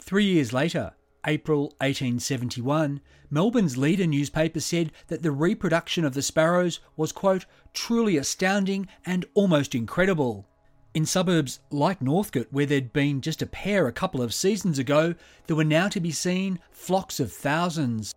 Three 0.00 0.26
years 0.26 0.52
later, 0.52 0.92
April 1.26 1.64
1871, 1.78 3.00
Melbourne's 3.30 3.76
leader 3.76 4.06
newspaper 4.06 4.60
said 4.60 4.92
that 5.08 5.22
the 5.22 5.32
reproduction 5.32 6.04
of 6.04 6.14
the 6.14 6.22
sparrows 6.22 6.78
was, 6.96 7.10
quote, 7.10 7.46
truly 7.74 8.16
astounding 8.16 8.86
and 9.04 9.24
almost 9.34 9.74
incredible. 9.74 10.48
In 10.96 11.04
suburbs 11.04 11.60
like 11.70 12.00
Northcote, 12.00 12.50
where 12.50 12.64
there'd 12.64 12.94
been 12.94 13.20
just 13.20 13.42
a 13.42 13.46
pair 13.46 13.86
a 13.86 13.92
couple 13.92 14.22
of 14.22 14.32
seasons 14.32 14.78
ago, 14.78 15.14
there 15.46 15.54
were 15.54 15.62
now 15.62 15.88
to 15.88 16.00
be 16.00 16.10
seen 16.10 16.58
flocks 16.70 17.20
of 17.20 17.30
thousands. 17.30 18.14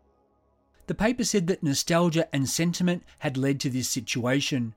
The 0.87 0.95
paper 0.95 1.25
said 1.25 1.47
that 1.47 1.61
nostalgia 1.61 2.33
and 2.33 2.47
sentiment 2.47 3.03
had 3.17 3.35
led 3.35 3.59
to 3.59 3.69
this 3.69 3.89
situation. 3.89 4.75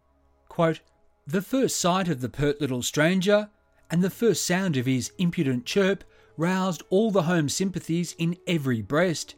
Quote, 0.48 0.80
the 1.28 1.42
first 1.42 1.80
sight 1.80 2.08
of 2.08 2.22
the 2.22 2.28
pert 2.28 2.60
little 2.60 2.82
stranger 2.82 3.50
and 3.88 4.02
the 4.02 4.10
first 4.10 4.44
sound 4.44 4.76
of 4.76 4.86
his 4.86 5.12
impudent 5.18 5.64
chirp 5.64 6.02
roused 6.36 6.82
all 6.90 7.12
the 7.12 7.22
home 7.22 7.48
sympathies 7.48 8.16
in 8.18 8.36
every 8.48 8.82
breast. 8.82 9.36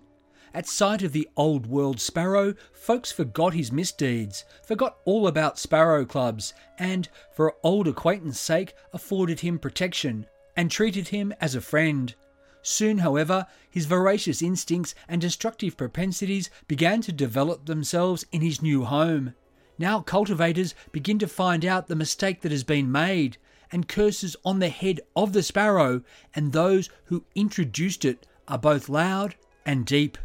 At 0.55 0.69
sight 0.69 1.03
of 1.03 1.11
the 1.11 1.29
old 1.37 1.67
world 1.67 2.01
sparrow, 2.01 2.55
folks 2.73 3.11
forgot 3.11 3.55
his 3.55 3.73
misdeeds, 3.73 4.45
forgot 4.65 4.99
all 5.05 5.27
about 5.27 5.59
sparrow 5.59 6.05
clubs, 6.07 6.55
and, 6.79 7.09
for 7.35 7.57
old 7.65 7.89
acquaintance' 7.89 8.39
sake, 8.39 8.73
afforded 8.93 9.41
him 9.41 9.59
protection, 9.59 10.27
and 10.57 10.71
treated 10.71 11.09
him 11.09 11.35
as 11.41 11.57
a 11.57 11.61
friend. 11.61 12.15
Soon, 12.63 12.99
however, 12.99 13.49
his 13.69 13.87
voracious 13.87 14.43
instincts 14.43 14.95
and 15.09 15.21
destructive 15.21 15.77
propensities 15.77 16.51
began 16.69 17.01
to 17.01 17.11
develop 17.11 17.67
themselves 17.67 18.25
in 18.31 18.41
his 18.41 18.63
new 18.63 18.85
home. 18.85 19.35
Now 19.77 20.03
cultivators 20.03 20.77
begin 20.93 21.19
to 21.19 21.27
find 21.27 21.65
out 21.65 21.89
the 21.89 21.97
mistake 21.97 22.43
that 22.43 22.53
has 22.53 22.63
been 22.63 22.93
made, 22.93 23.39
and 23.73 23.89
curses 23.89 24.37
on 24.45 24.61
the 24.61 24.69
head 24.69 25.01
of 25.17 25.33
the 25.33 25.43
sparrow 25.43 26.03
and 26.33 26.53
those 26.53 26.91
who 27.07 27.25
introduced 27.35 28.05
it 28.05 28.25
are 28.47 28.57
both 28.57 28.89
loud 28.89 29.35
and 29.67 29.85
deep. 29.85 30.17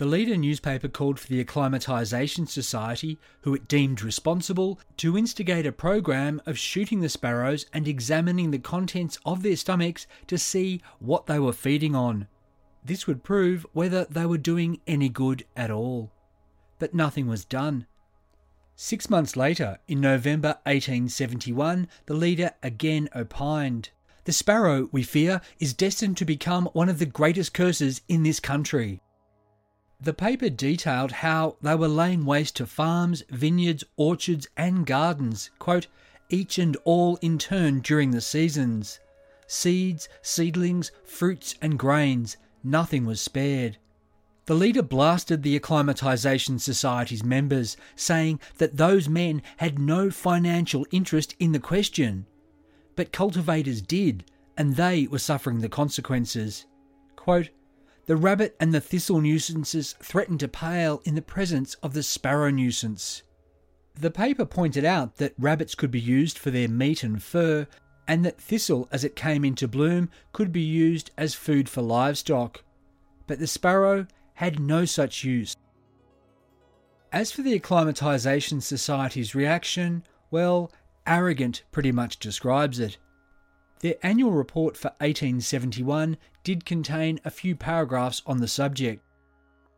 The 0.00 0.06
leader 0.06 0.38
newspaper 0.38 0.88
called 0.88 1.20
for 1.20 1.28
the 1.28 1.44
Acclimatisation 1.44 2.48
Society, 2.48 3.18
who 3.42 3.54
it 3.54 3.68
deemed 3.68 4.02
responsible, 4.02 4.80
to 4.96 5.18
instigate 5.18 5.66
a 5.66 5.72
program 5.72 6.40
of 6.46 6.56
shooting 6.56 7.00
the 7.00 7.10
sparrows 7.10 7.66
and 7.74 7.86
examining 7.86 8.50
the 8.50 8.58
contents 8.58 9.18
of 9.26 9.42
their 9.42 9.56
stomachs 9.56 10.06
to 10.28 10.38
see 10.38 10.80
what 11.00 11.26
they 11.26 11.38
were 11.38 11.52
feeding 11.52 11.94
on. 11.94 12.28
This 12.82 13.06
would 13.06 13.22
prove 13.22 13.66
whether 13.74 14.06
they 14.06 14.24
were 14.24 14.38
doing 14.38 14.80
any 14.86 15.10
good 15.10 15.44
at 15.54 15.70
all. 15.70 16.10
But 16.78 16.94
nothing 16.94 17.26
was 17.26 17.44
done. 17.44 17.86
Six 18.76 19.10
months 19.10 19.36
later, 19.36 19.80
in 19.86 20.00
November 20.00 20.60
1871, 20.64 21.88
the 22.06 22.14
leader 22.14 22.52
again 22.62 23.10
opined. 23.14 23.90
The 24.24 24.32
sparrow, 24.32 24.88
we 24.92 25.02
fear, 25.02 25.42
is 25.58 25.74
destined 25.74 26.16
to 26.16 26.24
become 26.24 26.70
one 26.72 26.88
of 26.88 27.00
the 27.00 27.04
greatest 27.04 27.52
curses 27.52 28.00
in 28.08 28.22
this 28.22 28.40
country. 28.40 29.02
The 30.02 30.14
paper 30.14 30.48
detailed 30.48 31.12
how 31.12 31.56
they 31.60 31.74
were 31.74 31.88
laying 31.88 32.24
waste 32.24 32.56
to 32.56 32.66
farms, 32.66 33.22
vineyards, 33.28 33.84
orchards, 33.96 34.48
and 34.56 34.86
gardens, 34.86 35.50
quote, 35.58 35.88
each 36.30 36.58
and 36.58 36.76
all 36.84 37.16
in 37.16 37.36
turn 37.36 37.80
during 37.80 38.10
the 38.10 38.22
seasons. 38.22 38.98
Seeds, 39.46 40.08
seedlings, 40.22 40.90
fruits, 41.04 41.54
and 41.60 41.78
grains, 41.78 42.38
nothing 42.64 43.04
was 43.04 43.20
spared. 43.20 43.76
The 44.46 44.54
leader 44.54 44.82
blasted 44.82 45.42
the 45.42 45.58
Acclimatisation 45.58 46.60
Society's 46.60 47.22
members, 47.22 47.76
saying 47.94 48.40
that 48.56 48.78
those 48.78 49.08
men 49.08 49.42
had 49.58 49.78
no 49.78 50.10
financial 50.10 50.86
interest 50.90 51.34
in 51.38 51.52
the 51.52 51.60
question. 51.60 52.26
But 52.96 53.12
cultivators 53.12 53.82
did, 53.82 54.24
and 54.56 54.76
they 54.76 55.06
were 55.06 55.18
suffering 55.18 55.60
the 55.60 55.68
consequences. 55.68 56.64
Quote, 57.16 57.50
the 58.10 58.16
rabbit 58.16 58.56
and 58.58 58.74
the 58.74 58.80
thistle 58.80 59.20
nuisances 59.20 59.94
threatened 60.02 60.40
to 60.40 60.48
pale 60.48 61.00
in 61.04 61.14
the 61.14 61.22
presence 61.22 61.74
of 61.74 61.94
the 61.94 62.02
sparrow 62.02 62.50
nuisance. 62.50 63.22
The 63.94 64.10
paper 64.10 64.44
pointed 64.44 64.84
out 64.84 65.18
that 65.18 65.32
rabbits 65.38 65.76
could 65.76 65.92
be 65.92 66.00
used 66.00 66.36
for 66.36 66.50
their 66.50 66.66
meat 66.66 67.04
and 67.04 67.22
fur, 67.22 67.68
and 68.08 68.24
that 68.24 68.40
thistle, 68.40 68.88
as 68.90 69.04
it 69.04 69.14
came 69.14 69.44
into 69.44 69.68
bloom, 69.68 70.10
could 70.32 70.50
be 70.50 70.60
used 70.60 71.12
as 71.16 71.36
food 71.36 71.68
for 71.68 71.82
livestock. 71.82 72.64
But 73.28 73.38
the 73.38 73.46
sparrow 73.46 74.08
had 74.34 74.58
no 74.58 74.84
such 74.86 75.22
use. 75.22 75.54
As 77.12 77.30
for 77.30 77.42
the 77.42 77.56
Acclimatisation 77.56 78.60
Society's 78.60 79.36
reaction, 79.36 80.02
well, 80.32 80.72
arrogant 81.06 81.62
pretty 81.70 81.92
much 81.92 82.18
describes 82.18 82.80
it. 82.80 82.98
Their 83.80 83.96
annual 84.02 84.32
report 84.32 84.76
for 84.76 84.88
1871 84.98 86.16
did 86.44 86.64
contain 86.64 87.18
a 87.24 87.30
few 87.30 87.56
paragraphs 87.56 88.22
on 88.26 88.38
the 88.38 88.48
subject. 88.48 89.02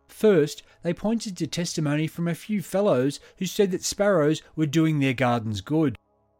First, 0.08 0.62
they 0.82 0.92
pointed 0.92 1.36
to 1.36 1.46
testimony 1.46 2.06
from 2.06 2.28
a 2.28 2.34
few 2.34 2.62
fellows 2.62 3.20
who 3.38 3.46
said 3.46 3.70
that 3.70 3.84
sparrows 3.84 4.42
were 4.54 4.66
doing 4.66 4.98
their 4.98 5.14
gardens 5.14 5.60
good. 5.60 5.96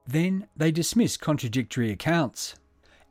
Then 0.07 0.49
they 0.57 0.73
dismissed 0.73 1.21
contradictory 1.21 1.91
accounts. 1.91 2.57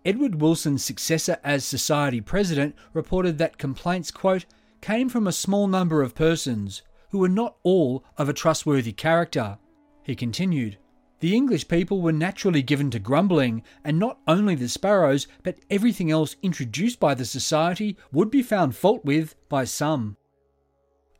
Edward 0.04 0.42
Wilson's 0.42 0.84
successor 0.84 1.38
as 1.44 1.64
society 1.64 2.22
president 2.22 2.76
reported 2.94 3.38
that 3.38 3.58
complaints, 3.58 4.12
quote, 4.12 4.46
came 4.82 5.10
from 5.10 5.28
a 5.28 5.32
small 5.32 5.68
number 5.68 6.02
of 6.02 6.16
persons 6.16 6.82
who 7.10 7.20
were 7.20 7.30
not 7.30 7.56
all 7.64 8.04
of 8.18 8.28
a 8.28 8.34
trustworthy 8.34 8.92
character. 8.92 9.58
He 10.04 10.16
continued, 10.16 10.78
the 11.22 11.36
English 11.36 11.68
people 11.68 12.02
were 12.02 12.12
naturally 12.12 12.64
given 12.64 12.90
to 12.92 13.00
grumbling, 13.00 13.64
and 13.84 13.98
not 13.98 14.20
only 14.28 14.56
the 14.56 14.68
sparrows, 14.68 15.28
but 15.44 15.60
everything 15.70 16.12
else 16.12 16.36
introduced 16.42 17.00
by 17.00 17.14
the 17.14 17.26
society 17.26 17.96
would 18.12 18.30
be 18.30 18.42
found 18.42 18.76
fault 18.76 19.06
with 19.06 19.36
by 19.48 19.64
some. 19.64 20.18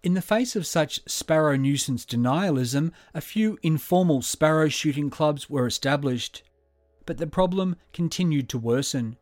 In 0.04 0.16
the 0.16 0.22
face 0.22 0.56
of 0.56 0.66
such 0.66 1.02
sparrow 1.08 1.56
nuisance 1.56 2.04
denialism, 2.06 2.92
a 3.14 3.22
few 3.22 3.60
informal 3.62 4.24
sparrow 4.24 4.68
shooting 4.68 5.12
clubs 5.12 5.48
were 5.48 5.68
established. 5.68 6.42
But 7.06 7.20
the 7.20 7.28
problem 7.28 7.76
continued 7.94 8.50
to 8.50 8.58
worsen. 8.58 9.18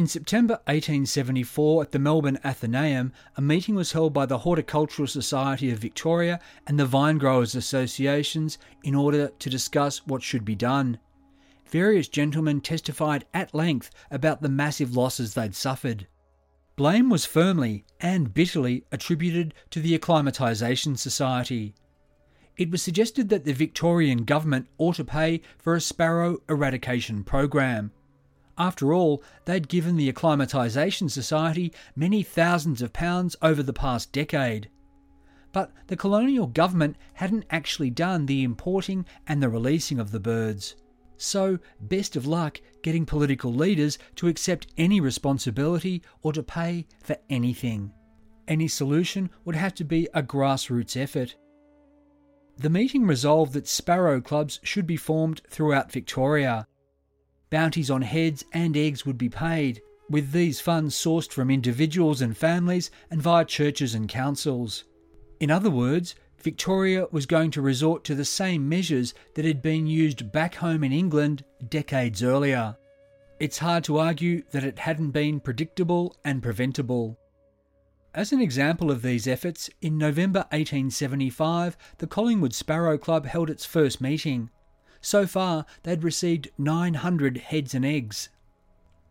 In 0.00 0.06
September 0.06 0.54
1874, 0.64 1.82
at 1.82 1.90
the 1.90 1.98
Melbourne 1.98 2.38
Athenaeum, 2.42 3.12
a 3.36 3.42
meeting 3.42 3.74
was 3.74 3.92
held 3.92 4.14
by 4.14 4.24
the 4.24 4.38
Horticultural 4.38 5.06
Society 5.06 5.70
of 5.70 5.78
Victoria 5.78 6.40
and 6.66 6.80
the 6.80 6.86
Vine 6.86 7.18
Growers 7.18 7.54
Associations 7.54 8.56
in 8.82 8.94
order 8.94 9.28
to 9.38 9.50
discuss 9.50 10.06
what 10.06 10.22
should 10.22 10.42
be 10.42 10.54
done. 10.54 10.98
Various 11.66 12.08
gentlemen 12.08 12.62
testified 12.62 13.26
at 13.34 13.54
length 13.54 13.90
about 14.10 14.40
the 14.40 14.48
massive 14.48 14.96
losses 14.96 15.34
they'd 15.34 15.54
suffered. 15.54 16.06
Blame 16.76 17.10
was 17.10 17.26
firmly 17.26 17.84
and 18.00 18.32
bitterly 18.32 18.86
attributed 18.90 19.52
to 19.68 19.80
the 19.80 19.98
Acclimatisation 19.98 20.96
Society. 20.96 21.74
It 22.56 22.70
was 22.70 22.80
suggested 22.80 23.28
that 23.28 23.44
the 23.44 23.52
Victorian 23.52 24.24
government 24.24 24.68
ought 24.78 24.96
to 24.96 25.04
pay 25.04 25.42
for 25.58 25.74
a 25.74 25.80
sparrow 25.82 26.38
eradication 26.48 27.22
program. 27.22 27.92
After 28.60 28.92
all, 28.92 29.22
they'd 29.46 29.68
given 29.68 29.96
the 29.96 30.12
Acclimatisation 30.12 31.10
Society 31.10 31.72
many 31.96 32.22
thousands 32.22 32.82
of 32.82 32.92
pounds 32.92 33.34
over 33.40 33.62
the 33.62 33.72
past 33.72 34.12
decade. 34.12 34.68
But 35.50 35.72
the 35.86 35.96
colonial 35.96 36.46
government 36.46 36.96
hadn't 37.14 37.46
actually 37.48 37.88
done 37.88 38.26
the 38.26 38.44
importing 38.44 39.06
and 39.26 39.42
the 39.42 39.48
releasing 39.48 39.98
of 39.98 40.10
the 40.10 40.20
birds. 40.20 40.76
So, 41.16 41.58
best 41.80 42.16
of 42.16 42.26
luck 42.26 42.60
getting 42.82 43.06
political 43.06 43.50
leaders 43.50 43.96
to 44.16 44.28
accept 44.28 44.66
any 44.76 45.00
responsibility 45.00 46.02
or 46.20 46.34
to 46.34 46.42
pay 46.42 46.86
for 47.02 47.16
anything. 47.30 47.92
Any 48.46 48.68
solution 48.68 49.30
would 49.46 49.56
have 49.56 49.74
to 49.76 49.84
be 49.84 50.06
a 50.12 50.22
grassroots 50.22 50.98
effort. 50.98 51.34
The 52.58 52.68
meeting 52.68 53.06
resolved 53.06 53.54
that 53.54 53.66
sparrow 53.66 54.20
clubs 54.20 54.60
should 54.62 54.86
be 54.86 54.98
formed 54.98 55.40
throughout 55.48 55.90
Victoria. 55.90 56.66
Bounties 57.50 57.90
on 57.90 58.02
heads 58.02 58.44
and 58.52 58.76
eggs 58.76 59.04
would 59.04 59.18
be 59.18 59.28
paid, 59.28 59.82
with 60.08 60.32
these 60.32 60.60
funds 60.60 60.94
sourced 60.94 61.32
from 61.32 61.50
individuals 61.50 62.20
and 62.20 62.36
families 62.36 62.90
and 63.10 63.20
via 63.20 63.44
churches 63.44 63.94
and 63.94 64.08
councils. 64.08 64.84
In 65.40 65.50
other 65.50 65.70
words, 65.70 66.14
Victoria 66.38 67.06
was 67.10 67.26
going 67.26 67.50
to 67.50 67.60
resort 67.60 68.04
to 68.04 68.14
the 68.14 68.24
same 68.24 68.68
measures 68.68 69.14
that 69.34 69.44
had 69.44 69.60
been 69.60 69.86
used 69.86 70.32
back 70.32 70.54
home 70.54 70.82
in 70.84 70.92
England 70.92 71.44
decades 71.68 72.22
earlier. 72.22 72.76
It's 73.38 73.58
hard 73.58 73.84
to 73.84 73.98
argue 73.98 74.42
that 74.50 74.64
it 74.64 74.78
hadn't 74.78 75.10
been 75.10 75.40
predictable 75.40 76.16
and 76.24 76.42
preventable. 76.42 77.18
As 78.14 78.32
an 78.32 78.40
example 78.40 78.90
of 78.90 79.02
these 79.02 79.28
efforts, 79.28 79.70
in 79.80 79.96
November 79.96 80.40
1875, 80.50 81.76
the 81.98 82.06
Collingwood 82.06 82.54
Sparrow 82.54 82.98
Club 82.98 83.26
held 83.26 83.50
its 83.50 83.64
first 83.64 84.00
meeting. 84.00 84.50
So 85.00 85.26
far, 85.26 85.64
they'd 85.82 86.04
received 86.04 86.50
900 86.58 87.38
heads 87.38 87.74
and 87.74 87.84
eggs. 87.84 88.28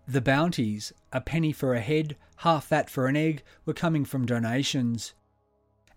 The 0.07 0.21
bounties, 0.21 0.93
a 1.11 1.21
penny 1.21 1.51
for 1.51 1.73
a 1.73 1.81
head, 1.81 2.15
half 2.37 2.69
that 2.69 2.89
for 2.89 3.07
an 3.07 3.15
egg, 3.15 3.43
were 3.65 3.73
coming 3.73 4.05
from 4.05 4.25
donations. 4.25 5.13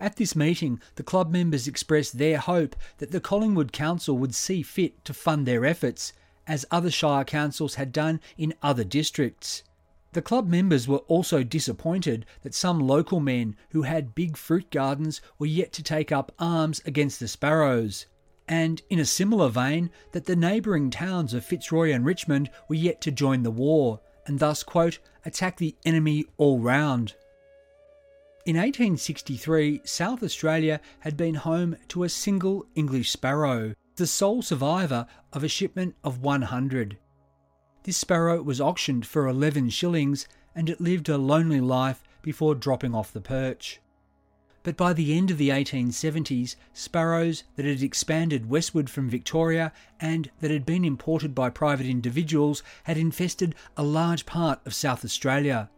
At 0.01 0.17
this 0.17 0.35
meeting, 0.35 0.81
the 0.97 1.03
club 1.03 1.31
members 1.31 1.69
expressed 1.69 2.19
their 2.19 2.39
hope 2.39 2.75
that 2.99 3.13
the 3.13 3.21
Collingwood 3.21 3.73
Council 3.73 4.19
would 4.19 4.35
see 4.35 4.63
fit 4.63 5.05
to 5.05 5.15
fund 5.15 5.47
their 5.47 5.65
efforts, 5.65 6.13
as 6.47 6.67
other 6.71 6.91
Shire 6.91 7.25
councils 7.25 7.77
had 7.77 7.93
done 7.93 8.21
in 8.37 8.55
other 8.63 8.85
districts. 8.85 9.63
The 10.13 10.23
club 10.23 10.49
members 10.49 10.89
were 10.89 10.99
also 11.09 11.43
disappointed 11.43 12.27
that 12.43 12.55
some 12.55 12.81
local 12.81 13.21
men 13.21 13.57
who 13.71 13.83
had 13.83 14.15
big 14.15 14.37
fruit 14.37 14.71
gardens 14.71 15.21
were 15.39 15.47
yet 15.47 15.73
to 15.75 15.83
take 15.83 16.11
up 16.11 16.33
arms 16.39 16.83
against 16.85 17.21
the 17.21 17.29
sparrows 17.29 18.07
and 18.53 18.83
in 18.91 18.99
a 18.99 19.07
similar 19.07 19.49
vein, 19.49 19.91
that 20.11 20.27
the 20.27 20.37
neighbouring 20.37 20.91
towns 20.91 21.33
of 21.33 21.43
Fitzroy 21.43 21.91
and 21.91 22.05
Richmond 22.05 22.51
were 22.69 22.75
yet 22.75 23.01
to 23.01 23.11
join 23.11 23.45
the 23.45 23.51
war, 23.51 23.99
and 24.27 24.41
thus, 24.41 24.63
quote, 24.63 24.99
attack 25.25 25.57
the 25.57 25.75
enemy 25.87 26.27
all 26.37 26.59
round. 26.59 27.15
In 28.45 28.57
1863, 28.57 29.81
South 29.85 30.23
Australia 30.23 30.83
had 31.01 31.17
been 31.17 31.37
home 31.37 31.77
to 31.89 32.05
a 32.05 32.11
single 32.11 32.67
English 32.75 33.11
sparrow, 33.11 33.75
the 33.97 34.07
sole 34.07 34.43
survivor 34.43 35.07
of 35.33 35.43
a 35.43 35.49
shipment 35.49 35.95
of 36.05 36.21
100. 36.21 36.99
This 37.85 37.97
sparrow 37.97 38.43
was 38.43 38.61
auctioned 38.61 39.07
for 39.07 39.29
11 39.29 39.71
shillings 39.71 40.29
and 40.55 40.69
it 40.69 40.79
lived 40.79 41.09
a 41.09 41.17
lonely 41.17 41.63
life 41.63 42.03
before 42.21 42.55
dropping 42.55 42.95
off 42.95 43.15
the 43.15 43.23
perch 43.23 43.81
but 44.63 44.77
by 44.77 44.93
the 44.93 45.17
end 45.17 45.31
of 45.31 45.39
the 45.39 45.49
1870s, 45.49 46.57
sparrows 46.73 47.45
that 47.57 47.67
had 47.67 47.83
expanded 47.83 48.49
westward 48.49 48.89
from 48.89 49.09
Victoria 49.09 49.73
and 50.01 50.31
that 50.41 50.51
had 50.51 50.65
been 50.65 50.85
imported 50.85 51.35
by 51.35 51.51
private 51.51 51.87
individuals 51.87 52.63
had 52.85 52.97
infested 52.97 53.55
a 53.77 53.83
large 53.83 54.25
part 54.27 54.61
of 54.65 54.75
South 54.75 55.05
Australia. 55.05 55.69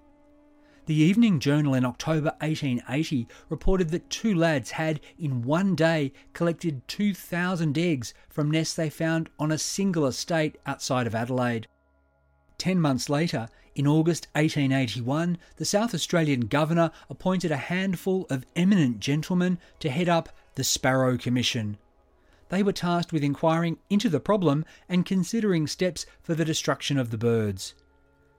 The 0.86 0.94
Evening 0.94 1.40
Journal 1.40 1.72
in 1.72 1.86
October 1.86 2.34
1880 2.40 3.26
reported 3.48 3.88
that 3.88 4.10
two 4.10 4.34
lads 4.34 4.72
had, 4.72 5.00
in 5.18 5.40
one 5.40 5.74
day, 5.74 6.12
collected 6.34 6.86
2,000 6.88 7.78
eggs 7.78 8.12
from 8.28 8.50
nests 8.50 8.74
they 8.74 8.90
found 8.90 9.30
on 9.38 9.50
a 9.50 9.56
single 9.56 10.06
estate 10.06 10.58
outside 10.66 11.06
of 11.06 11.14
Adelaide. 11.14 11.68
Ten 12.58 12.78
months 12.80 13.08
later, 13.08 13.48
in 13.74 13.86
August 13.86 14.28
1881, 14.34 15.38
the 15.56 15.64
South 15.64 15.94
Australian 15.94 16.42
Governor 16.42 16.90
appointed 17.10 17.50
a 17.50 17.56
handful 17.56 18.26
of 18.30 18.46
eminent 18.54 19.00
gentlemen 19.00 19.58
to 19.80 19.90
head 19.90 20.08
up 20.08 20.28
the 20.54 20.64
Sparrow 20.64 21.18
Commission. 21.18 21.76
They 22.50 22.62
were 22.62 22.72
tasked 22.72 23.12
with 23.12 23.24
inquiring 23.24 23.78
into 23.90 24.08
the 24.08 24.20
problem 24.20 24.64
and 24.88 25.04
considering 25.04 25.66
steps 25.66 26.06
for 26.22 26.34
the 26.34 26.44
destruction 26.44 26.98
of 26.98 27.10
the 27.10 27.18
birds. 27.18 27.74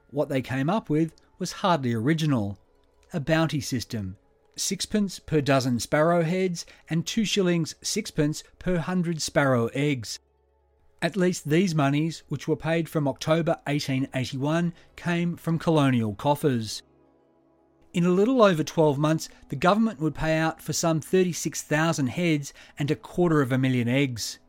What 0.10 0.30
they 0.30 0.42
came 0.42 0.70
up 0.70 0.90
with 0.90 1.14
was 1.38 1.52
hardly 1.54 1.94
original 1.94 2.58
a 3.14 3.20
bounty 3.20 3.62
system 3.62 4.18
sixpence 4.56 5.20
per 5.20 5.42
dozen 5.42 5.80
sparrow 5.80 6.24
heads 6.24 6.66
and 6.90 7.06
two 7.06 7.26
shillings 7.26 7.76
sixpence 7.82 8.44
per 8.58 8.78
hundred 8.78 9.22
sparrow 9.22 9.68
eggs. 9.74 10.20
At 11.06 11.16
least 11.16 11.48
these 11.48 11.76
monies, 11.76 12.24
which 12.30 12.48
were 12.48 12.56
paid 12.56 12.90
from 12.90 13.08
October 13.08 13.60
1881, 13.68 14.74
came 14.96 15.36
from 15.38 15.60
colonial 15.60 16.16
coffers. 16.16 16.82
In 17.94 18.06
a 18.06 18.10
little 18.10 18.42
over 18.42 18.64
12 18.64 18.98
months, 18.98 19.30
the 19.50 19.56
government 19.56 20.00
would 20.00 20.16
pay 20.16 20.36
out 20.36 20.64
for 20.64 20.74
some 20.74 21.00
36,000 21.00 22.08
heads 22.08 22.54
and 22.80 22.90
a 22.90 22.96
quarter 22.96 23.44
of 23.44 23.52
a 23.52 23.58
million 23.60 23.88
eggs. 23.88 24.40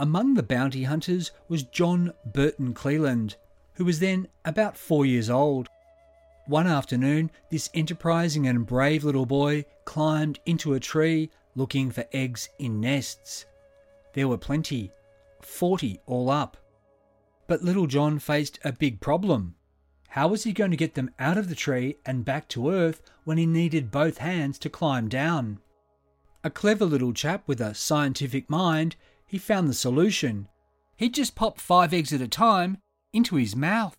Among 0.00 0.32
the 0.32 0.42
bounty 0.42 0.84
hunters 0.84 1.32
was 1.50 1.64
John 1.64 2.14
Burton 2.24 2.72
Cleland, 2.72 3.36
who 3.74 3.84
was 3.84 4.00
then 4.00 4.28
about 4.46 4.78
four 4.78 5.04
years 5.04 5.28
old. 5.28 5.68
One 6.46 6.66
afternoon, 6.66 7.30
this 7.50 7.68
enterprising 7.74 8.46
and 8.46 8.64
brave 8.64 9.04
little 9.04 9.26
boy 9.26 9.66
climbed 9.84 10.40
into 10.46 10.72
a 10.72 10.80
tree 10.80 11.30
looking 11.54 11.90
for 11.90 12.06
eggs 12.10 12.48
in 12.58 12.80
nests. 12.80 13.44
There 14.14 14.28
were 14.28 14.38
plenty, 14.38 14.90
40 15.44 16.00
all 16.06 16.30
up. 16.30 16.56
But 17.46 17.62
Little 17.62 17.86
John 17.86 18.18
faced 18.18 18.58
a 18.64 18.72
big 18.72 19.00
problem. 19.00 19.54
How 20.08 20.28
was 20.28 20.44
he 20.44 20.52
going 20.52 20.70
to 20.70 20.76
get 20.76 20.94
them 20.94 21.10
out 21.18 21.36
of 21.36 21.48
the 21.48 21.54
tree 21.54 21.96
and 22.06 22.24
back 22.24 22.48
to 22.50 22.70
earth 22.70 23.02
when 23.24 23.36
he 23.36 23.46
needed 23.46 23.90
both 23.90 24.18
hands 24.18 24.58
to 24.60 24.70
climb 24.70 25.08
down? 25.08 25.58
A 26.44 26.50
clever 26.50 26.84
little 26.84 27.12
chap 27.12 27.42
with 27.46 27.60
a 27.60 27.74
scientific 27.74 28.48
mind, 28.48 28.96
he 29.26 29.38
found 29.38 29.68
the 29.68 29.74
solution. 29.74 30.48
He'd 30.96 31.14
just 31.14 31.34
pop 31.34 31.58
five 31.58 31.92
eggs 31.92 32.12
at 32.12 32.20
a 32.20 32.28
time 32.28 32.78
into 33.12 33.36
his 33.36 33.56
mouth. 33.56 33.96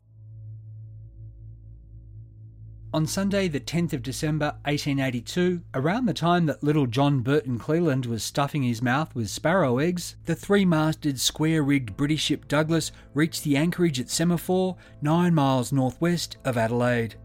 On 2.95 3.05
Sunday, 3.05 3.49
the 3.49 3.59
10th 3.59 3.91
of 3.91 4.03
December 4.03 4.55
1882, 4.63 5.61
around 5.73 6.05
the 6.05 6.13
time 6.13 6.45
that 6.45 6.63
little 6.63 6.87
John 6.87 7.19
Burton 7.19 7.59
Cleland 7.59 8.05
was 8.05 8.23
stuffing 8.23 8.63
his 8.63 8.81
mouth 8.81 9.13
with 9.13 9.29
sparrow 9.29 9.79
eggs, 9.79 10.15
the 10.23 10.33
three 10.33 10.63
masted, 10.63 11.19
square 11.19 11.61
rigged 11.61 11.97
British 11.97 12.21
ship 12.21 12.47
Douglas 12.47 12.93
reached 13.13 13.43
the 13.43 13.57
anchorage 13.57 13.99
at 13.99 14.09
Semaphore, 14.09 14.77
nine 15.01 15.33
miles 15.33 15.73
northwest 15.73 16.37
of 16.45 16.57
Adelaide. 16.57 17.15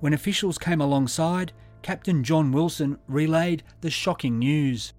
When 0.00 0.14
officials 0.14 0.56
came 0.56 0.80
alongside, 0.80 1.52
Captain 1.82 2.24
John 2.24 2.50
Wilson 2.50 2.98
relayed 3.06 3.64
the 3.82 3.90
shocking 3.90 4.38
news. 4.38 4.94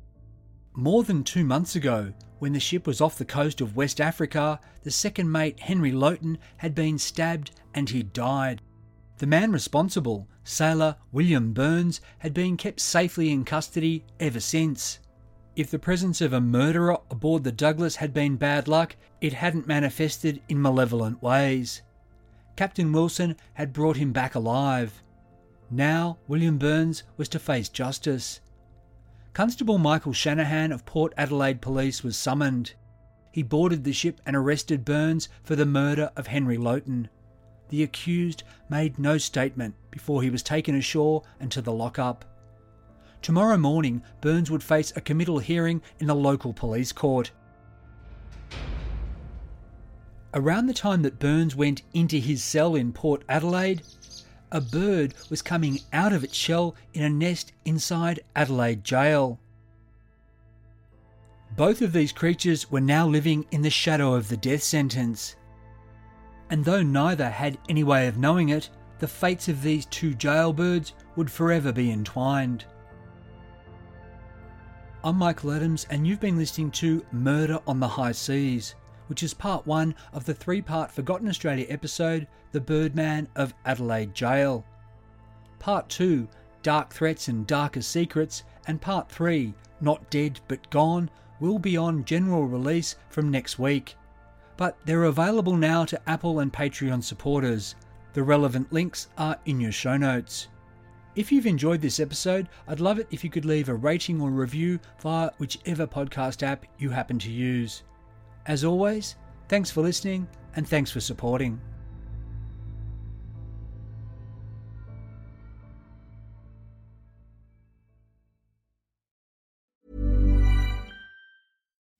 More 0.76 1.02
than 1.06 1.24
two 1.24 1.44
months 1.44 1.76
ago, 1.76 2.14
when 2.38 2.54
the 2.54 2.60
ship 2.60 2.86
was 2.86 3.02
off 3.02 3.18
the 3.18 3.26
coast 3.26 3.62
of 3.62 3.76
West 3.76 4.00
Africa, 4.00 4.60
the 4.84 4.92
second 4.92 5.32
mate 5.32 5.60
Henry 5.60 5.92
Lowton 5.92 6.38
had 6.58 6.76
been 6.76 7.00
stabbed 7.00 7.50
and 7.74 7.90
he 7.90 8.04
died. 8.04 8.62
The 9.20 9.26
man 9.28 9.52
responsible, 9.52 10.28
sailor 10.44 10.96
William 11.12 11.52
Burns, 11.52 12.02
had 12.20 12.34
been 12.34 12.56
kept 12.56 12.80
safely 12.80 13.32
in 13.32 13.46
custody 13.46 14.04
ever 14.20 14.40
since. 14.40 15.00
If 15.56 15.72
the 15.72 15.80
presence 15.80 16.22
of 16.22 16.34
a 16.34 16.40
murderer 16.40 17.00
aboard 17.10 17.44
the 17.44 17.52
Douglas 17.52 17.96
had 17.96 18.14
been 18.14 18.36
bad 18.36 18.68
luck, 18.68 18.96
it 19.20 19.34
hadn't 19.34 19.66
manifested 19.66 20.40
in 20.48 20.62
malevolent 20.62 21.24
ways. 21.24 21.82
Captain 22.56 22.92
Wilson 22.92 23.36
had 23.56 23.74
brought 23.74 23.98
him 23.98 24.12
back 24.12 24.36
alive. 24.36 25.02
Now 25.72 26.20
William 26.28 26.60
Burns 26.60 27.02
was 27.18 27.28
to 27.30 27.40
face 27.40 27.70
justice. 27.70 28.40
Constable 29.34 29.80
Michael 29.80 30.14
Shanahan 30.14 30.72
of 30.72 30.86
Port 30.86 31.14
Adelaide 31.18 31.60
Police 31.60 32.04
was 32.04 32.18
summoned. 32.18 32.74
He 33.32 33.42
boarded 33.42 33.84
the 33.84 33.94
ship 33.94 34.22
and 34.28 34.36
arrested 34.36 34.86
Burns 34.86 35.28
for 35.44 35.56
the 35.56 35.66
murder 35.66 36.12
of 36.16 36.28
Henry 36.28 36.58
Lowton. 36.58 37.10
The 37.70 37.84
accused 37.84 38.44
made 38.70 38.98
no 38.98 39.18
statement 39.18 39.76
before 39.92 40.22
he 40.22 40.30
was 40.30 40.44
taken 40.44 40.76
ashore 40.76 41.24
and 41.40 41.52
to 41.52 41.62
the 41.62 41.72
lockup. 41.72 42.26
Tomorrow 43.22 43.58
morning, 43.58 44.04
Burns 44.22 44.50
would 44.50 44.64
face 44.64 44.94
a 44.96 45.02
committal 45.02 45.40
hearing 45.40 45.82
in 46.00 46.08
the 46.08 46.16
local 46.16 46.54
police 46.54 46.92
court. 46.92 47.32
Around 50.34 50.68
the 50.68 50.74
time 50.74 51.02
that 51.02 51.20
Burns 51.20 51.56
went 51.56 51.82
into 51.94 52.18
his 52.18 52.44
cell 52.44 52.76
in 52.76 52.94
Port 52.94 53.24
Adelaide, 53.28 53.82
a 54.52 54.62
bird 54.62 55.14
was 55.30 55.42
coming 55.42 55.80
out 55.92 56.14
of 56.14 56.24
its 56.24 56.36
shell 56.36 56.76
in 56.94 57.04
a 57.04 57.10
nest 57.10 57.52
inside 57.66 58.22
Adelaide 58.36 58.84
Gaol. 58.84 59.40
Both 61.56 61.82
of 61.82 61.92
these 61.92 62.12
creatures 62.12 62.70
were 62.70 62.80
now 62.80 63.08
living 63.08 63.46
in 63.52 63.62
the 63.62 63.70
shadow 63.70 64.14
of 64.14 64.30
the 64.30 64.38
death 64.38 64.64
sentence 64.64 65.36
and 66.50 66.64
though 66.64 66.82
neither 66.82 67.30
had 67.30 67.58
any 67.68 67.84
way 67.84 68.08
of 68.08 68.18
knowing 68.18 68.50
it, 68.50 68.70
the 69.00 69.08
fates 69.08 69.48
of 69.48 69.62
these 69.62 69.86
two 69.86 70.16
jailbirds 70.16 70.94
would 71.16 71.30
forever 71.30 71.72
be 71.72 71.92
entwined. 71.92 72.66
I'm 75.04 75.18
Michael 75.18 75.52
Adams, 75.52 75.86
and 75.90 76.08
you've 76.08 76.20
been 76.20 76.38
listening 76.38 76.72
to 76.72 77.06
Murder 77.12 77.60
on 77.68 77.80
the 77.80 77.88
High 77.88 78.12
Seas, 78.12 78.76
which 79.08 79.24
is 79.24 79.34
part 79.34 79.66
one 79.68 79.94
of 80.14 80.26
the 80.26 80.34
three 80.34 80.62
part 80.62 80.92
Forgotten 80.92 81.30
Australia 81.30 81.66
episode, 81.70 82.28
The 82.52 82.62
Birdman 82.62 83.28
of 83.36 83.54
Adelaide 83.66 84.16
Gaol. 84.16 84.66
Part 85.60 85.88
two, 85.90 86.28
Dark 86.64 86.92
Threats 86.92 87.28
and 87.28 87.46
Darker 87.46 87.82
Secrets, 87.82 88.44
and 88.66 88.82
part 88.82 89.10
three, 89.10 89.54
Not 89.80 90.10
Dead 90.10 90.40
But 90.48 90.70
Gone, 90.70 91.10
will 91.40 91.60
be 91.60 91.78
on 91.78 92.04
general 92.04 92.46
release 92.46 92.96
from 93.10 93.30
next 93.30 93.60
week 93.60 93.96
but 94.58 94.78
they're 94.86 95.04
available 95.06 95.56
now 95.56 95.86
to 95.86 96.10
Apple 96.10 96.40
and 96.40 96.52
Patreon 96.52 97.04
supporters. 97.04 97.76
The 98.14 98.24
relevant 98.24 98.74
links 98.74 99.08
are 99.18 99.38
in 99.46 99.62
your 99.62 99.72
show 99.72 99.96
notes. 99.96 100.48
If 101.16 101.32
you've 101.32 101.48
enjoyed 101.48 101.82
this 101.82 102.00
episode, 102.00 102.50
I'd 102.68 102.80
love 102.80 103.00
it 103.00 103.08
if 103.10 103.24
you 103.24 103.30
could 103.30 103.46
leave 103.46 103.70
a 103.70 103.74
rating 103.74 104.22
or 104.22 104.30
review 104.30 104.80
via 105.00 105.32
whichever 105.38 105.88
podcast 105.88 106.44
app 106.44 106.66
you 106.78 106.90
happen 106.90 107.18
to 107.20 107.32
use. 107.32 107.84
As 108.46 108.64
always, 108.64 109.16
thanks 109.48 109.72
for 109.72 109.82
listening 109.82 110.28
and 110.56 110.68
thanks 110.68 110.92
for 110.92 111.00
supporting. 111.00 111.60